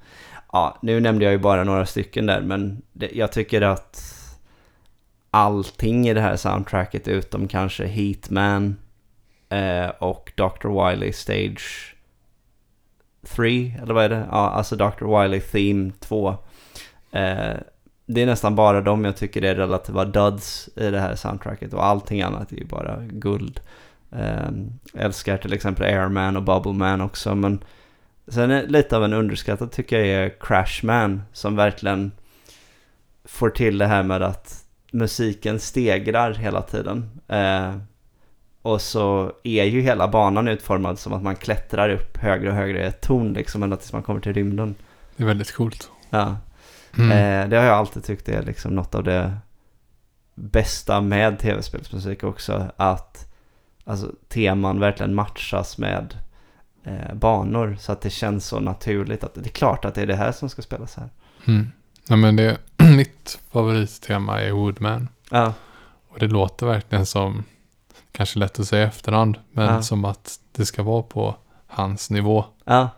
[0.53, 4.03] Ja, nu nämnde jag ju bara några stycken där, men det, jag tycker att
[5.30, 8.76] allting i det här soundtracket utom kanske Heatman
[9.53, 10.91] uh, eh, och Dr.
[10.91, 11.97] Wiley Stage
[13.22, 14.26] 3, eller vad är det?
[14.30, 15.22] Ja, alltså Dr.
[15.22, 16.28] Wiley Theme 2.
[16.28, 17.57] Uh, eh,
[18.07, 21.85] det är nästan bara de jag tycker är relativa duds i det här soundtracket och
[21.85, 23.61] allting annat är ju bara guld.
[24.13, 24.51] Eh,
[24.95, 27.65] älskar till exempel Airman och Bubbleman också men
[28.29, 32.13] sen är lite av en underskattad tycker jag är Crashman som verkligen
[33.25, 37.11] får till det här med att musiken stegrar hela tiden.
[37.29, 37.77] Eh,
[38.63, 42.83] och så är ju hela banan utformad som att man klättrar upp högre och högre
[42.83, 44.75] i ett torn liksom ända tills man kommer till rymden.
[45.17, 45.91] Det är väldigt coolt.
[46.11, 46.37] Ja.
[46.99, 47.11] Mm.
[47.11, 49.36] Eh, det har jag alltid tyckt är liksom något av det
[50.34, 52.66] bästa med tv-spelsmusik också.
[52.76, 53.32] Att
[53.84, 56.14] alltså, teman verkligen matchas med
[56.84, 59.24] eh, banor så att det känns så naturligt.
[59.24, 61.09] att Det är klart att det är det här som ska spelas här.
[61.47, 61.70] Mm.
[62.09, 62.59] Ja, men det,
[62.97, 65.09] mitt favorittema är Woodman.
[65.30, 65.53] Ja,
[66.09, 67.45] Och det låter verkligen som,
[68.12, 69.82] kanske lätt att säga i efterhand, men Ja.
[69.82, 71.36] som att det ska vara på
[71.66, 72.45] hans nivå.
[72.64, 72.88] ja.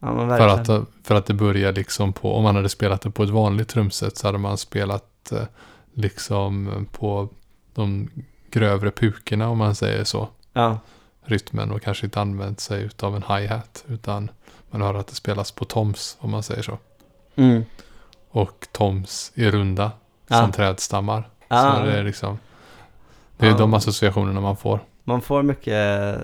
[0.00, 3.22] Ja För att, för att det börjar liksom på, om man hade spelat det på
[3.22, 5.42] ett vanligt trumset så hade man spelat eh,
[5.94, 7.28] liksom på
[7.74, 8.10] de
[8.50, 10.28] grövre pukorna om man säger så.
[10.52, 10.78] Ja,
[11.24, 14.30] Rytmen och kanske inte använt sig av en hi-hat utan
[14.70, 16.78] man hör att det spelas på toms om man säger så.
[17.36, 17.64] mm.
[18.30, 19.92] Och toms är runda
[20.28, 20.40] Ja.
[20.40, 21.28] som trädstammar.
[21.48, 21.74] Ja.
[21.78, 22.38] Så det är liksom
[23.36, 24.80] det är de associationerna man får.
[25.04, 26.16] Man får mycket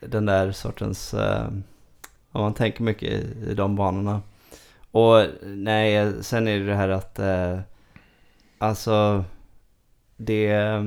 [0.00, 1.46] den där sortens, eh,
[2.32, 4.22] om man tänker mycket i, i de banorna.
[4.90, 7.58] Och nej, sen är det det här att, eh,
[8.58, 9.24] alltså,
[10.16, 10.82] det, eh,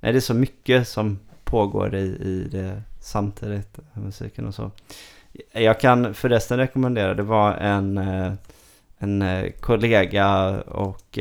[0.00, 4.70] nej, det är så mycket som pågår i, i det samtidigt, musiken och så.
[5.52, 8.32] Jag kan förresten rekommendera, det var en, eh,
[8.98, 11.18] en eh, kollega och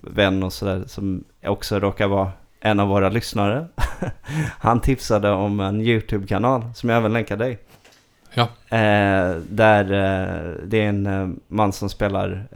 [0.00, 3.66] vän och sådär som också råkar vara en av våra lyssnare.
[4.58, 7.58] Han tipsade om en YouTube-kanal som jag även länkar dig.
[8.34, 8.42] Ja.
[8.76, 12.48] Eh, där eh, det är en eh, man som spelar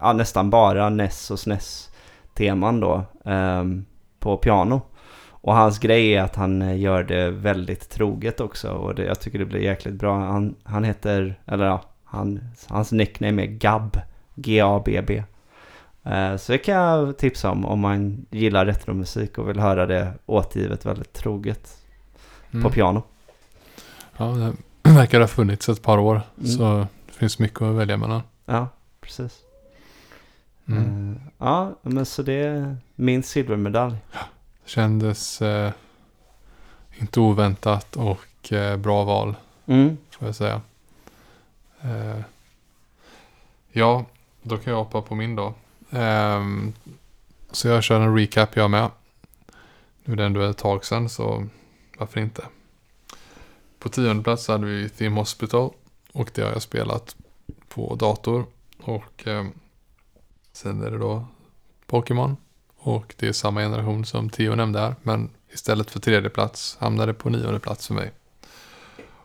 [0.00, 3.64] ja, nästan bara NES och SNES-teman då eh,
[4.18, 4.80] på piano.
[5.28, 9.38] Och hans grej är att han gör det väldigt troget också och det, jag tycker
[9.38, 10.18] det blir jäkligt bra.
[10.18, 14.00] Han, han heter, eller ja, han, hans nickname är Gab,
[14.34, 15.22] G-A-B-B.
[16.04, 20.12] Eh, Så det kan jag tipsa om om man gillar retromusik och vill höra det
[20.26, 21.76] återgivet väldigt troget
[22.50, 22.72] på Mm.
[22.72, 23.02] piano.
[24.18, 24.52] Ja, det
[24.94, 26.22] verkar ha funnits ett par år.
[26.38, 26.50] Mm.
[26.50, 28.22] Så det finns mycket att välja mellan.
[28.44, 28.68] Ja,
[29.00, 29.38] precis.
[30.68, 31.12] Mm.
[31.16, 33.96] Eh, Ja, men så det är min silvermedalj.
[34.64, 35.72] Kändes eh,
[36.98, 39.34] inte oväntat och eh, bra val
[39.66, 39.96] Mm.
[40.10, 40.60] får jag säga.
[43.72, 44.04] Ja,
[44.42, 45.54] då kan jag hoppa på min då.
[45.90, 46.72] Ehm,
[47.50, 48.90] så jag kör en recap jag med.
[50.04, 51.46] Nu är det ändå ett tag sedan så
[51.98, 52.42] varför inte.
[53.86, 55.70] På tionde plats hade vi Theme Hospital
[56.12, 57.16] och det har jag spelat
[57.68, 58.46] på dator.
[58.78, 59.46] Och eh,
[60.52, 61.26] sen är det då
[61.86, 62.36] Pokémon.
[62.76, 64.94] Och det är samma generation som Theo nämnde här.
[65.02, 68.12] Men istället för tredje plats hamnade på nionde plats för mig.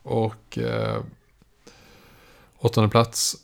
[0.02, 1.04] Och eh,
[2.58, 3.36] åttonde plats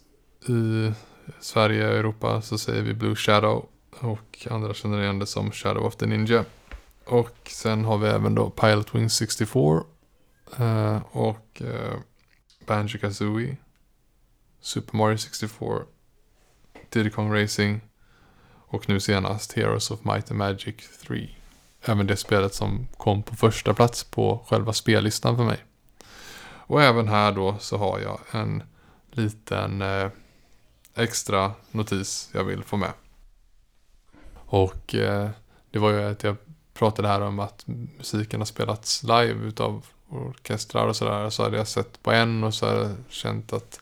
[0.48, 0.92] i
[1.40, 3.66] Sverige och Europa så säger vi Blue Shadow.
[4.00, 6.46] Och andra känner igen det som Shadow of the Ninja.
[7.06, 9.84] Och sen har vi även då Pilot Wings 64.
[10.58, 12.00] Eh, och uh,
[12.66, 13.58] Banjo Kazooie.
[14.62, 15.86] Super Mario 64.
[16.90, 17.82] Diddy Kong Racing.
[18.70, 20.76] Och nu senast Heroes of Might and Magic
[21.08, 21.30] 3.
[21.82, 25.64] Även det spelet som kom på första plats på själva spellistan för mig.
[26.68, 28.64] Och även här då så har jag en
[29.12, 30.10] liten eh,
[30.96, 32.94] extra notis jag vill få med.
[34.36, 35.30] Och eh,
[35.72, 36.36] det var ju att jag
[36.74, 41.30] pratade här om att musiken har spelats live utav orkestrar och sådär.
[41.30, 43.80] Så hade jag sett på en och så hade jag känt att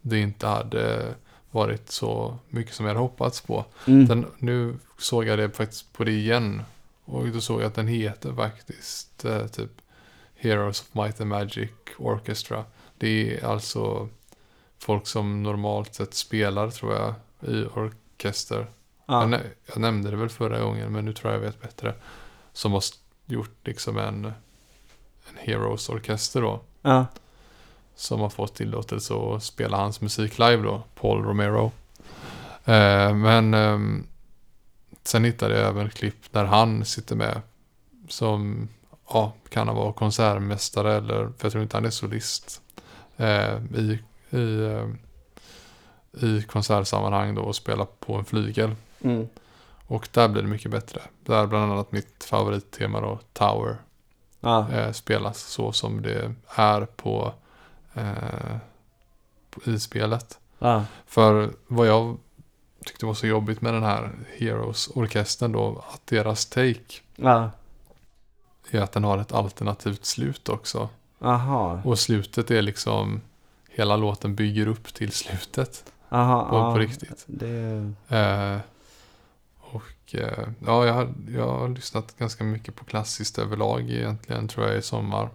[0.00, 1.14] det inte hade
[1.50, 3.64] varit så mycket som jag hade hoppats på.
[3.86, 4.06] Mm.
[4.06, 6.62] Den, nu såg jag det faktiskt på det igen.
[7.04, 9.70] Och då såg jag att den heter faktiskt eh, typ
[10.34, 12.64] Heroes of Might and Magic Orchestra.
[12.98, 14.08] Det är alltså
[14.78, 17.14] folk som normalt sett spelar tror jag
[17.52, 18.66] i orkester.
[19.06, 19.30] Ja.
[19.30, 21.94] Jag, jag nämnde det väl förra gången men nu tror jag jag vet bättre.
[22.52, 22.82] Som har
[23.26, 24.32] gjort liksom en,
[25.30, 26.60] en Heroes orkester då.
[26.82, 27.06] Ja.
[27.94, 31.72] Som har fått tillåtelse att spela hans musik live då, Paul Romero.
[32.64, 34.06] Eh, men ehm,
[35.04, 37.40] sen hittade jag även klipp där han sitter med.
[38.08, 38.68] Som
[39.08, 42.62] ja, kan vara konsertmästare eller, för jag tror inte han är solist.
[43.16, 44.00] Eh, I,
[44.30, 44.88] i, eh,
[46.24, 48.74] i konsertsammanhang då och spelar på en flygel.
[49.00, 49.28] Mm.
[49.86, 51.00] Och där blir det mycket bättre.
[51.24, 53.76] Där bland annat mitt favorittema då, Tower,
[54.40, 54.70] Ja.
[54.72, 57.32] eh, spelas så som det är på,
[57.94, 58.56] eh,
[59.50, 60.38] på i spelet.
[60.58, 60.84] Ja.
[61.06, 62.16] För vad jag
[62.86, 67.50] tyckte var så jobbigt med den här Heroes-orkestern då, att deras take Ja.
[68.70, 70.88] är att den har ett alternativt slut också.
[71.20, 71.80] Aha.
[71.84, 73.20] Och slutet är liksom,
[73.70, 76.44] hela låten bygger upp till slutet Aha.
[76.44, 77.24] på, på riktigt.
[77.26, 77.92] Det...
[78.08, 78.58] Eh,
[80.08, 84.66] och eh, ja, jag har, jag har lyssnat ganska mycket på klassiskt överlag egentligen tror
[84.66, 85.30] jag i sommar.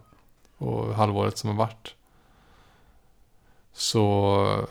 [0.56, 1.94] Och halvåret som har varit.
[3.72, 4.64] Så eh,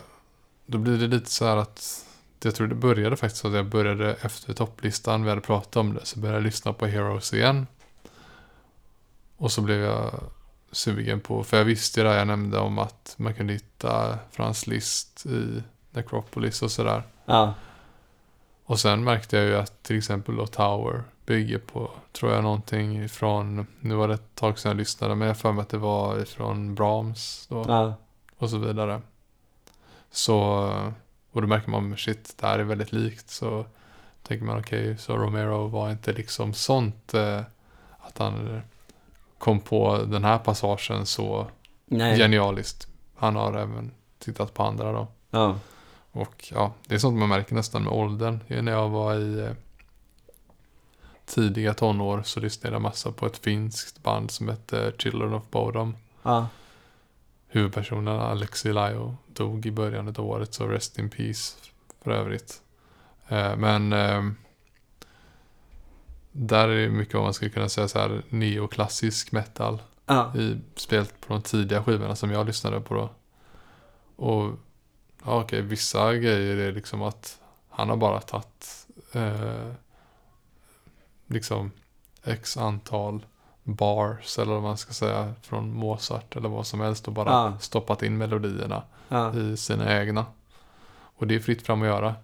[0.66, 2.06] då blir det lite så här att
[2.42, 5.94] jag tror det började faktiskt så att jag började efter topplistan, vi hade pratat om
[5.94, 7.66] det, så började jag lyssna på Heroes igen.
[9.36, 10.20] Och så blev jag
[10.72, 14.66] sugen på, för jag visste ju det jag nämnde om att man kunde hitta Frans
[14.66, 17.02] Liszt i Necropolis och sådär.
[17.24, 17.54] Ja.
[18.64, 23.04] Och sen märkte jag ju att till exempel då Tower bygger på, tror jag, någonting
[23.04, 25.78] ifrån, nu var det ett tag sedan jag lyssnade, men jag för mig att det
[25.78, 27.94] var ifrån Brahms då, Ja.
[28.38, 29.00] och så vidare.
[30.10, 30.38] Så,
[31.32, 33.66] och då märker man, shit, det här är väldigt likt, så
[34.22, 37.40] tänker man okej, så Romero var inte liksom sånt, eh,
[37.98, 38.60] att han
[39.38, 41.46] kom på den här passagen så
[41.86, 42.18] Nej.
[42.18, 42.88] genialiskt.
[43.16, 45.06] Han har även tittat på andra då.
[45.30, 45.58] Ja.
[46.14, 48.38] Och ja, det är sånt man märker nästan med åldern.
[48.48, 49.52] När jag var i eh,
[51.26, 55.96] tidiga tonår så lyssnade jag massa på ett finskt band som hette Children of Bodom.
[56.22, 56.48] Ja.
[57.48, 61.56] Huvudpersonen Alexi Laio dog i början av året så rest in peace
[62.02, 62.62] för övrigt.
[63.28, 64.22] Eh, men eh,
[66.32, 70.36] där är det mycket vad man skulle kunna säga så här neoklassisk metal Ja.
[70.36, 73.10] i spelet på de tidiga skivorna som jag lyssnade på då.
[74.24, 74.52] Och
[75.24, 79.70] ja, okej, vissa grejer är liksom att han har bara tagit eh,
[81.26, 81.70] liksom
[82.24, 83.26] x antal
[83.62, 87.58] bars eller vad man ska säga från Mozart eller vad som helst och bara Ja.
[87.60, 89.34] stoppat in melodierna Ja.
[89.34, 90.26] i sina egna.
[91.16, 92.14] Och det är fritt fram att göra.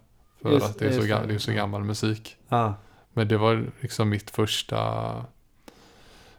[0.42, 2.36] För Just- att det är, så det är så gammal musik.
[2.48, 2.74] Ja.
[3.12, 5.14] Men det var liksom mitt första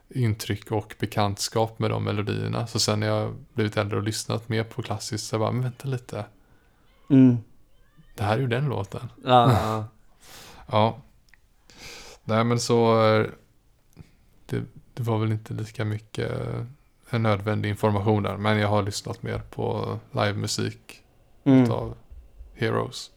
[0.10, 2.68] intryck och bekantskap med de melodierna.
[2.68, 5.64] Så sen när jag blivit äldre och lyssnat mer på klassiskt så jag bara, men
[5.64, 6.26] vänta lite.
[7.12, 7.38] Mm.
[8.16, 9.10] Det här är ju den låten.
[9.26, 9.52] Ja.
[9.52, 9.86] Ja.
[10.74, 10.98] Ja.
[12.24, 13.26] Nej men så, eh,
[14.46, 14.64] det,
[14.94, 16.32] det var väl inte lika mycket
[17.12, 18.38] eh, nödvändig information där.
[18.38, 20.98] Men jag har lyssnat mer på livemusik
[21.44, 21.72] Mm.
[21.72, 21.96] av
[22.54, 23.12] Heroes.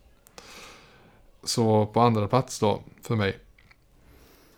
[1.44, 3.38] Så på andra plats då, för mig.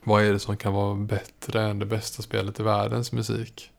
[0.04, 3.70] Vad är det som kan vara bättre än det bästa spelet i världens musik?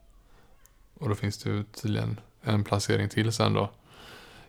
[0.98, 3.70] Och då finns det ju tydligen en placering till sen då.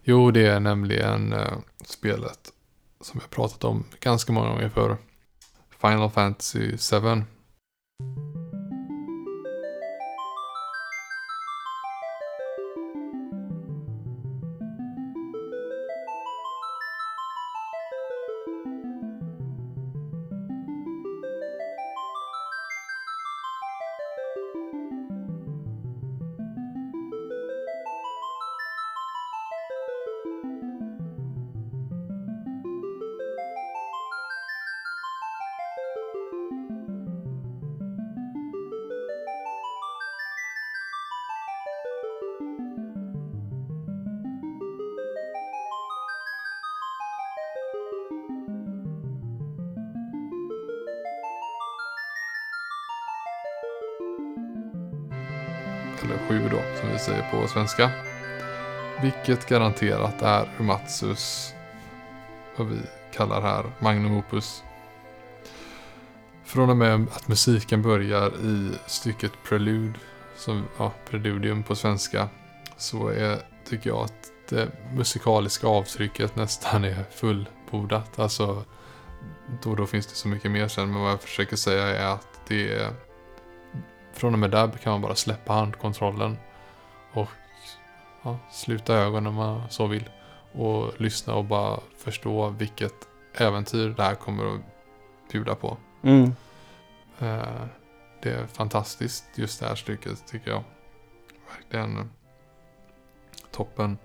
[0.04, 2.40] Jo, det är nämligen eh, spelet
[3.02, 4.98] som jag pratat om ganska många gånger förr.
[5.82, 7.24] Final Fantasy 7.
[56.04, 57.92] Eller sju då, som vi säger på svenska.
[59.02, 61.54] Vilket garanterat är Umatsus,
[62.56, 62.78] vad vi
[63.14, 64.64] kallar här, Magnum Opus.
[66.46, 70.00] Från och med att musiken börjar i stycket Prelude,
[70.36, 72.30] som, ja, Preludium på svenska,
[72.78, 73.38] så är,
[73.70, 78.20] tycker jag att det musikaliska avtrycket nästan är fullbordat.
[78.20, 78.64] Alltså,
[79.64, 82.06] då, och då finns det så mycket mer sen, men vad jag försöker säga är
[82.06, 82.94] att det är
[84.14, 86.38] från och med där kan man bara släppa handkontrollen
[87.14, 87.30] och
[88.24, 90.10] ja, sluta ögonen om man så vill
[90.52, 92.94] och lyssna och bara förstå vilket
[93.34, 94.62] äventyr det här kommer att
[95.32, 95.78] bjuda på.
[96.04, 96.36] Mm.
[97.20, 97.66] Eh,
[98.22, 100.64] det är fantastiskt just det här stycket tycker jag.
[101.56, 102.10] Verkligen
[103.52, 103.98] toppen.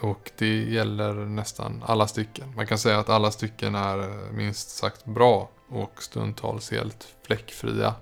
[0.00, 2.54] Och det gäller nästan alla stycken.
[2.56, 7.94] Man kan säga att alla stycken är minst sagt bra och stundtals helt fläckfria.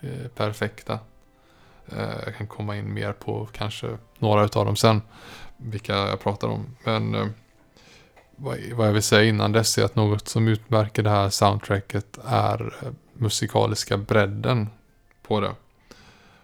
[0.00, 0.98] Eh, perfekta.
[1.88, 5.02] Eh, jag kan komma in mer på kanske några utav dem sen.
[5.56, 6.76] Vilka jag pratar om.
[6.84, 7.26] Men eh,
[8.36, 12.74] vad, jag vill säga innan dess är att något som utmärker det här soundtracket är
[13.12, 14.68] musikaliska bredden
[15.22, 15.54] på det.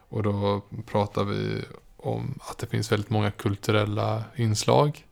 [0.09, 1.65] Och då pratar vi
[1.97, 5.05] om att det finns väldigt många kulturella inslag.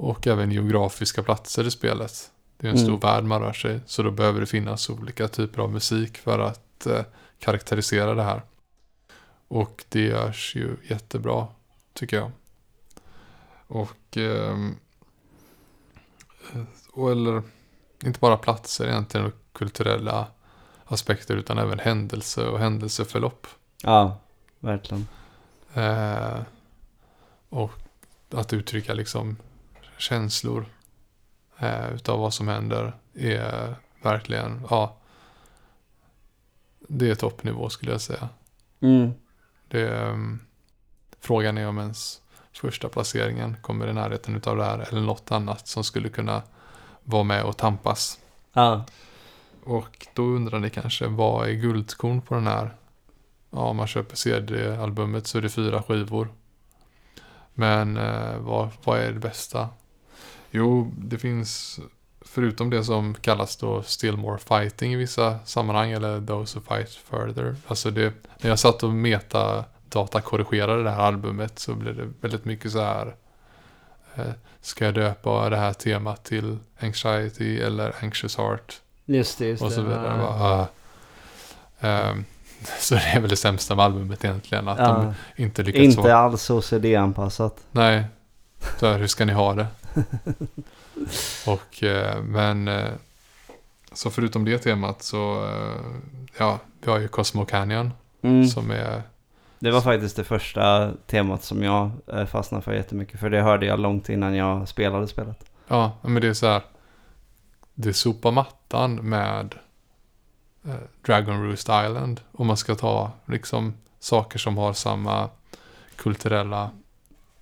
[0.00, 2.30] Och även geografiska platser i spelet.
[2.56, 3.00] Det är en stor Mm.
[3.00, 3.80] värld man rör sig.
[3.86, 7.00] Så då behöver det finnas olika typer av musik för att eh,
[7.38, 8.42] karaktärisera det här.
[9.48, 11.46] Och det görs ju jättebra,
[11.92, 12.30] tycker jag.
[13.66, 14.76] Och, ehm,
[16.92, 17.42] och eller,
[18.04, 20.26] inte bara platser egentligen och kulturella
[20.84, 23.46] aspekter utan även händelse och händelseförlopp.
[23.82, 24.18] Ja,
[24.60, 25.08] verkligen.
[25.74, 26.40] Eh,
[27.48, 27.72] och
[28.30, 29.36] att uttrycka liksom
[29.98, 30.66] känslor
[31.58, 34.96] eh, utav vad som händer är verkligen, ja,
[36.88, 38.28] det är toppnivå skulle jag säga.
[38.80, 39.12] Mm.
[39.68, 40.38] Det, ehm,
[41.20, 42.20] frågan är om ens
[42.52, 46.42] första placeringen kommer i närheten utav det här eller något annat som skulle kunna
[47.04, 48.18] vara med och tampas.
[48.52, 48.84] Ja,
[49.64, 52.74] Och då undrar ni kanske, vad är guldkorn på den här?
[53.50, 56.28] Ja, om man köper CD-albumet så är det fyra skivor.
[57.54, 59.68] Men eh, vad, vad är det bästa?
[60.50, 61.80] Jo, det finns,
[62.30, 66.90] förutom det som kallas då Still More Fighting i vissa sammanhang, eller Those Who Fight
[66.90, 67.56] Further.
[67.66, 72.44] Alltså det, när jag satt och meta datakorrigerade det här albumet så blev det väldigt
[72.44, 73.14] mycket så här.
[74.14, 74.24] Eh,
[74.60, 78.80] ska jag döpa det här temat till Anxiety eller Anxious Heart?
[79.04, 79.46] just det.
[79.46, 79.88] Just Och så det.
[79.88, 80.16] vidare.
[80.18, 80.22] Ja.
[80.38, 80.68] Bara, ah.
[81.80, 82.24] Ehm,
[82.80, 84.68] så det är väl det sämsta med albumet egentligen.
[84.68, 85.14] Att Ja.
[85.36, 86.16] de inte lyckats Inte vara...
[86.16, 87.56] alls OCD-anpassat.
[87.72, 88.04] Nej.
[88.80, 89.66] Så här, hur ska ni ha det?
[91.46, 92.92] Och eh, men eh,
[93.92, 95.96] så förutom det temat så eh,
[96.38, 98.46] ja, vi har ju Cosmo Canyon Mm.
[98.46, 99.02] som är
[99.58, 101.90] Det var faktiskt det första temat som jag
[102.30, 103.20] fastnade för jättemycket.
[103.20, 105.44] För det hörde jag långt innan jag spelade spelet.
[105.68, 106.62] ja, men det är så här.
[107.74, 109.54] Det sopar mattan med
[111.06, 115.28] Dragon Roost Island om man ska ta liksom saker som har samma
[115.96, 116.70] kulturella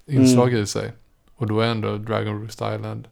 [0.07, 0.63] inslag Mm.
[0.63, 0.93] i sig.
[1.37, 3.09] Och då är ändå Dragon Roost Island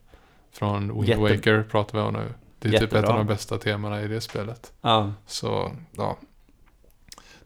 [0.52, 2.34] från Wind Jätte- Waker pratar vi om nu.
[2.58, 3.10] Det är typ ett Jättebra.
[3.12, 4.72] av de bästa temana i det spelet.
[4.80, 6.16] Ja, Så ja,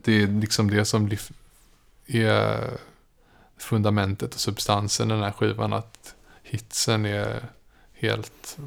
[0.05, 1.11] det är liksom det som
[2.07, 2.71] är
[3.57, 5.73] fundamentet och substansen i den här skivan.
[5.73, 7.41] Att hitsen är
[7.93, 8.59] helt,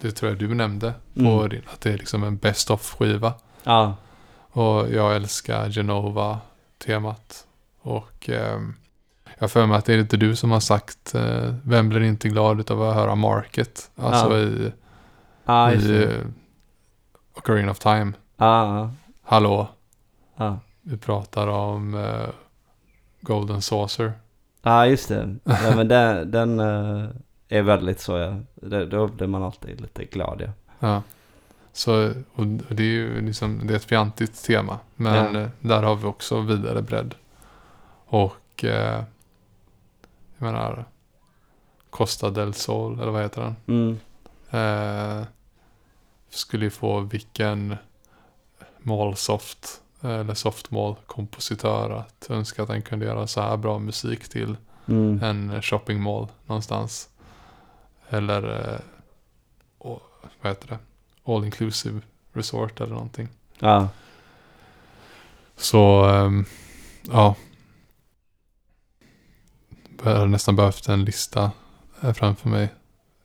[0.00, 1.48] det tror jag du nämnde, på Mm.
[1.48, 3.34] din, att det är liksom en best of skiva.
[3.62, 3.96] ja,
[4.52, 7.46] Och jag älskar Genova-temat.
[7.80, 8.74] Och ehm,
[9.40, 12.28] jag för mig att det är inte du som har sagt eh, Vem blir inte
[12.28, 13.90] glad av att höra Market?
[13.96, 14.38] Alltså
[15.44, 15.70] Ja.
[15.70, 16.10] i, just i eh,
[17.34, 18.12] Ocarina of Time.
[18.36, 18.90] Ja,
[19.22, 19.68] Hallå,
[20.36, 20.58] ja.
[20.82, 22.28] vi pratar om eh,
[23.20, 24.12] Golden Saucer.
[24.62, 25.36] Ja, just det.
[25.44, 27.08] Ja, men den, den eh,
[27.48, 28.36] är väldigt så, ja.
[28.54, 30.52] Det, då blir man alltid lite glad, ja.
[30.88, 31.02] Ja.
[31.72, 34.78] Så, och det är ju liksom, det är ett fjantigt tema.
[34.96, 35.40] Men Ja.
[35.40, 37.14] eh, där har vi också vidare bredd.
[38.06, 39.02] Och eh,
[40.40, 40.84] jag menar
[41.90, 43.56] Costa del Sol, eller vad heter den?
[43.66, 43.98] Mm.
[44.50, 45.26] Eh,
[46.30, 47.76] skulle ju få vilken
[48.78, 54.56] Malsoft eller Softmall kompositör att önska att den kunde göra så här bra musik till
[54.88, 55.22] Mm.
[55.22, 57.08] en shopping mall någonstans.
[58.08, 58.80] Eller eh,
[60.42, 60.78] vad heter det?
[61.32, 62.00] All inclusive
[62.32, 63.28] resort eller någonting.
[63.58, 63.88] Ja,
[65.56, 66.44] Så ehm,
[67.10, 67.34] ja.
[70.04, 71.50] Jag har nästan behövt en lista
[72.00, 72.68] här framför mig.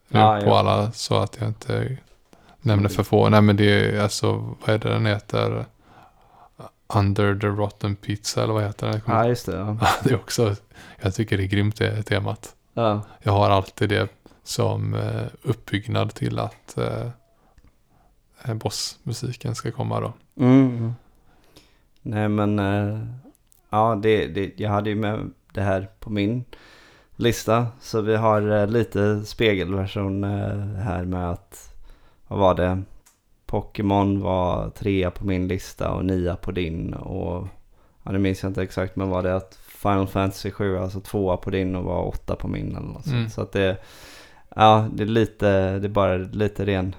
[0.08, 0.60] Ja, på ja.
[0.60, 1.98] alla så att jag inte
[2.62, 3.30] nämner för få.
[3.30, 5.66] Nej men det är alltså, vad är det den heter?
[6.96, 9.02] Under the Rotten Pizza eller vad heter det?
[9.06, 9.56] Ja, just det.
[9.56, 9.78] Ja.
[10.04, 10.56] det är också,
[11.02, 12.56] jag tycker det är grymt det temat.
[12.74, 13.02] Ja.
[13.24, 14.10] Jag har alltid det
[14.44, 20.14] som eh, uppbyggnad till att eh, bossmusiken ska komma då.
[20.40, 20.94] Mm.
[22.02, 23.00] Nej men, eh,
[23.70, 26.44] ja det, det, jag hade ju med det här på min
[27.16, 27.68] lista.
[27.82, 31.76] Så vi har eh, lite spegelversion eh, här med att,
[32.28, 32.82] vad var det?
[33.46, 36.94] Pokémon var trea på min lista och nia på din.
[36.94, 37.48] Och
[38.04, 41.38] ja, det minns jag inte exakt men var det att Final Fantasy 7 alltså tvåa
[41.38, 43.30] på din och var åtta på min eller något Mm.
[43.30, 43.78] Så att det,
[44.56, 46.96] ja det är lite, det är bara lite ren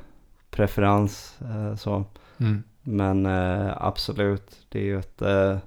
[0.50, 2.04] preferens eh, så.
[2.38, 2.62] Mm.
[2.82, 5.58] Men eh, absolut, det är ju ett, eh,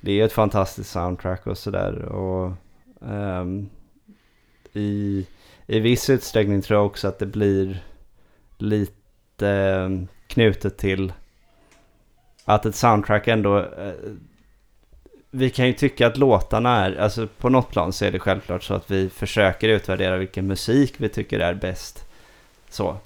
[0.00, 2.02] det är ju ett fantastiskt soundtrack och sådär.
[2.02, 2.52] Och
[3.08, 3.68] ehm,
[4.72, 5.26] i,
[5.66, 7.84] i viss utsträckning tror jag också att det blir
[8.58, 11.12] lite ehm, knutet till
[12.44, 13.58] att ett soundtrack ändå...
[13.58, 13.92] Eh,
[15.30, 18.62] vi kan ju tycka att låtarna är, alltså på något plan så är det självklart
[18.62, 22.08] så att vi försöker utvärdera vilken musik vi tycker är bäst.
[22.68, 22.96] Så.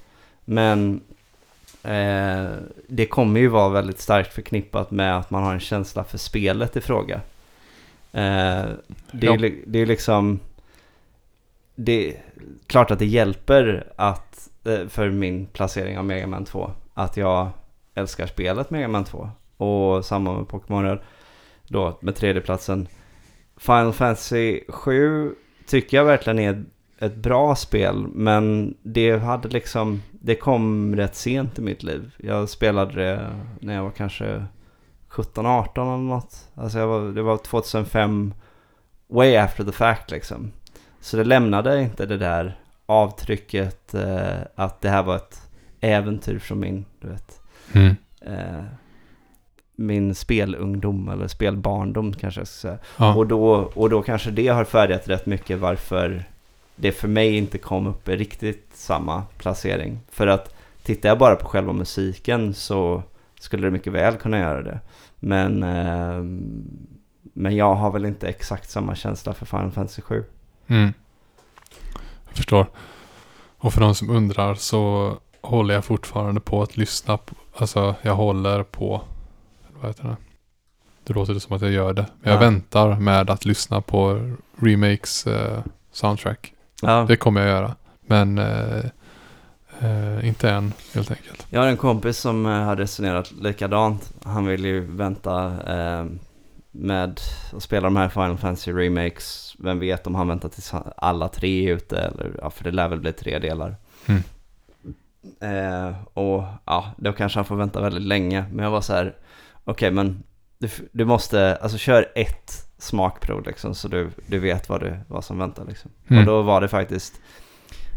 [0.44, 1.00] Men
[1.82, 2.50] Eh,
[2.88, 6.76] det kommer ju vara väldigt starkt förknippat med att man har en känsla för spelet
[6.76, 7.14] i fråga.
[8.12, 8.64] Eh,
[9.12, 9.34] det, är, Ja.
[9.36, 10.40] li- det är liksom...
[11.74, 12.22] Det är
[12.66, 17.48] klart att det hjälper att, eh, för min placering av Mega Man 2 att jag
[17.94, 19.30] älskar spelet Mega Man 2.
[19.56, 20.98] Och samma med Pokémon Röd.
[21.68, 22.88] Då med tredjeplatsen.
[23.56, 25.34] Final Fantasy 7
[25.66, 26.64] tycker jag verkligen är
[26.98, 28.06] ett bra spel.
[28.14, 32.14] Men det hade liksom, det kom rätt sent i mitt liv.
[32.18, 33.30] Jag spelade det
[33.60, 34.44] när jag var kanske
[35.10, 36.48] 17-18 eller något.
[36.54, 38.34] Alltså jag var, det var 2005,
[39.08, 40.52] way after the fact liksom.
[41.00, 45.48] Så det lämnade inte det där avtrycket eh, att det här var ett
[45.80, 47.40] äventyr från min, du vet,
[47.72, 47.96] Mm.
[48.20, 48.64] eh,
[49.76, 52.78] min spelungdom eller spelbarndom kanske jag ska säga.
[52.98, 53.14] Ja.
[53.14, 56.24] Och, då, och då kanske det har färgat rätt mycket varför
[56.82, 60.00] det för mig inte kom upp i riktigt samma placering.
[60.10, 63.02] För att tittar jag bara på själva musiken så
[63.40, 64.80] skulle det mycket väl kunna göra det.
[65.18, 66.42] Men, ehm,
[67.22, 70.24] men jag har väl inte exakt samma känsla för Final Fantasy 7.
[70.66, 70.92] Mm.
[72.28, 72.66] Jag förstår.
[73.58, 78.14] Och för de som undrar så håller jag fortfarande på att lyssna på, alltså jag
[78.14, 79.00] håller på,
[79.80, 80.16] vad heter det?
[81.04, 82.06] Det låter som att jag gör det.
[82.20, 82.44] Men jag Ja.
[82.50, 85.60] väntar med att lyssna på remakes eh,
[85.92, 86.54] soundtrack.
[86.82, 87.04] Ja.
[87.08, 87.74] Det kommer jag göra.
[88.06, 88.84] Men eh,
[89.80, 91.46] eh, inte än helt enkelt.
[91.50, 94.12] Jag har en kompis som eh, har resonerat likadant.
[94.24, 96.06] Han vill ju vänta eh,
[96.70, 97.20] med
[97.52, 99.56] att spela de här Final Fantasy Remakes.
[99.58, 102.88] Vem vet om han väntar tills alla tre är ute eller ja, för det lär
[102.88, 103.76] väl bli tre delar.
[104.06, 104.22] Mm.
[105.40, 108.44] Eh, och ja, då kanske han får vänta väldigt länge.
[108.52, 109.16] Men jag var så här,
[109.64, 110.22] okej men
[110.58, 115.24] du, du måste, alltså kör ett smakprov liksom så du, du vet vad, du, vad
[115.24, 115.90] som väntar liksom.
[116.08, 116.20] Mm.
[116.20, 117.20] Och då var det faktiskt,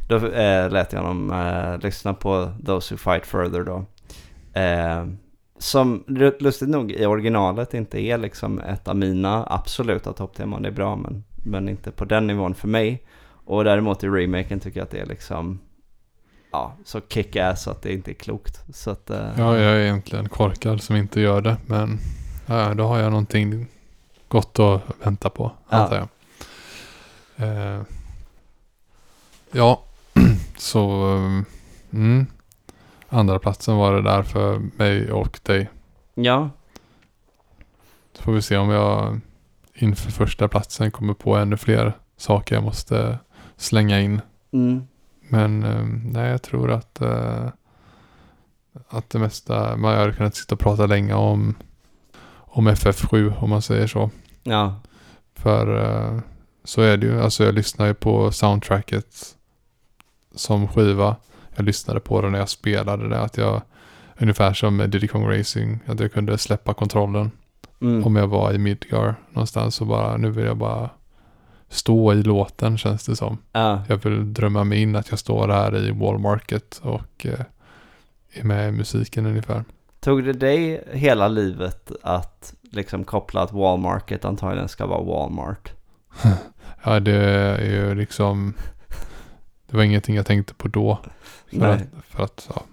[0.10, 3.86] då eh, lät jag honom eh, lyssna på Those Who Fight Further då.
[4.60, 5.06] Eh,
[5.57, 10.62] som lu- lustigt nog i originalet inte är liksom ett av mina absoluta toppteman.
[10.62, 13.03] Det är bra men, men inte på den nivån för mig.
[13.45, 15.60] Och däremot i remaken tycker jag att det är liksom
[16.52, 18.64] ja, så kick-ass att det inte är klokt.
[18.76, 21.57] Så att, eh, Ja, jag är egentligen korkad som inte gör det.
[21.66, 21.98] Men
[22.45, 23.68] ja, då har jag någonting
[24.27, 25.77] gott att vänta på, Ja.
[25.77, 26.07] antar jag.
[27.47, 27.81] Eh,
[29.52, 29.84] ja,
[30.57, 31.02] så
[31.91, 32.26] mm,
[33.10, 35.69] andra platsen var det där för mig och dig.
[36.14, 36.49] ja,
[38.14, 39.19] Så får vi se om jag
[39.73, 43.19] inför första platsen kommer på ännu fler saker jag måste
[43.57, 44.22] slänga in.
[44.53, 44.88] mm,
[45.30, 45.84] Men eh,
[46.14, 47.47] nej, jag tror att, eh,
[48.89, 51.56] att det mesta, man har kunnat sitta och prata länge om,
[52.56, 54.10] om FF7 om man säger så.
[54.44, 54.76] ja,
[55.36, 56.19] För eh,
[56.64, 59.15] så är det ju, alltså jag lyssnar ju på soundtracket
[60.36, 61.15] som skiva.
[61.56, 63.61] Jag lyssnade på det när jag spelade det, att jag
[64.19, 67.32] ungefär som med Diddy Kong Racing, att jag kunde släppa kontrollen.
[67.82, 70.90] mm, Om jag var i Midgar någonstans så bara, nu vill jag bara
[71.69, 73.38] stå i låten känns det som.
[73.52, 77.40] ja, Jag vill drömma mig in att jag står här i Wallmarket och eh,
[78.34, 79.64] är med i musiken ungefär.
[80.06, 85.73] Tog det dig hela livet att liksom koppla att Walmarket antagligen ska vara Walmart?
[86.84, 88.53] Ja, det är ju liksom,
[89.68, 90.99] det var ingenting jag tänkte på då.
[91.45, 91.72] För Nej.
[91.72, 92.64] att, för att ja,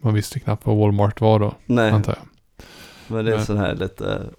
[0.00, 2.26] man visste knappt vad Walmart var då, Nej, antar jag.
[3.08, 3.46] men det är Nej.
[3.46, 4.30] sån här lite...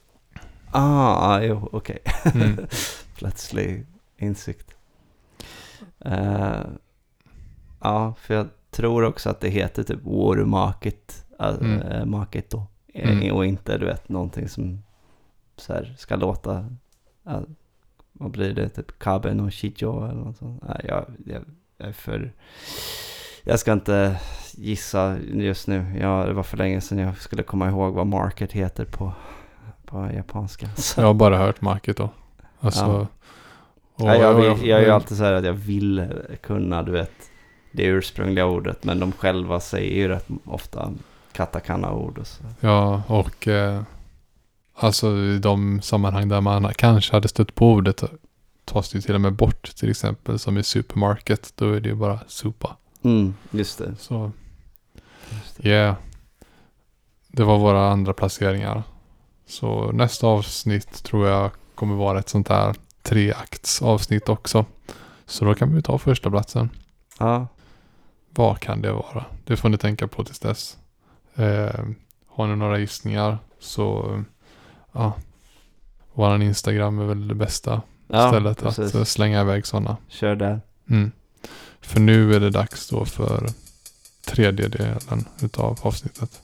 [0.71, 1.99] Ah, jo, okej.
[2.33, 2.57] Mm.
[3.15, 3.85] Plötslig
[4.17, 4.75] insikt.
[6.05, 6.61] Eh,
[7.79, 12.11] ja, för jag tror också att det heter typ Water Market, uh, Mm.
[12.11, 13.35] Market då, Eh, Mm.
[13.35, 14.83] Och inte du vet någonting som
[15.57, 16.65] så här, ska låta,
[17.23, 17.41] ja,
[18.13, 20.63] vad blir det, typ Kaben och Shijo eller något sånt.
[20.67, 21.43] Nej, jag, jag,
[21.77, 22.33] jag är för,
[23.43, 24.19] jag ska inte
[24.53, 25.85] gissa just nu.
[25.99, 29.13] Jag, det var för länge sedan jag skulle komma ihåg vad market heter på,
[29.85, 30.69] på japanska.
[30.75, 32.09] Så, Jag har bara hört market då.
[32.59, 33.07] Alltså,
[33.93, 36.07] och, ja, jag, vill, jag är ju alltid så här att jag vill
[36.41, 37.11] kunna, du vet,
[37.71, 38.83] det ursprungliga ordet.
[38.83, 40.93] Men de själva säger ju rätt ofta
[41.33, 42.43] katakana-ord och så.
[42.59, 43.81] Ja, och eh,
[44.75, 48.03] alltså i de sammanhang där man kanske hade stött på ordet
[48.65, 49.75] tas det ju till och med bort.
[49.75, 51.53] Till exempel som i supermarket.
[51.55, 52.77] Då är det ju bara supa.
[53.03, 53.95] Mm, just det.
[53.99, 54.31] Så
[55.29, 55.69] Just det.
[55.69, 55.95] yeah.
[57.27, 58.83] Det var våra andra placeringar.
[59.47, 64.65] Så nästa avsnitt tror jag kommer vara ett sånt här treakts avsnitt också.
[65.25, 66.69] Så då kan vi ta första platsen.
[67.19, 67.47] Ja,
[68.29, 69.25] Vad kan det vara?
[69.45, 70.77] Det får ni tänka på tills dess.
[71.35, 71.85] Eh,
[72.27, 74.23] har ni några gissningar så
[74.91, 75.13] ja.
[76.13, 78.87] Våran Instagram är väl det bästa ja stället precis.
[78.87, 79.97] att eh, slänga iväg sådana.
[80.07, 80.61] Kör där.
[80.89, 81.11] Mm.
[81.81, 83.49] För nu är det dags då för
[84.25, 86.41] tredje delen utav avsnittet.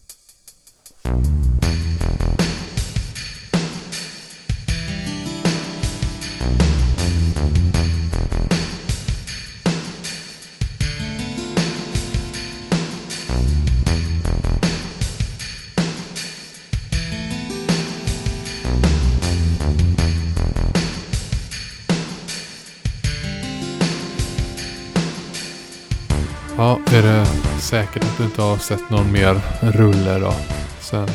[26.94, 27.26] Är det
[27.62, 30.34] säkert att du inte har sett någon mer rulle då?
[30.80, 31.08] Sen,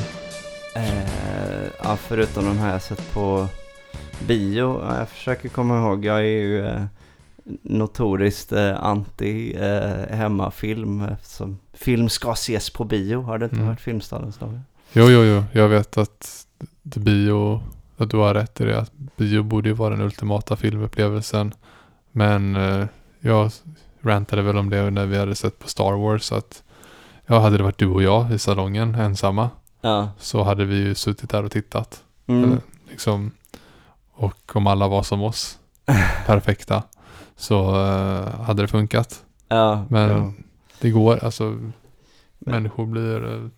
[0.76, 3.48] Eh, ja, förutom de här jag sett på
[4.26, 4.80] bio.
[4.82, 6.04] Ja, jag försöker komma ihåg.
[6.04, 6.82] Jag är ju eh,
[7.62, 11.00] notoriskt eh, anti eh, hemmafilm.
[11.02, 13.22] Eftersom film ska ses på bio.
[13.22, 13.68] Har du inte Mm.
[13.68, 14.60] hört Filmstadens dag?
[14.92, 15.44] jo, jo, jo.
[15.52, 16.46] Jag vet att
[16.82, 17.60] bio,
[17.96, 18.78] att du har rätt i det.
[18.80, 21.54] Att bio borde ju vara den ultimata filmupplevelsen.
[22.12, 22.86] Men eh,
[23.20, 23.50] jag
[24.02, 26.32] rantade väl om det när vi hade sett på Star Wars.
[26.32, 26.62] Att
[27.26, 29.50] ja, hade det varit du och jag i salongen ensamma.
[29.80, 30.08] Ja.
[30.18, 32.02] Så hade vi ju suttit där och tittat.
[32.26, 32.44] Mm.
[32.44, 32.60] Eller,
[32.90, 33.30] liksom,
[34.12, 35.58] och om alla var som oss,
[36.26, 36.82] perfekta,
[37.36, 39.24] så eh, hade det funkat.
[39.48, 40.32] ja, Men ja.
[40.80, 41.58] det går, alltså
[42.38, 43.48] människor blir eh,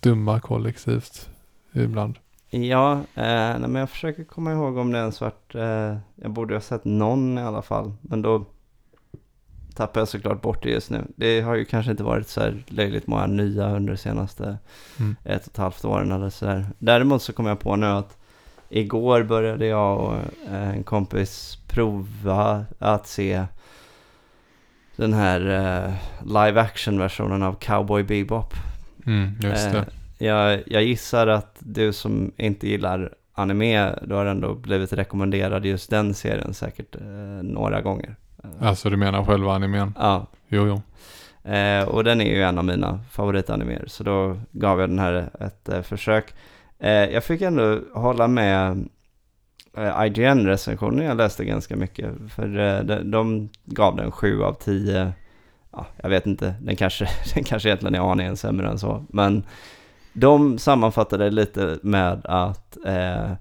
[0.00, 1.28] dumma kollektivt
[1.72, 2.18] ibland.
[2.50, 6.54] Ja, eh, nej, men jag försöker komma ihåg om det ens varit, eh, jag borde
[6.54, 8.44] ha sett någon i alla fall, men då
[9.76, 11.04] tappar jag såklart bort det just nu.
[11.16, 14.58] Det har ju kanske inte varit så här löjligt många nya under de senaste
[14.98, 15.16] Mm.
[15.24, 16.66] ett och ett halvt åren eller sådär.
[16.78, 18.16] Däremot så kom jag på nu att
[18.68, 20.14] igår började jag och
[20.52, 23.44] eh, en kompis prova att se
[24.96, 25.92] den här eh,
[26.26, 28.54] live action versionen av Cowboy Bebop.
[29.06, 29.78] Mm, just det.
[29.78, 29.84] Eh,
[30.26, 35.90] jag, jag gissar att du som inte gillar anime, du har ändå blivit rekommenderad just
[35.90, 37.02] den serien säkert eh,
[37.42, 38.16] några gånger.
[38.44, 39.94] Eh, Alltså du menar själva animen?
[39.98, 40.82] Ja, Jo, jo.
[41.52, 45.30] eh, och den är ju en av mina favoritanimer, så då gav jag den här
[45.40, 46.34] ett eh, försök.
[46.78, 48.88] Eh, jag fick ändå hålla med
[49.76, 55.12] eh, IGN-recensionen, jag läste ganska mycket, för eh, de, de gav den 7 av 10.
[55.72, 59.44] Ja, jag vet inte, den kanske, den kanske egentligen är aningen sämre än så, men
[60.12, 63.32] de sammanfattade lite med att eh,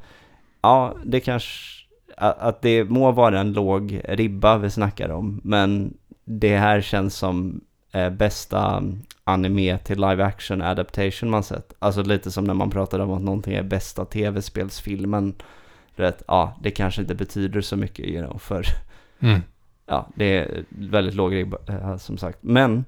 [0.62, 1.75] ja, det kanske
[2.18, 7.62] att det må vara en låg ribba vi snackar om, men det här känns som
[7.92, 8.84] eh, bästa
[9.24, 11.74] anime till live action adaptation man sett.
[11.80, 15.36] Alltså lite som när man pratade om att någonting är bästa tv-spelsfilmen.
[15.96, 18.66] Vet, ja, det kanske inte betyder så mycket, you know, för
[19.20, 19.42] Mm.
[19.86, 22.38] ja, det är väldigt låg ribba eh, som sagt.
[22.42, 22.86] Men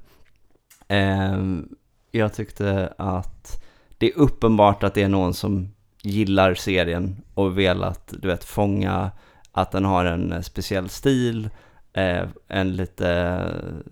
[0.88, 1.70] ehm,
[2.12, 3.64] jag tyckte att
[3.98, 5.70] det är uppenbart att det är någon som
[6.07, 9.11] gillar serien och velat, du vet, fånga
[9.51, 11.49] att den har en speciell stil,
[11.93, 13.39] eh, en lite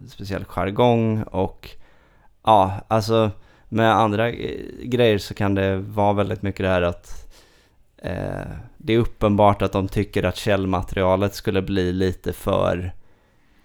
[0.07, 1.69] speciell jargong och
[2.43, 3.31] ja, alltså
[3.69, 7.33] med andra eh, grejer så kan det vara väldigt mycket det här att
[7.97, 12.93] eh, det är uppenbart att de tycker att källmaterialet skulle bli lite för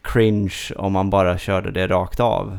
[0.02, 2.58] cringe om man bara körde det rakt av.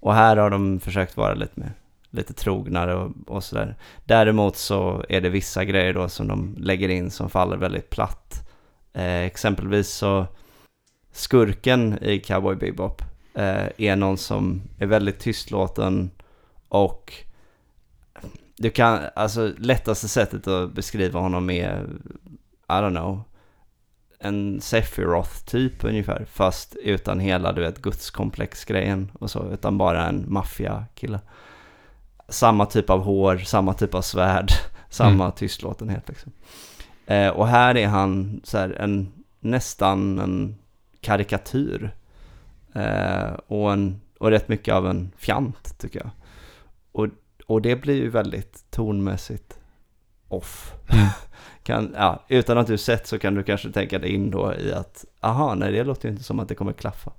[0.00, 1.72] Och här har de försökt vara lite mer
[2.10, 3.76] lite trognare och, och sådär.
[4.04, 8.48] Däremot så är det vissa grejer då som de lägger in som faller väldigt platt.
[8.92, 10.26] Eh, exempelvis så
[11.12, 13.02] skurken i Cowboy Bebop
[13.34, 16.10] eh, är någon som är väldigt tystlåten
[16.68, 17.12] och
[18.56, 21.86] du kan, alltså lättaste sättet att beskriva honom är,
[22.68, 23.22] I don't know,
[24.18, 30.24] en Sephiroth typ ungefär, fast utan hela du vet gudskomplex-grejen och så, utan bara en
[30.28, 31.20] maffia kille
[32.30, 34.52] samma typ av hår, samma typ av svärd,
[34.90, 35.32] samma Mm.
[35.36, 36.32] tystlåtenhet liksom.
[37.06, 40.56] Eh, och här är han så här en, nästan en
[41.00, 41.94] karikatyr.
[42.72, 46.10] Eh, och, en, och rätt mycket av en fjant tycker jag.
[46.92, 47.06] Och,
[47.46, 49.58] och det blir ju väldigt tonmässigt
[50.28, 50.72] off.
[50.88, 51.06] Mm.
[51.62, 54.72] Kan, ja, utan att du sett så kan du kanske tänka dig in då i
[54.72, 57.12] att, aha, nej det låter ju inte som att det kommer klaffa.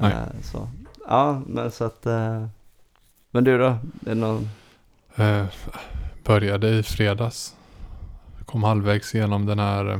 [0.00, 0.10] Eh,
[0.42, 0.68] så.
[1.08, 2.46] Ja, men så att, eh,
[3.36, 3.78] men du då?
[4.06, 4.48] Är någon,
[5.16, 5.46] Eh,
[6.24, 7.54] började i fredags.
[8.46, 9.86] Kom halvvägs igenom den här.
[9.92, 9.98] eh,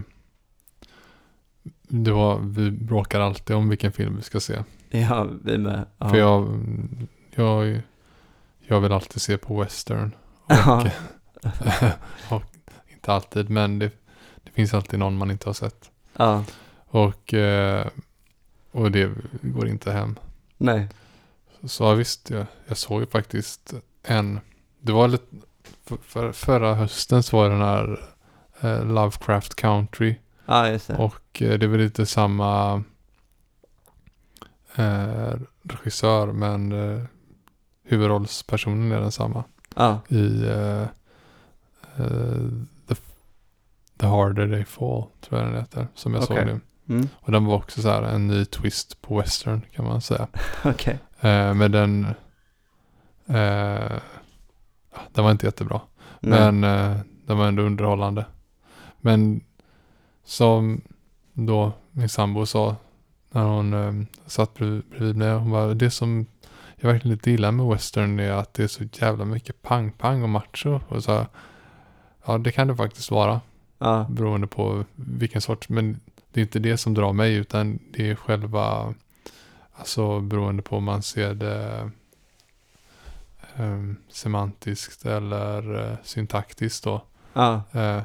[1.88, 4.62] Det var, vi bråkar alltid om vilken film vi ska se.
[4.90, 5.84] ja, vi med.
[5.98, 6.08] Ja.
[6.08, 6.58] För jag,
[7.34, 7.80] jag,
[8.66, 10.10] jag vill alltid se på western.
[10.46, 10.86] Och,
[12.36, 12.42] och
[12.88, 13.90] inte alltid, men det,
[14.44, 15.90] det finns alltid någon man inte har sett.
[16.16, 16.44] ja,
[16.86, 17.86] Och, eh,
[18.70, 19.10] och det
[19.42, 20.18] går inte hem.
[20.58, 20.88] nej,
[21.66, 24.40] Så ja, visst, jag, jag såg ju faktiskt en.
[24.80, 25.36] Det var lite,
[25.84, 28.00] för, för, förra hösten så var den här
[28.60, 30.14] eh, Lovecraft Country.
[30.46, 30.96] ja just det.
[30.96, 32.82] Och eh, det väl lite samma
[34.74, 37.02] eh, regissör men eh,
[37.82, 39.44] huvudrollspersonen är densamma.
[39.74, 40.82] Ja, I eh,
[41.96, 42.48] eh,
[42.88, 42.94] the,
[43.98, 45.88] the Harder They Fall tror jag den heter.
[45.94, 46.36] Som jag Okej.
[46.36, 46.60] såg nu.
[46.94, 47.08] mm.
[47.14, 50.28] Och den var också så här en ny twist på western kan man säga.
[50.64, 50.98] okej.
[51.20, 52.06] Eh, men den
[53.26, 53.98] eh,
[55.12, 55.80] den var inte jättebra.
[56.20, 56.52] Nej.
[56.52, 58.26] Men eh, den var ändå underhållande.
[59.00, 59.40] Men
[60.24, 60.80] som
[61.32, 62.76] då min sambo sa
[63.30, 65.30] när hon eh, satt bredvid mig.
[65.30, 66.26] Hon bara, det som
[66.76, 70.28] jag verkligen lite gillar med western är att det är så jävla mycket pang-pang och
[70.28, 70.80] macho.
[70.88, 71.26] Och så, här,
[72.26, 73.40] ja, det kan det faktiskt vara.
[73.78, 75.68] Ja, Beroende på vilken sorts.
[75.68, 76.00] Men
[76.32, 78.94] det är inte det som drar mig utan det är själva,
[79.78, 81.90] alltså beroende på om man ser det
[83.58, 87.02] um, semantiskt eller uh, syntaktiskt då.
[87.32, 88.02] ja, Eh,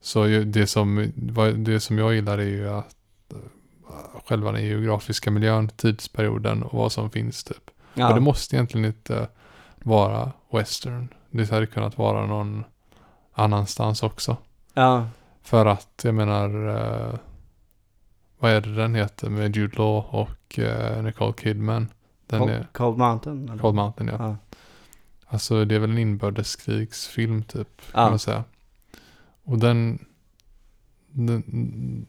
[0.00, 1.12] så ju- det som,
[1.56, 2.96] det som jag gillar är ju att
[3.32, 7.66] eh, själva den geografiska miljön, tidsperioden och vad som finns typ.
[7.68, 8.20] Och det ja.
[8.20, 9.28] måste egentligen inte
[9.78, 11.08] vara western.
[11.30, 12.64] Det hade kunnat vara någon
[13.32, 14.36] annanstans också.
[14.74, 15.08] ja.
[15.42, 16.48] För att jag menar,
[18.40, 21.88] vad är det den heter med Jude Law och eh, Nicole Kidman?
[22.26, 23.48] Den Cold, är Cold Mountain?
[23.48, 23.62] eller?
[23.62, 24.16] Cold Mountain ja.
[24.18, 24.36] Ja.
[25.26, 27.92] Alltså det är väl en inbördeskrigsfilm typ.
[27.92, 28.10] Kan Ja.
[28.10, 28.44] man säga.
[29.44, 30.04] Och den,
[31.10, 32.06] den,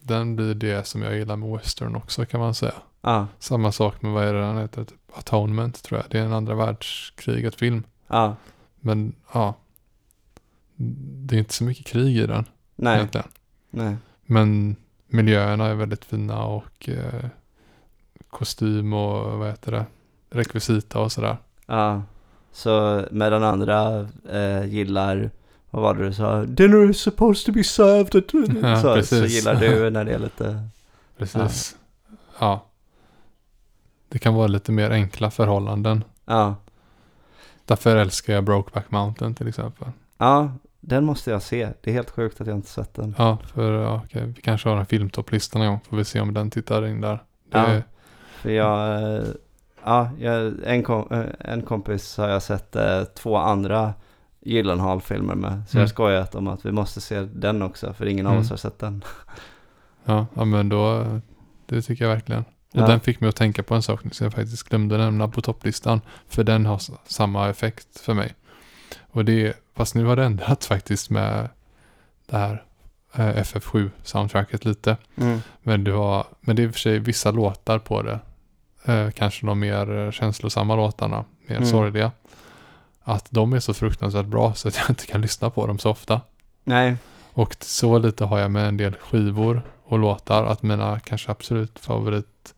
[0.00, 2.74] den blir det som jag gillar med western också kan man säga.
[3.00, 4.84] Ja, Samma sak med vad är det den heter?
[4.84, 6.10] Typ Atonement tror jag.
[6.10, 7.82] Det är en andra världskriget film.
[8.08, 8.36] ja.
[8.80, 9.54] Men ja.
[10.76, 12.44] Det är inte så mycket krig i den
[12.76, 13.26] Nej, egentligen.
[13.70, 13.96] nej.
[14.26, 14.76] Men
[15.14, 17.28] miljöerna är väldigt fina och eh,
[18.30, 19.86] kostym och vad heter det?
[20.30, 21.36] Rekvisita och sådär.
[21.66, 22.02] Ja.
[22.52, 25.30] Så medan andra eh, gillar,
[25.70, 26.44] vad var det du sa?
[26.44, 28.34] Dinner is supposed to be served at...
[28.62, 30.68] Ja, så, så gillar du när det är lite...
[31.18, 31.76] Precis.
[32.38, 32.66] Ja.
[34.08, 36.04] Det kan vara lite mer enkla förhållanden.
[36.24, 36.56] Ja.
[37.64, 39.88] Därför älskar jag Brokeback Mountain till exempel.
[40.18, 40.52] Ja,
[40.86, 41.68] den måste jag se.
[41.82, 43.14] Det är helt sjukt att jag inte sett den.
[43.18, 45.80] Ja, för ja, okej, vi kanske har en filmtopplistan en gång.
[45.88, 47.22] Får vi se om den tittar in där.
[47.50, 47.80] Det, Ja.
[48.42, 49.24] För jag, eh,
[49.84, 53.94] ja, jag, en, kom, eh, en kompis har jag sett eh, två andra
[54.40, 55.62] Gyllenhaal-filmer med.
[55.68, 55.80] Så Mm.
[55.82, 58.42] jag skojat om att vi måste se den också, för ingen av Mm.
[58.42, 59.04] oss har sett den.
[60.04, 61.06] ja, ja, men då,
[61.66, 62.40] det tycker jag verkligen.
[62.42, 62.86] Och Ja.
[62.86, 66.00] den fick mig att tänka på en sak som jag faktiskt glömde nämna på topplistan.
[66.28, 68.34] För den har samma effekt för mig.
[69.14, 71.48] Och det fast nu har det ändrat faktiskt med
[72.26, 72.62] det här
[73.14, 74.96] eh, FF7-soundtracket lite.
[75.16, 75.40] Mm.
[75.62, 78.18] Men det, var, men det är i och för sig vissa låtar på det.
[78.84, 81.68] Eh, kanske de mer känslosamma låtarna, mer Mm.
[81.68, 82.12] sorgliga.
[83.02, 85.90] Att de är så fruktansvärt bra så att jag inte kan lyssna på dem så
[85.90, 86.20] ofta.
[86.64, 86.96] Nej,
[87.32, 90.44] Och så lite har jag med en del skivor och låtar.
[90.44, 92.54] Att mina kanske absolut favorit,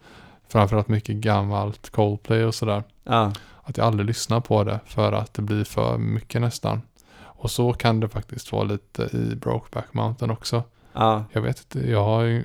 [0.49, 2.83] framförallt mycket gammalt Coldplay och sådär.
[3.05, 3.33] ja,
[3.69, 6.83] Att jag aldrig lyssnar på det för att det blir för mycket nästan.
[7.19, 10.65] Och så kan det faktiskt vara lite i Brokeback Mountain också.
[10.93, 12.45] ja, Jag vet inte, jag har ju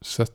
[0.00, 0.32] sett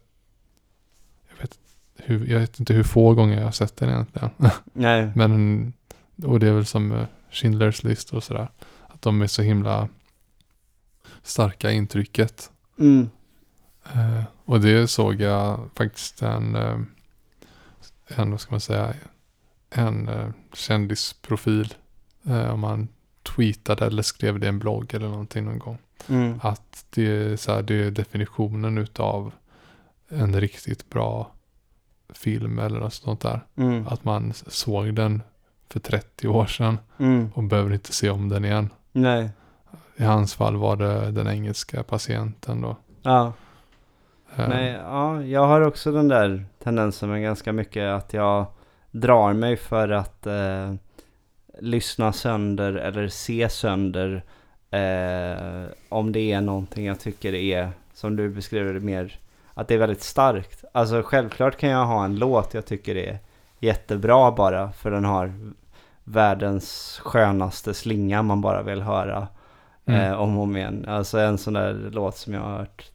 [1.30, 1.60] jag vet,
[1.96, 4.30] hur, jag vet inte hur få gånger jag har sett den egentligen.
[4.74, 5.74] nej, Men,
[6.24, 8.48] och det är väl som eh, Schindler's list och sådär.
[8.88, 9.90] Att de är så himla
[11.24, 12.52] starka intrycket.
[12.80, 13.10] mm,
[13.94, 16.80] Eh, och det såg jag faktiskt en, eh,
[18.08, 18.94] en vad ska man säga,
[19.74, 21.74] en eh, kändisprofil.
[22.28, 22.88] Eh, om man
[23.36, 25.78] tweetade eller skrev det i en blogg eller någonting någon gång.
[26.10, 29.32] mm, Att det är, så här, det är definitionen utav
[30.10, 31.32] en riktigt bra
[32.14, 33.42] film eller något sånt där.
[33.56, 35.22] mm, Att man såg den
[35.70, 37.30] för 30 år sedan Mm.
[37.36, 38.70] och behöver inte se om den igen.
[38.92, 39.30] Nej.
[39.98, 42.78] I hans fall var det den engelska patienten då.
[43.02, 43.34] Ja.
[44.36, 48.46] Eh, Nej, ja, jag har också den där tendensen med ganska mycket att jag
[48.94, 50.74] drar mig för att eh,
[51.60, 54.24] lyssna sönder eller se sönder
[54.72, 59.20] eh, om det är någonting jag tycker är, som du beskriver det mer,
[59.54, 60.64] att det är väldigt starkt.
[60.72, 63.20] Alltså självklart kan jag ha en låt jag tycker är
[63.60, 65.34] jättebra bara för den har
[66.04, 69.28] världens skönaste slinga man bara vill höra
[69.86, 70.02] Mm.
[70.02, 70.86] eh, om och om igen.
[70.88, 72.92] Alltså en sån där låt som jag har hört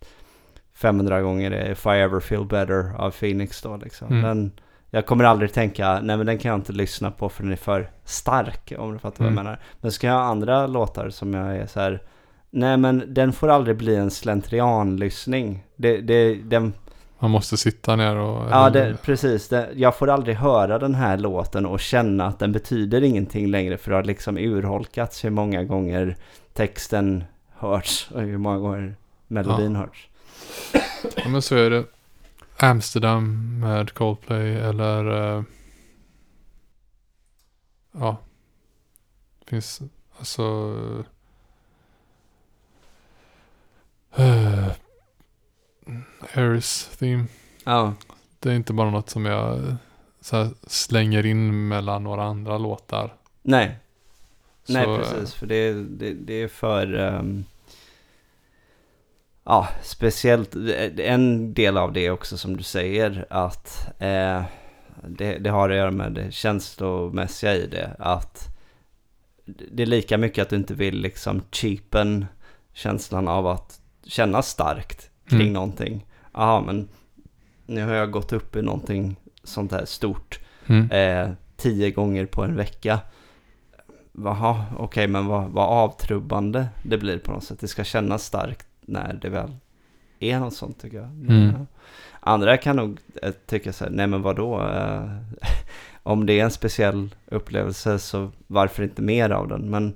[0.74, 4.08] 500 gånger är If I Ever Feel Better av Phoenix då liksom.
[4.08, 4.22] Mm.
[4.22, 4.52] Den,
[4.90, 7.56] jag kommer aldrig tänka, nej men den kan jag inte lyssna på för den är
[7.56, 9.36] för stark om du fattar vad Mm.
[9.36, 9.58] jag menar.
[9.80, 12.02] Men ska jag ha andra låtar som jag är så här,
[12.50, 15.64] nej men den får aldrig bli en slentrianlyssning.
[15.76, 16.72] Det, det, den,
[17.18, 18.50] Man måste sitta ner och...
[18.50, 22.52] ja det, precis, det, jag får aldrig höra den här låten och känna att den
[22.52, 26.16] betyder ingenting längre för det har liksom urholkats hur många gånger
[26.54, 27.24] texten
[27.56, 28.94] hörts och hur många gånger
[29.26, 30.08] melodin hörts.
[31.16, 31.84] Ja men så är det.
[32.60, 35.36] Amsterdam med Coldplay eller...
[35.36, 35.42] eh,
[37.92, 38.16] ja.
[39.46, 39.82] Finns
[40.18, 40.42] alltså...
[44.18, 44.68] Uh,
[46.34, 47.24] Aris Theme.
[47.64, 47.94] Ja,
[48.38, 49.76] Det är inte bara något som jag
[50.32, 53.14] här, slänger in mellan några andra låtar.
[53.42, 53.78] nej,
[54.68, 56.94] nej Så, eh, precis för det, det, det är för...
[56.94, 57.44] ehm,
[59.48, 60.54] ja, speciellt
[60.98, 64.42] en del av det också som du säger att eh,
[65.06, 67.96] det, det har att göra med det känslomässiga i det.
[67.98, 68.48] Att
[69.70, 72.26] det är lika mycket att du inte vill liksom cheapen
[72.72, 75.52] känslan av att känna starkt kring Mm.
[75.52, 76.06] någonting.
[76.34, 76.88] Ja, men
[77.66, 80.90] nu har jag gått upp i någonting sånt här stort Mm.
[80.90, 83.00] eh, tio gånger på en vecka.
[84.24, 87.60] Jaha, okej, men vad, vad avtrubbande det blir på något sätt.
[87.60, 89.56] Det ska kännas starkt när det väl
[90.20, 91.06] är något sånt tycker jag.
[91.06, 91.52] Mm.
[91.58, 91.66] Ja.
[92.20, 94.60] Andra kan nog eh, tycka så här, nej men vadå?
[94.68, 95.10] Eh,
[96.02, 99.70] om det är en speciell upplevelse så varför inte mer av den?
[99.70, 99.94] Men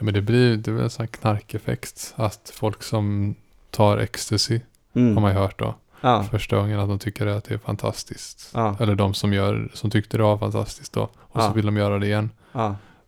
[0.00, 2.14] Ja men det blir det väl en sån här knarkeffekt.
[2.16, 3.34] Att folk som
[3.70, 4.60] tar ecstasy
[4.94, 5.74] mm, har man ju hört då.
[6.00, 8.50] ja, Första gången att de tycker att det är fantastiskt.
[8.54, 11.02] ja, Eller de som, gör, som tyckte det var fantastiskt då.
[11.02, 11.48] Och Ja.
[11.48, 12.30] så vill de göra det igen.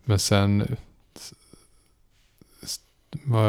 [0.03, 0.77] Men sen,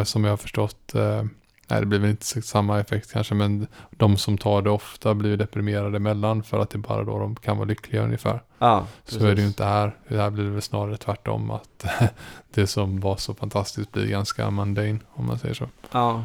[0.04, 1.24] som jag har förstått, eh,
[1.72, 5.36] nej det blir väl inte samma effekt kanske, men de som tar det ofta blir
[5.36, 8.42] deprimerade emellan för att det är bara då de kan vara lyckliga ungefär.
[8.58, 8.86] ja.
[9.04, 9.96] Så är det ju inte här.
[10.08, 11.84] Det här blir det väl snarare tvärtom, att
[12.54, 15.68] det som var så fantastiskt blir ganska mundane, om man säger så.
[15.92, 16.24] Ja.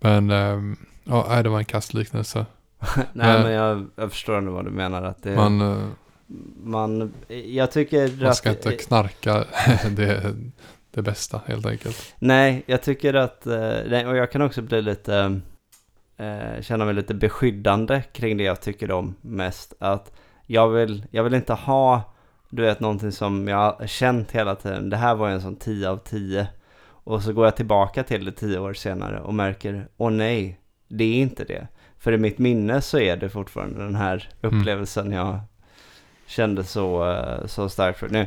[0.00, 2.46] Men, ehm, ja, det var en kastliknelse.
[2.96, 5.02] Nej Men- men jag, jag förstår ändå vad du menar.
[5.02, 5.86] Att det, Man, eh,
[6.64, 7.12] man,
[7.46, 8.66] jag tycker man ska att...
[8.66, 9.44] inte knarka
[9.90, 10.34] det,
[10.96, 12.14] det bästa helt enkelt.
[12.18, 15.40] Nej, jag tycker att, eh, och jag kan också bli lite,
[16.16, 19.74] eh, känna mig lite beskyddande kring det jag tycker om mest.
[19.78, 20.12] Att
[20.46, 22.14] jag vill, jag vill inte ha,
[22.50, 24.90] du vet, någonting som jag har känt hela tiden.
[24.90, 26.48] Det här var en sån 10 av 10.
[26.82, 31.04] Och så går jag tillbaka till det 10 år senare och märker, åh nej, det
[31.04, 31.68] är inte det.
[31.98, 35.40] För i mitt minne så är det fortfarande den här upplevelsen jag
[36.26, 38.08] kände så, eh, så starkt för.
[38.08, 38.26] Nu,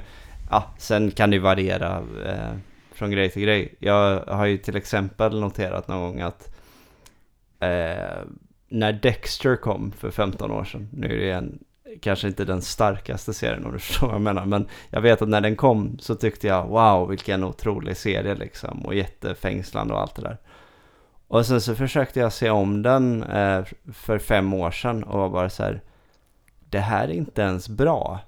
[0.50, 2.58] ja, sen kan det ju variera eh,
[2.92, 3.76] från grej till grej.
[3.80, 6.56] Jag har ju till exempel noterat någon gång att
[7.60, 8.24] eh,
[8.70, 11.60] när Dexter kom för 15 år sedan, nu är det en,
[12.02, 15.30] kanske inte den starkaste serien om du förstår vad jag menar, men jag vet att
[15.30, 20.16] när den kom så tyckte jag wow vilken otrolig serie liksom och jättefängslande och allt
[20.16, 20.38] det där.
[21.28, 23.64] Och sen så försökte jag se om den eh,
[23.94, 25.82] för fem år sedan och var bara så här,
[26.60, 28.20] det här är inte ens bra.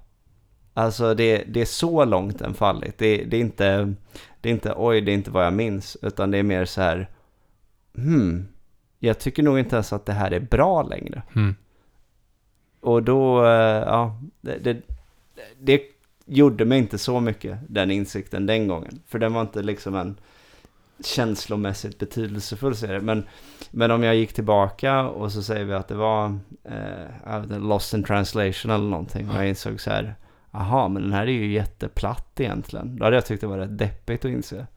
[0.73, 2.97] Alltså det, det är så långt den fallit.
[2.97, 3.93] Det, det, är inte,
[4.41, 6.81] det är inte oj, det är inte vad jag minns, utan det är mer så
[6.81, 7.09] här,
[7.95, 8.47] hmm,
[8.99, 11.21] jag tycker nog inte ens att det här är bra längre.
[11.35, 11.55] Mm.
[12.79, 14.81] Och då, eh, ja, det, det,
[15.59, 15.81] det
[16.25, 19.01] gjorde mig inte så mycket, den insikten den gången.
[19.07, 20.17] För den var inte liksom en
[21.03, 22.99] känslomässigt betydelsefull serie.
[22.99, 23.23] Men,
[23.71, 28.03] men om jag gick tillbaka och så säger vi att det var eh, Lost in
[28.03, 29.29] translation eller någonting.
[29.29, 30.15] Och jag insåg så här,
[30.51, 32.95] aha, men den här är ju jätteplatt egentligen.
[32.97, 34.67] Då hade jag tyckt det var rätt deppigt att inse.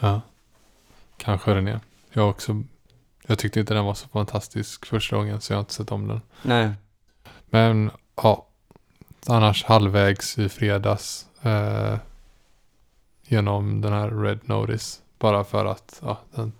[0.00, 0.20] Ja,
[1.16, 1.80] kanske den är.
[2.12, 2.62] Jag också,
[3.26, 6.08] jag tyckte inte den var så fantastisk första gången så jag har inte sett om
[6.08, 6.20] den.
[6.42, 6.70] Nej.
[7.46, 8.46] Men ja,
[9.26, 11.96] annars halvvägs i fredags eh,
[13.22, 15.02] genom den här Red Notice.
[15.18, 16.52] Bara för att ja, den,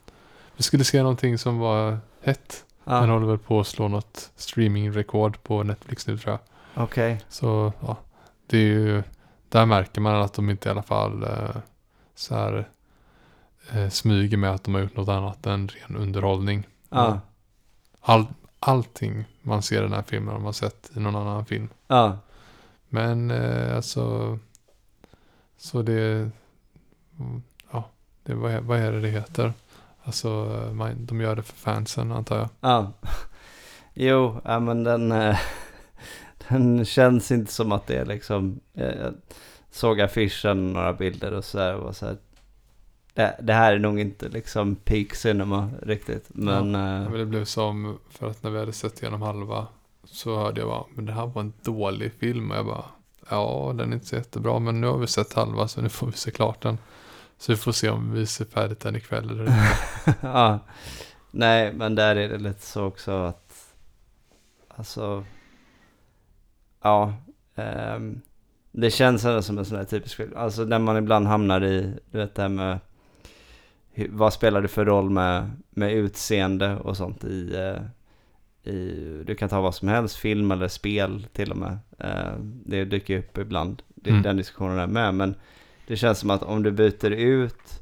[0.56, 2.64] vi skulle se någonting som var hett.
[2.84, 6.32] Den Ja, håller väl på att slå något streamingrekord på Netflix nu tror
[6.74, 6.84] jag.
[6.84, 7.24] okej.
[7.28, 7.96] Så ja,
[8.54, 9.02] det är ju
[9.48, 11.56] där märker man att de inte i alla fall eh,
[12.14, 12.68] så här
[13.72, 16.66] eh, smyger med att de har gjort något annat än ren underhållning.
[16.88, 17.20] Ja.
[18.00, 18.26] All,
[18.60, 21.68] allting man ser i den här filmen har man sett i någon annan film.
[21.86, 22.18] Ja.
[22.88, 24.38] Men eh, alltså,
[25.56, 26.30] så det,
[27.72, 27.84] ja,
[28.22, 29.52] det, vad, är, vad är det det heter?
[30.04, 30.28] Alltså,
[30.72, 32.48] man, de gör det för fansen antar jag.
[32.60, 32.92] Ja.
[33.96, 35.12] Jo, ja, men den,
[36.48, 39.14] den känns inte som att det är liksom, jag jag
[39.70, 42.16] såg affischen, några bilder och så där och var så här,
[43.14, 47.26] det, det här är nog inte liksom peak cinema riktigt, men Ja, eh, men det
[47.26, 49.66] blev som, för att när vi hade sett igenom halva
[50.04, 52.50] så hörde jag bara, men det här var en dålig film.
[52.50, 52.84] Och jag bara,
[53.30, 56.06] ja den är inte så jättebra, men nu har vi sett halva så nu får
[56.06, 56.78] vi se klart den.
[57.38, 60.16] Så vi får se om vi ser färdigt den ikväll eller inte.
[60.20, 60.58] ja.
[61.30, 63.74] Nej, men där är det lite så också att,
[64.68, 65.24] alltså,
[66.84, 67.14] ja,
[67.56, 68.20] ehm,
[68.72, 70.32] det känns ändå som en sån här typisk film.
[70.36, 72.78] Alltså när man ibland hamnar i, du vet det här med,
[73.92, 77.82] hur, vad spelar det för roll med, med utseende och sånt i, eh,
[78.72, 81.78] i, du kan ta vad som helst, film eller spel till och med.
[81.98, 84.22] Eh, det dyker upp ibland, det, Mm.
[84.22, 85.34] den diskussionen är med, men
[85.86, 87.80] det känns som att om du byter ut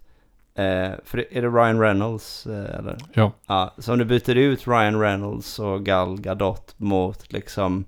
[0.54, 2.46] Eh, för är det Ryan Reynolds?
[2.46, 2.96] Eh, eller?
[3.12, 3.32] Ja.
[3.46, 7.84] Ja, så om du byter ut Ryan Reynolds och Gal Gadot mot liksom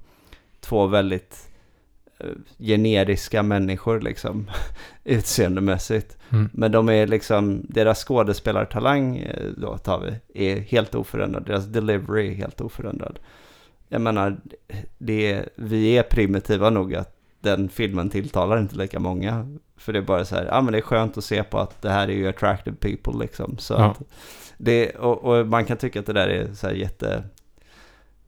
[0.65, 1.49] två väldigt
[2.19, 2.27] eh,
[2.59, 4.51] generiska människor liksom
[5.05, 6.19] utseendemässigt.
[6.31, 6.51] Mm.
[6.53, 11.47] Men de är liksom, deras skådespelartalang eh, då tar vi, är helt oförändrad.
[11.47, 13.19] Deras delivery är helt oförändrad.
[13.89, 14.37] Jag menar,
[14.99, 19.59] det är, vi är primitiva nog att den filmen tilltalar inte lika många.
[19.77, 21.83] För det är bara så här, ja men det är skönt att se på att
[21.83, 23.59] det här är ju attractive people liksom.
[23.59, 23.85] Så Ja.
[23.91, 24.03] att
[24.59, 27.25] det, och, och man kan tycka att det där är så här jätte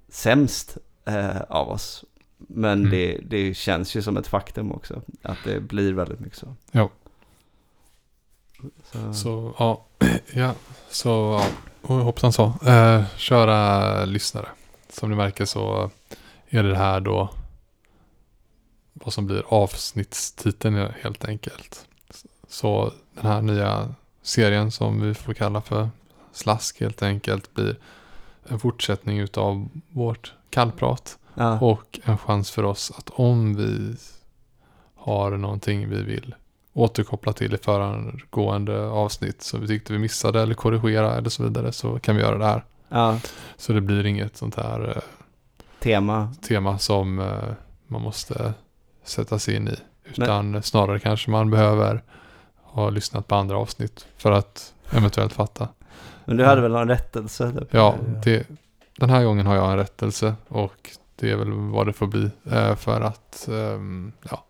[0.09, 2.05] sämst eh, av oss.
[2.39, 2.91] Men Mm.
[2.91, 5.03] det, det känns ju som ett faktum också.
[5.23, 6.55] Att det blir väldigt mycket så.
[6.71, 6.91] Ja.
[8.93, 9.85] Så, Så ja,
[10.35, 10.55] ja
[10.91, 11.09] så
[11.43, 11.47] ja.
[11.83, 12.45] Och hoppsan så.
[12.67, 14.47] Eh, köra lyssnare.
[14.89, 15.91] Som ni märker så
[16.49, 17.31] är det här då
[18.93, 21.87] vad som blir avsnittstiteln helt enkelt.
[22.49, 25.91] Så den här nya serien som vi får kalla för
[26.33, 27.77] Slask helt enkelt blir
[28.49, 31.19] en fortsättning utav vårt kallprat.
[31.37, 31.59] Ja.
[31.61, 33.97] Och en chans för oss att om vi
[34.95, 36.35] har någonting vi vill
[36.73, 41.73] återkoppla till i föregående avsnitt så vi tyckte vi missade eller korrigera eller så vidare
[41.73, 42.65] så kan vi göra det här.
[42.89, 43.19] ja,
[43.57, 45.03] Så det blir inget sånt här eh,
[45.83, 46.35] tema.
[46.49, 47.27] tema som eh,
[47.87, 48.55] man måste
[49.05, 49.77] sätta sig in i.
[50.05, 52.03] Utan snarare kanske man behöver
[52.63, 55.69] ha lyssnat på andra avsnitt för att eventuellt fatta.
[56.25, 57.53] Men du hade väl någon rättelse?
[57.53, 57.69] Typ?
[57.71, 57.95] Ja,
[58.25, 58.47] det,
[58.97, 62.31] den här gången har jag en rättelse och det är väl vad det får bli.
[62.51, 64.45] Eh, för att, ehm, ja,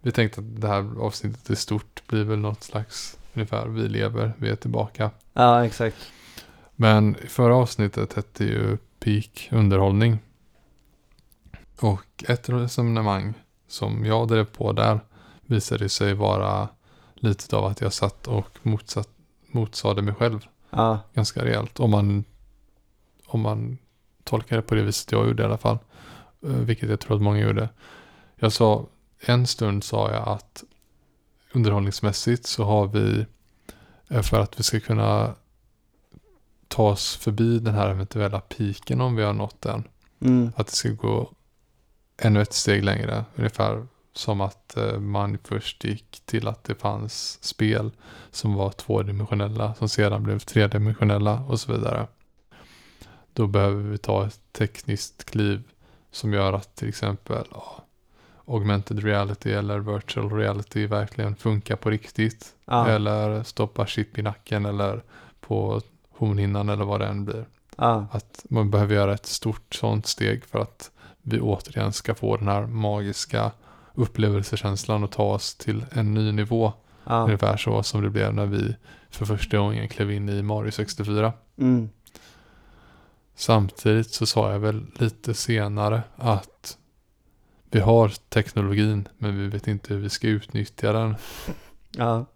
[0.00, 4.32] vi tänkte att det här avsnittet i stort blir väl något slags ungefär vi lever,
[4.38, 5.10] vi är tillbaka.
[5.32, 5.96] ja, exakt.
[6.76, 10.18] Men förra avsnittet hette ju Peak underhållning.
[11.80, 13.34] Och ett resonemang
[13.68, 15.00] som jag drev på där
[15.46, 16.68] visade sig vara
[17.14, 19.08] lite av att jag satt och motsatt,
[19.46, 20.40] motsade mig själv
[20.70, 21.80] Ja, ganska rejält.
[21.80, 22.24] Om man,
[23.26, 23.78] om man
[24.24, 25.78] tolkar det på det viset jag gjorde i alla fall.
[26.42, 27.68] Eh, Vilket jag tror att många gjorde.
[28.36, 28.86] Jag sa,
[29.20, 30.64] en stund sa jag att
[31.52, 33.26] underhållningsmässigt så har vi,
[34.08, 35.34] eh, för att vi ska kunna
[36.68, 39.84] ta oss förbi den här eventuella piken om vi har nått den.
[40.20, 40.52] mm.
[40.56, 41.32] Att det ska gå
[42.18, 43.24] ännu ett steg längre.
[43.34, 47.90] Ungefär som att eh, man först gick till att det fanns spel
[48.30, 52.06] som var tvådimensionella som sedan blev tredimensionella och så vidare.
[53.32, 55.62] Då behöver vi ta ett tekniskt kliv
[56.10, 57.84] som gör att till exempel ja,
[58.46, 62.54] augmented reality eller virtual reality verkligen funkar på riktigt.
[62.64, 65.02] ja, Eller stoppa chip i nacken eller
[65.40, 65.80] på
[66.10, 67.44] hornhinnan eller vad det än blir.
[67.76, 70.90] ja, Att man behöver göra ett stort sånt steg för att
[71.22, 73.50] vi återigen ska få den här magiska
[73.94, 76.72] upplevelsekänslan och ta oss till en ny nivå.
[77.04, 77.24] ja.
[77.24, 78.76] Ungefär så som det blev när vi
[79.10, 81.32] för första gången klev in i Mario 64.
[81.58, 81.88] Mm.
[83.40, 86.78] Samtidigt så sa jag väl lite senare att
[87.70, 91.16] vi har teknologin men vi vet inte hur vi ska utnyttja den.
[91.90, 92.26] ja.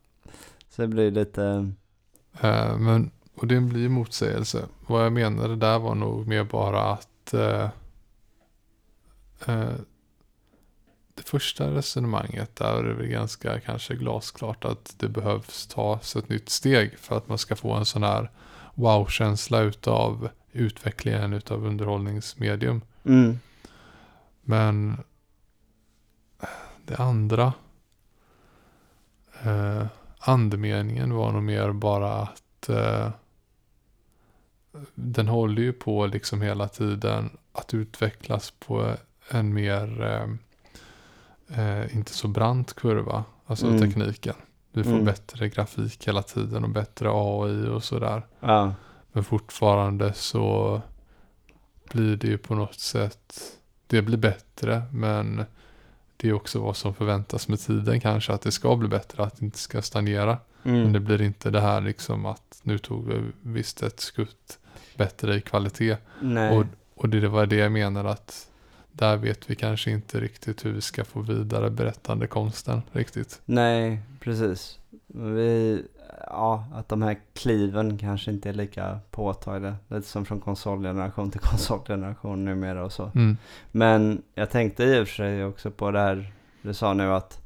[0.68, 1.72] Så det blir lite,
[2.40, 4.66] Eh, men, och det blir motsägelse.
[4.86, 7.68] Vad jag menade där var nog mer bara att eh,
[9.46, 9.74] eh,
[11.14, 16.28] det första resonemanget där är det väl ganska kanske glasklart att det behövs tas ett
[16.28, 18.30] nytt steg för att man ska få en sån här
[18.74, 22.80] wow-känsla utav utvecklingen utav underhållningsmedium.
[23.04, 23.38] mm.
[24.46, 24.96] Men
[26.86, 27.52] det andra
[29.42, 29.86] eh,
[30.18, 33.08] andemeningen var nog mer bara att eh,
[34.94, 38.94] den håller ju på liksom hela tiden att utvecklas på
[39.30, 40.28] en mer eh,
[41.60, 43.80] eh, inte så brant kurva, alltså Mm.
[43.80, 44.34] tekniken.
[44.72, 45.04] Vi får Mm.
[45.04, 48.22] bättre grafik hela tiden och bättre AI och sådär.
[48.40, 48.74] Ja.
[49.14, 50.80] Men fortfarande så
[51.92, 53.40] blir det ju på något sätt,
[53.86, 55.44] det blir bättre men
[56.16, 59.36] det är också vad som förväntas med tiden kanske att det ska bli bättre, att
[59.38, 60.38] det inte ska stagnera.
[60.62, 61.04] Men det Mm.
[61.04, 64.58] blir inte det här liksom att nu tog vi visst ett skutt
[64.96, 65.96] bättre i kvalitet.
[66.20, 66.56] Nej.
[66.58, 66.64] Och,
[66.94, 68.50] och det var det jag menar att
[68.92, 73.40] där vet vi kanske inte riktigt hur vi ska få vidare berättande konsten riktigt.
[73.44, 74.78] Nej, precis.
[75.16, 75.82] Vi,
[76.26, 79.76] ja, att de här kliven kanske inte är lika påtagliga.
[79.88, 83.10] Lite som från konsolgeneration till konsolgeneration numera och så.
[83.14, 83.36] Mm.
[83.70, 86.32] Men jag tänkte i och för sig också på det här
[86.62, 87.40] du sa nu att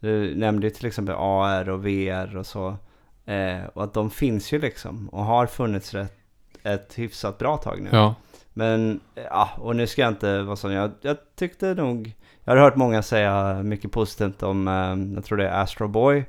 [0.00, 2.76] du nämnde ju till exempel AR och VR och så.
[3.24, 6.18] Eh, och att de finns ju liksom och har funnits rätt,
[6.62, 7.88] ett hyfsat bra tag nu.
[7.92, 8.14] Ja,
[8.52, 10.72] Men ja, och nu ska jag inte vara sån.
[10.72, 12.12] Jag, jag tyckte nog,
[12.44, 16.24] jag har hört många säga mycket positivt om, eh, jag tror det är Astro Boy.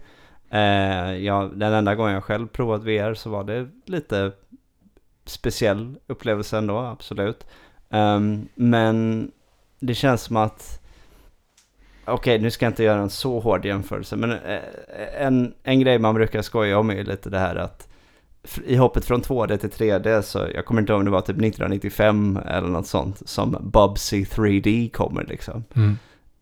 [0.50, 4.32] Eh, jag, den enda gången jag själv provat VR så var det lite
[5.26, 7.46] speciell upplevelse ändå, absolut.
[7.90, 9.32] Um, men
[9.80, 10.82] det känns som att,
[12.06, 14.60] okej nu ska jag inte göra en så hård jämförelse, men eh,
[15.18, 17.88] en, en grej man brukar skoja om är ju lite det här att
[18.66, 21.30] i hoppet från 2D till 3D så jag kommer inte ihåg om det var typ
[21.30, 25.64] 1995 eller något sånt som Bubsy 3D kommer liksom.
[25.76, 25.98] mm.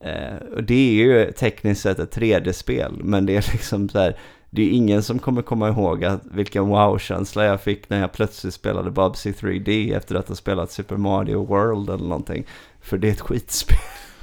[0.05, 4.17] Eh, och det är ju tekniskt sett ett 3D-spel men det är liksom så här
[4.49, 8.53] det är ingen som kommer komma ihåg att vilken wow-känsla jag fick när jag plötsligt
[8.53, 12.45] spelade Bubsy 3D efter att ha spelat Super Mario World eller någonting.
[12.81, 13.77] För det är ett skitspel.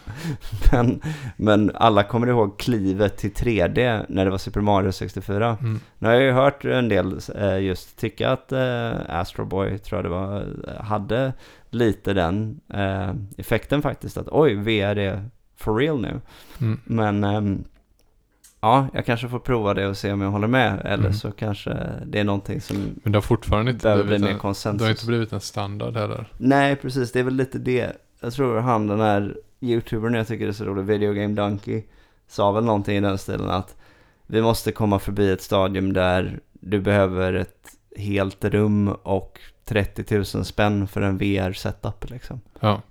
[0.72, 1.00] men,
[1.36, 5.56] men alla kommer ihåg klivet till 3D när det var Super Mario 64.
[5.60, 5.80] Mm.
[5.98, 9.98] Nu har jag ju hört en del eh, just tycka att eh, Astro Boy, tror
[9.98, 11.32] jag det var, eh, hade
[11.70, 14.16] lite den eh, effekten faktiskt.
[14.16, 15.24] Att oj, VR är
[15.62, 16.20] for real nu.
[16.60, 16.80] Mm.
[16.84, 17.64] Men ehm,
[18.60, 20.80] ja, jag kanske får prova det och se om jag håller med.
[20.84, 21.12] Eller Mm.
[21.12, 21.76] så kanske
[22.06, 24.40] det är någonting som Men det har fortfarande inte behöver bli blivit, mer en, det
[24.40, 24.82] konsensus.
[24.82, 26.32] har inte blivit en standard heller.
[26.38, 27.12] Nej, precis.
[27.12, 27.92] Det är väl lite det.
[28.20, 31.82] Jag tror han den här YouTubern jag tycker är så rolig, Video Game Donkey,
[32.28, 33.76] sa väl någonting i den stilen att
[34.26, 37.66] vi måste komma förbi ett stadium där du behöver ett
[37.96, 42.40] helt rum och 30 000 spänn för en VR-setup liksom.
[42.60, 42.82] Ja,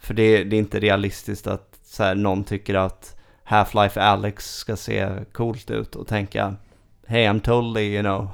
[0.00, 4.76] För det, det är inte realistiskt att så här, någon tycker att Half-Life Alex ska
[4.76, 6.54] se coolt ut och tänka
[7.06, 8.28] Hey I'm totally you know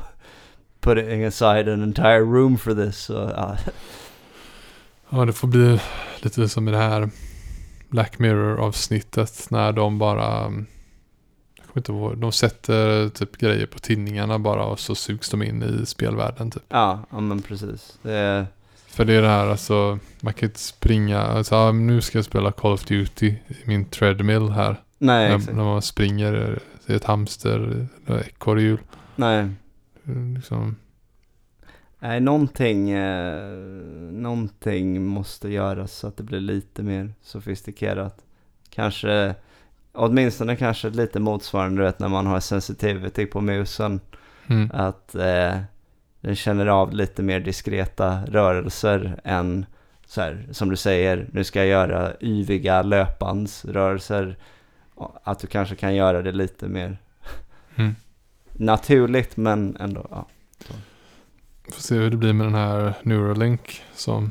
[0.81, 2.99] putting aside an entire room for this.
[2.99, 3.57] Så, ja.
[5.11, 5.81] ja det får bli
[6.21, 7.11] lite som i det här
[7.89, 10.25] Black Mirror-avsnittet när de bara
[11.57, 15.43] jag kommer inte ihåg, de sätter typ grejer på tidningarna bara och så sugs de
[15.43, 16.63] in i spelvärlden typ.
[16.69, 17.99] Ja, ja men precis.
[18.03, 18.47] Det,
[18.95, 22.53] För det är det här alltså, man kan inte springa, alltså nu ska jag spela
[22.53, 24.77] Call of Duty i min treadmill här.
[24.99, 28.79] nej, när, när man springer i ett hamster, eller ekorrhjul.
[29.16, 29.49] Nej.
[30.37, 30.77] Liksom,
[31.99, 33.59] Nej, någonting, eh,
[34.12, 38.25] någonting måste göras så att det blir lite mer sofistikerat.
[38.71, 39.35] Kanske,
[39.93, 44.01] åtminstone kanske lite motsvarande vet, när man har sensitivity på musen.
[44.47, 45.57] mm, Att eh,
[46.25, 49.67] den känner av lite mer diskreta rörelser än
[50.07, 54.37] så här, som du säger, nu ska jag göra yviga löpbandsrörelser.
[54.95, 56.99] Och Att du kanske kan göra det lite mer
[57.77, 57.95] mm.
[58.53, 60.27] naturligt men ändå, ja.
[61.73, 64.31] Får se hur det blir med den här Neuralink som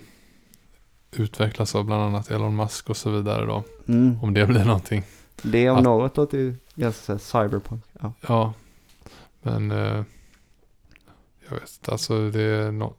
[1.11, 3.63] utvecklas av bland annat Elon Musk och så vidare då.
[3.87, 4.19] Mm.
[4.23, 5.03] Om det blir någonting.
[5.41, 5.83] Det om Ja.
[5.83, 7.83] något låter ju ganska cyberpunk.
[8.01, 8.13] Ja.
[8.27, 8.53] Ja,
[9.41, 10.03] men eh,
[11.53, 11.89] jag vet.
[11.89, 12.95] Alltså det är no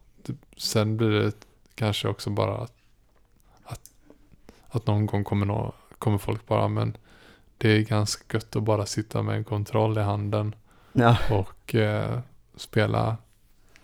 [0.57, 1.33] sen blir det
[1.75, 2.73] kanske också bara att,
[3.65, 3.91] att,
[4.69, 6.97] att någon gång kommer, nå kommer folk bara, men
[7.59, 10.55] det är ganska gött att bara sitta med en kontroll i handen
[10.93, 11.17] ja.
[11.31, 12.19] och eh,
[12.57, 13.17] spela,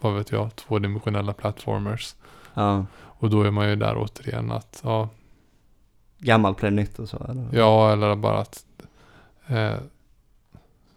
[0.01, 2.15] vad vet jag, tvådimensionella plattformers.
[2.55, 2.87] ja.
[2.95, 5.09] Och då är man ju där återigen att, ja,
[6.19, 7.49] Gammalt blev nytt och så eller?
[7.53, 8.65] ja eller bara att
[9.47, 9.77] eh,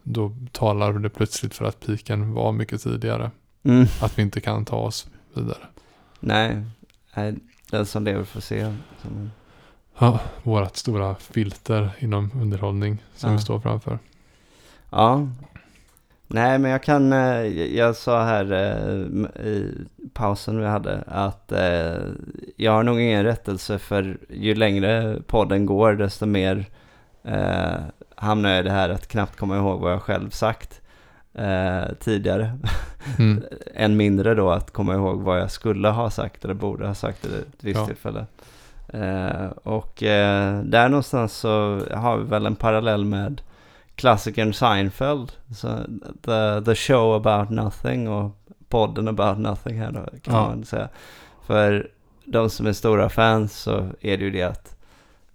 [0.02, 3.30] då talar det plötsligt för att piken var mycket tidigare.
[3.64, 3.86] Mm.
[4.00, 5.58] Att vi inte kan ta oss vidare.
[6.20, 6.62] Nej.
[7.70, 8.74] Den som lever får se.
[9.02, 9.30] Som-
[9.98, 13.36] Ja, vårat stora filter inom underhållning som Ja.
[13.36, 13.98] vi står framför.
[14.90, 15.28] Ja.
[16.26, 17.46] Nej, men jag kan, eh,
[17.76, 19.74] jag sa här eh, i
[20.12, 21.96] pausen vi hade att eh,
[22.56, 26.66] jag har nog ingen rättelse för ju längre podden går desto mer
[28.16, 30.80] hamnar jag i det här att knappt komma ihåg vad jag själv sagt
[31.34, 32.58] eh, tidigare.
[33.18, 33.42] Mm.
[33.74, 37.24] Än mindre då att komma ihåg vad jag skulle ha sagt eller borde ha sagt
[37.24, 37.86] vid ett visst Ja.
[37.86, 38.26] tillfälle.
[38.88, 43.40] Eh, och eh, där någonstans så har vi väl en parallell med
[43.94, 45.32] klassikern Seinfeld.
[45.56, 45.68] Så
[46.22, 48.36] the, the show about nothing och
[48.68, 50.48] podden about nothing här då kan Ja.
[50.48, 50.88] man säga.
[51.46, 51.88] För
[52.24, 54.76] de som är stora fans så är det ju det att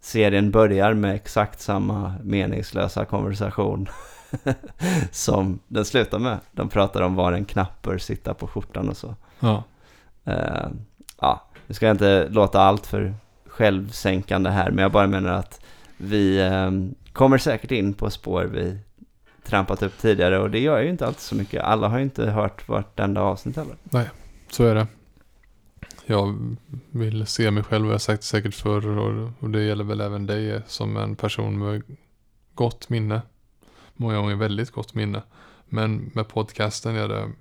[0.02, 3.88] serien börjar med exakt samma meningslösa konversation
[5.12, 6.40] som den slutar med.
[6.52, 9.16] De pratar om var en knapp bör sitta på skjortan och så.
[9.40, 9.64] Ja.
[10.26, 10.68] Eh,
[11.22, 13.14] ja, nu ska jag inte låta allt för
[13.48, 15.62] självsänkande här, men jag bara menar att
[15.98, 16.72] vi eh,
[17.14, 18.78] kommer säkert in på spår vi
[19.44, 21.64] trampat upp tidigare och det gör ju inte alltid så mycket.
[21.64, 23.76] Alla har ju inte hört vartenda avsnitt heller.
[24.50, 24.88] Så är det.
[26.06, 26.56] Jag
[26.92, 28.88] vill se mig själv, och jag har sagt det säkert förr
[29.40, 31.84] och det gäller väl även dig som en person med
[32.54, 33.22] gott minne.
[34.02, 35.22] Många gånger väldigt gott minne.
[35.66, 37.32] Men med podcasten är det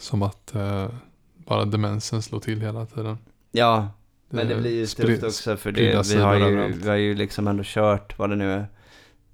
[0.00, 0.88] som att eh,
[1.36, 3.18] bara demensen slår till hela tiden.
[3.52, 3.88] Ja,
[4.28, 6.02] men det blir ju tufft också för det.
[6.10, 6.76] Vi har, ju, överallt.
[6.76, 8.68] vi har ju liksom ändå kört vad det nu är.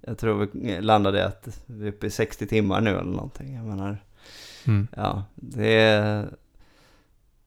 [0.00, 3.54] Jag tror vi landade att vi är uppe i 60 timmar nu eller någonting.
[3.54, 3.98] Jag menar,
[4.64, 4.88] Mm.
[4.96, 6.28] Ja, det är...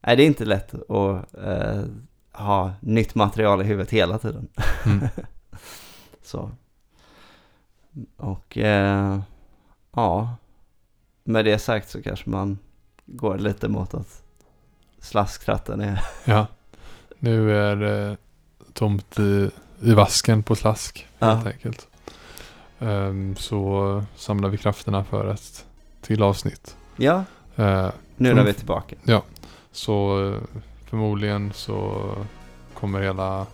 [0.00, 1.84] Nej, det är inte lätt att eh,
[2.32, 4.48] ha nytt material i huvudet hela tiden.
[4.86, 5.08] Mm.
[6.22, 6.50] Så.
[8.16, 9.18] Och eh,
[9.94, 10.36] ja,
[11.24, 12.58] med det sagt så kanske man
[13.06, 14.22] går lite mot att
[15.00, 16.04] slasktratten är...
[16.24, 16.46] Ja,
[17.18, 18.16] nu är det
[18.72, 19.50] tomt i,
[19.82, 21.26] i vasken på slask Ja.
[21.34, 21.88] helt enkelt.
[22.78, 25.66] Ehm, så samlar vi krafterna för ett
[26.02, 26.76] till avsnitt.
[26.96, 27.24] Ja,
[27.58, 28.36] Eh, nu Mm.
[28.36, 28.96] när vi är tillbaka.
[29.72, 30.40] så eh,
[30.84, 32.10] förmodligen så
[32.74, 33.46] kommer hela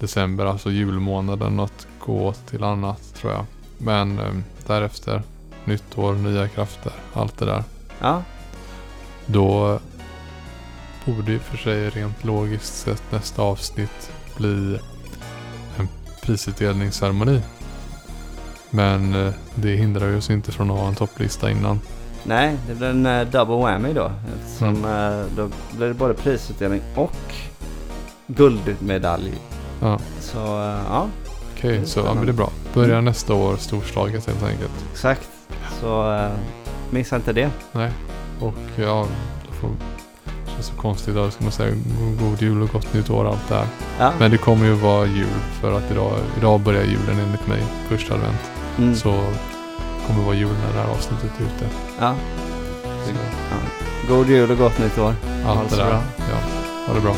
[0.00, 3.44] december, alltså julmånaden, att gå till annat tror jag.
[3.78, 5.22] Men ehm, därefter,
[5.64, 7.64] nytt år, nya krafter, allt det där.
[8.00, 8.22] Ja,
[9.26, 9.78] Då
[11.06, 14.78] borde ju för sig rent logiskt sett nästa avsnitt bli
[15.78, 15.88] en
[16.22, 17.42] prisutdelningsceremoni.
[18.70, 21.80] Men eh, det hindrar ju oss inte från att ha en topplista innan.
[22.24, 24.10] nej, det blir en eh, double whammy då.
[24.44, 24.84] Eftersom Mm.
[25.20, 27.12] eh, då blir det både prisutdelning och
[28.26, 29.32] guldmedalj.
[29.80, 31.08] Ja, Så eh, ja,
[31.56, 32.50] okej, Det är så ja, men det är bra.
[32.74, 34.72] Börjar nästa år storslaget helt enkelt.
[34.92, 35.28] exakt.
[35.80, 36.30] Så eh,
[36.90, 37.50] missa inte det.
[37.72, 37.90] Nej,
[38.40, 39.06] och ja,
[39.46, 39.68] då får,
[40.44, 43.24] det känns så konstigt då ska man säga go- god jul och gott nytt år
[43.24, 43.66] och allt det här.
[43.98, 44.12] Ja.
[44.18, 45.26] Men det kommer ju vara jul
[45.60, 48.40] för att idag, idag börjar julen enligt mig, första advent.
[48.78, 48.94] Mm.
[48.96, 49.24] Så
[50.06, 51.66] kommer vara jul när det här avsnittet är ute.
[52.00, 52.14] Ja.
[53.06, 53.10] Så,
[53.50, 53.56] ja.
[54.14, 55.14] God jul och gott nytt år.
[55.46, 55.90] Allt det det där.
[55.90, 56.00] bra.
[56.18, 56.36] Ja,
[56.86, 57.14] ha det bra.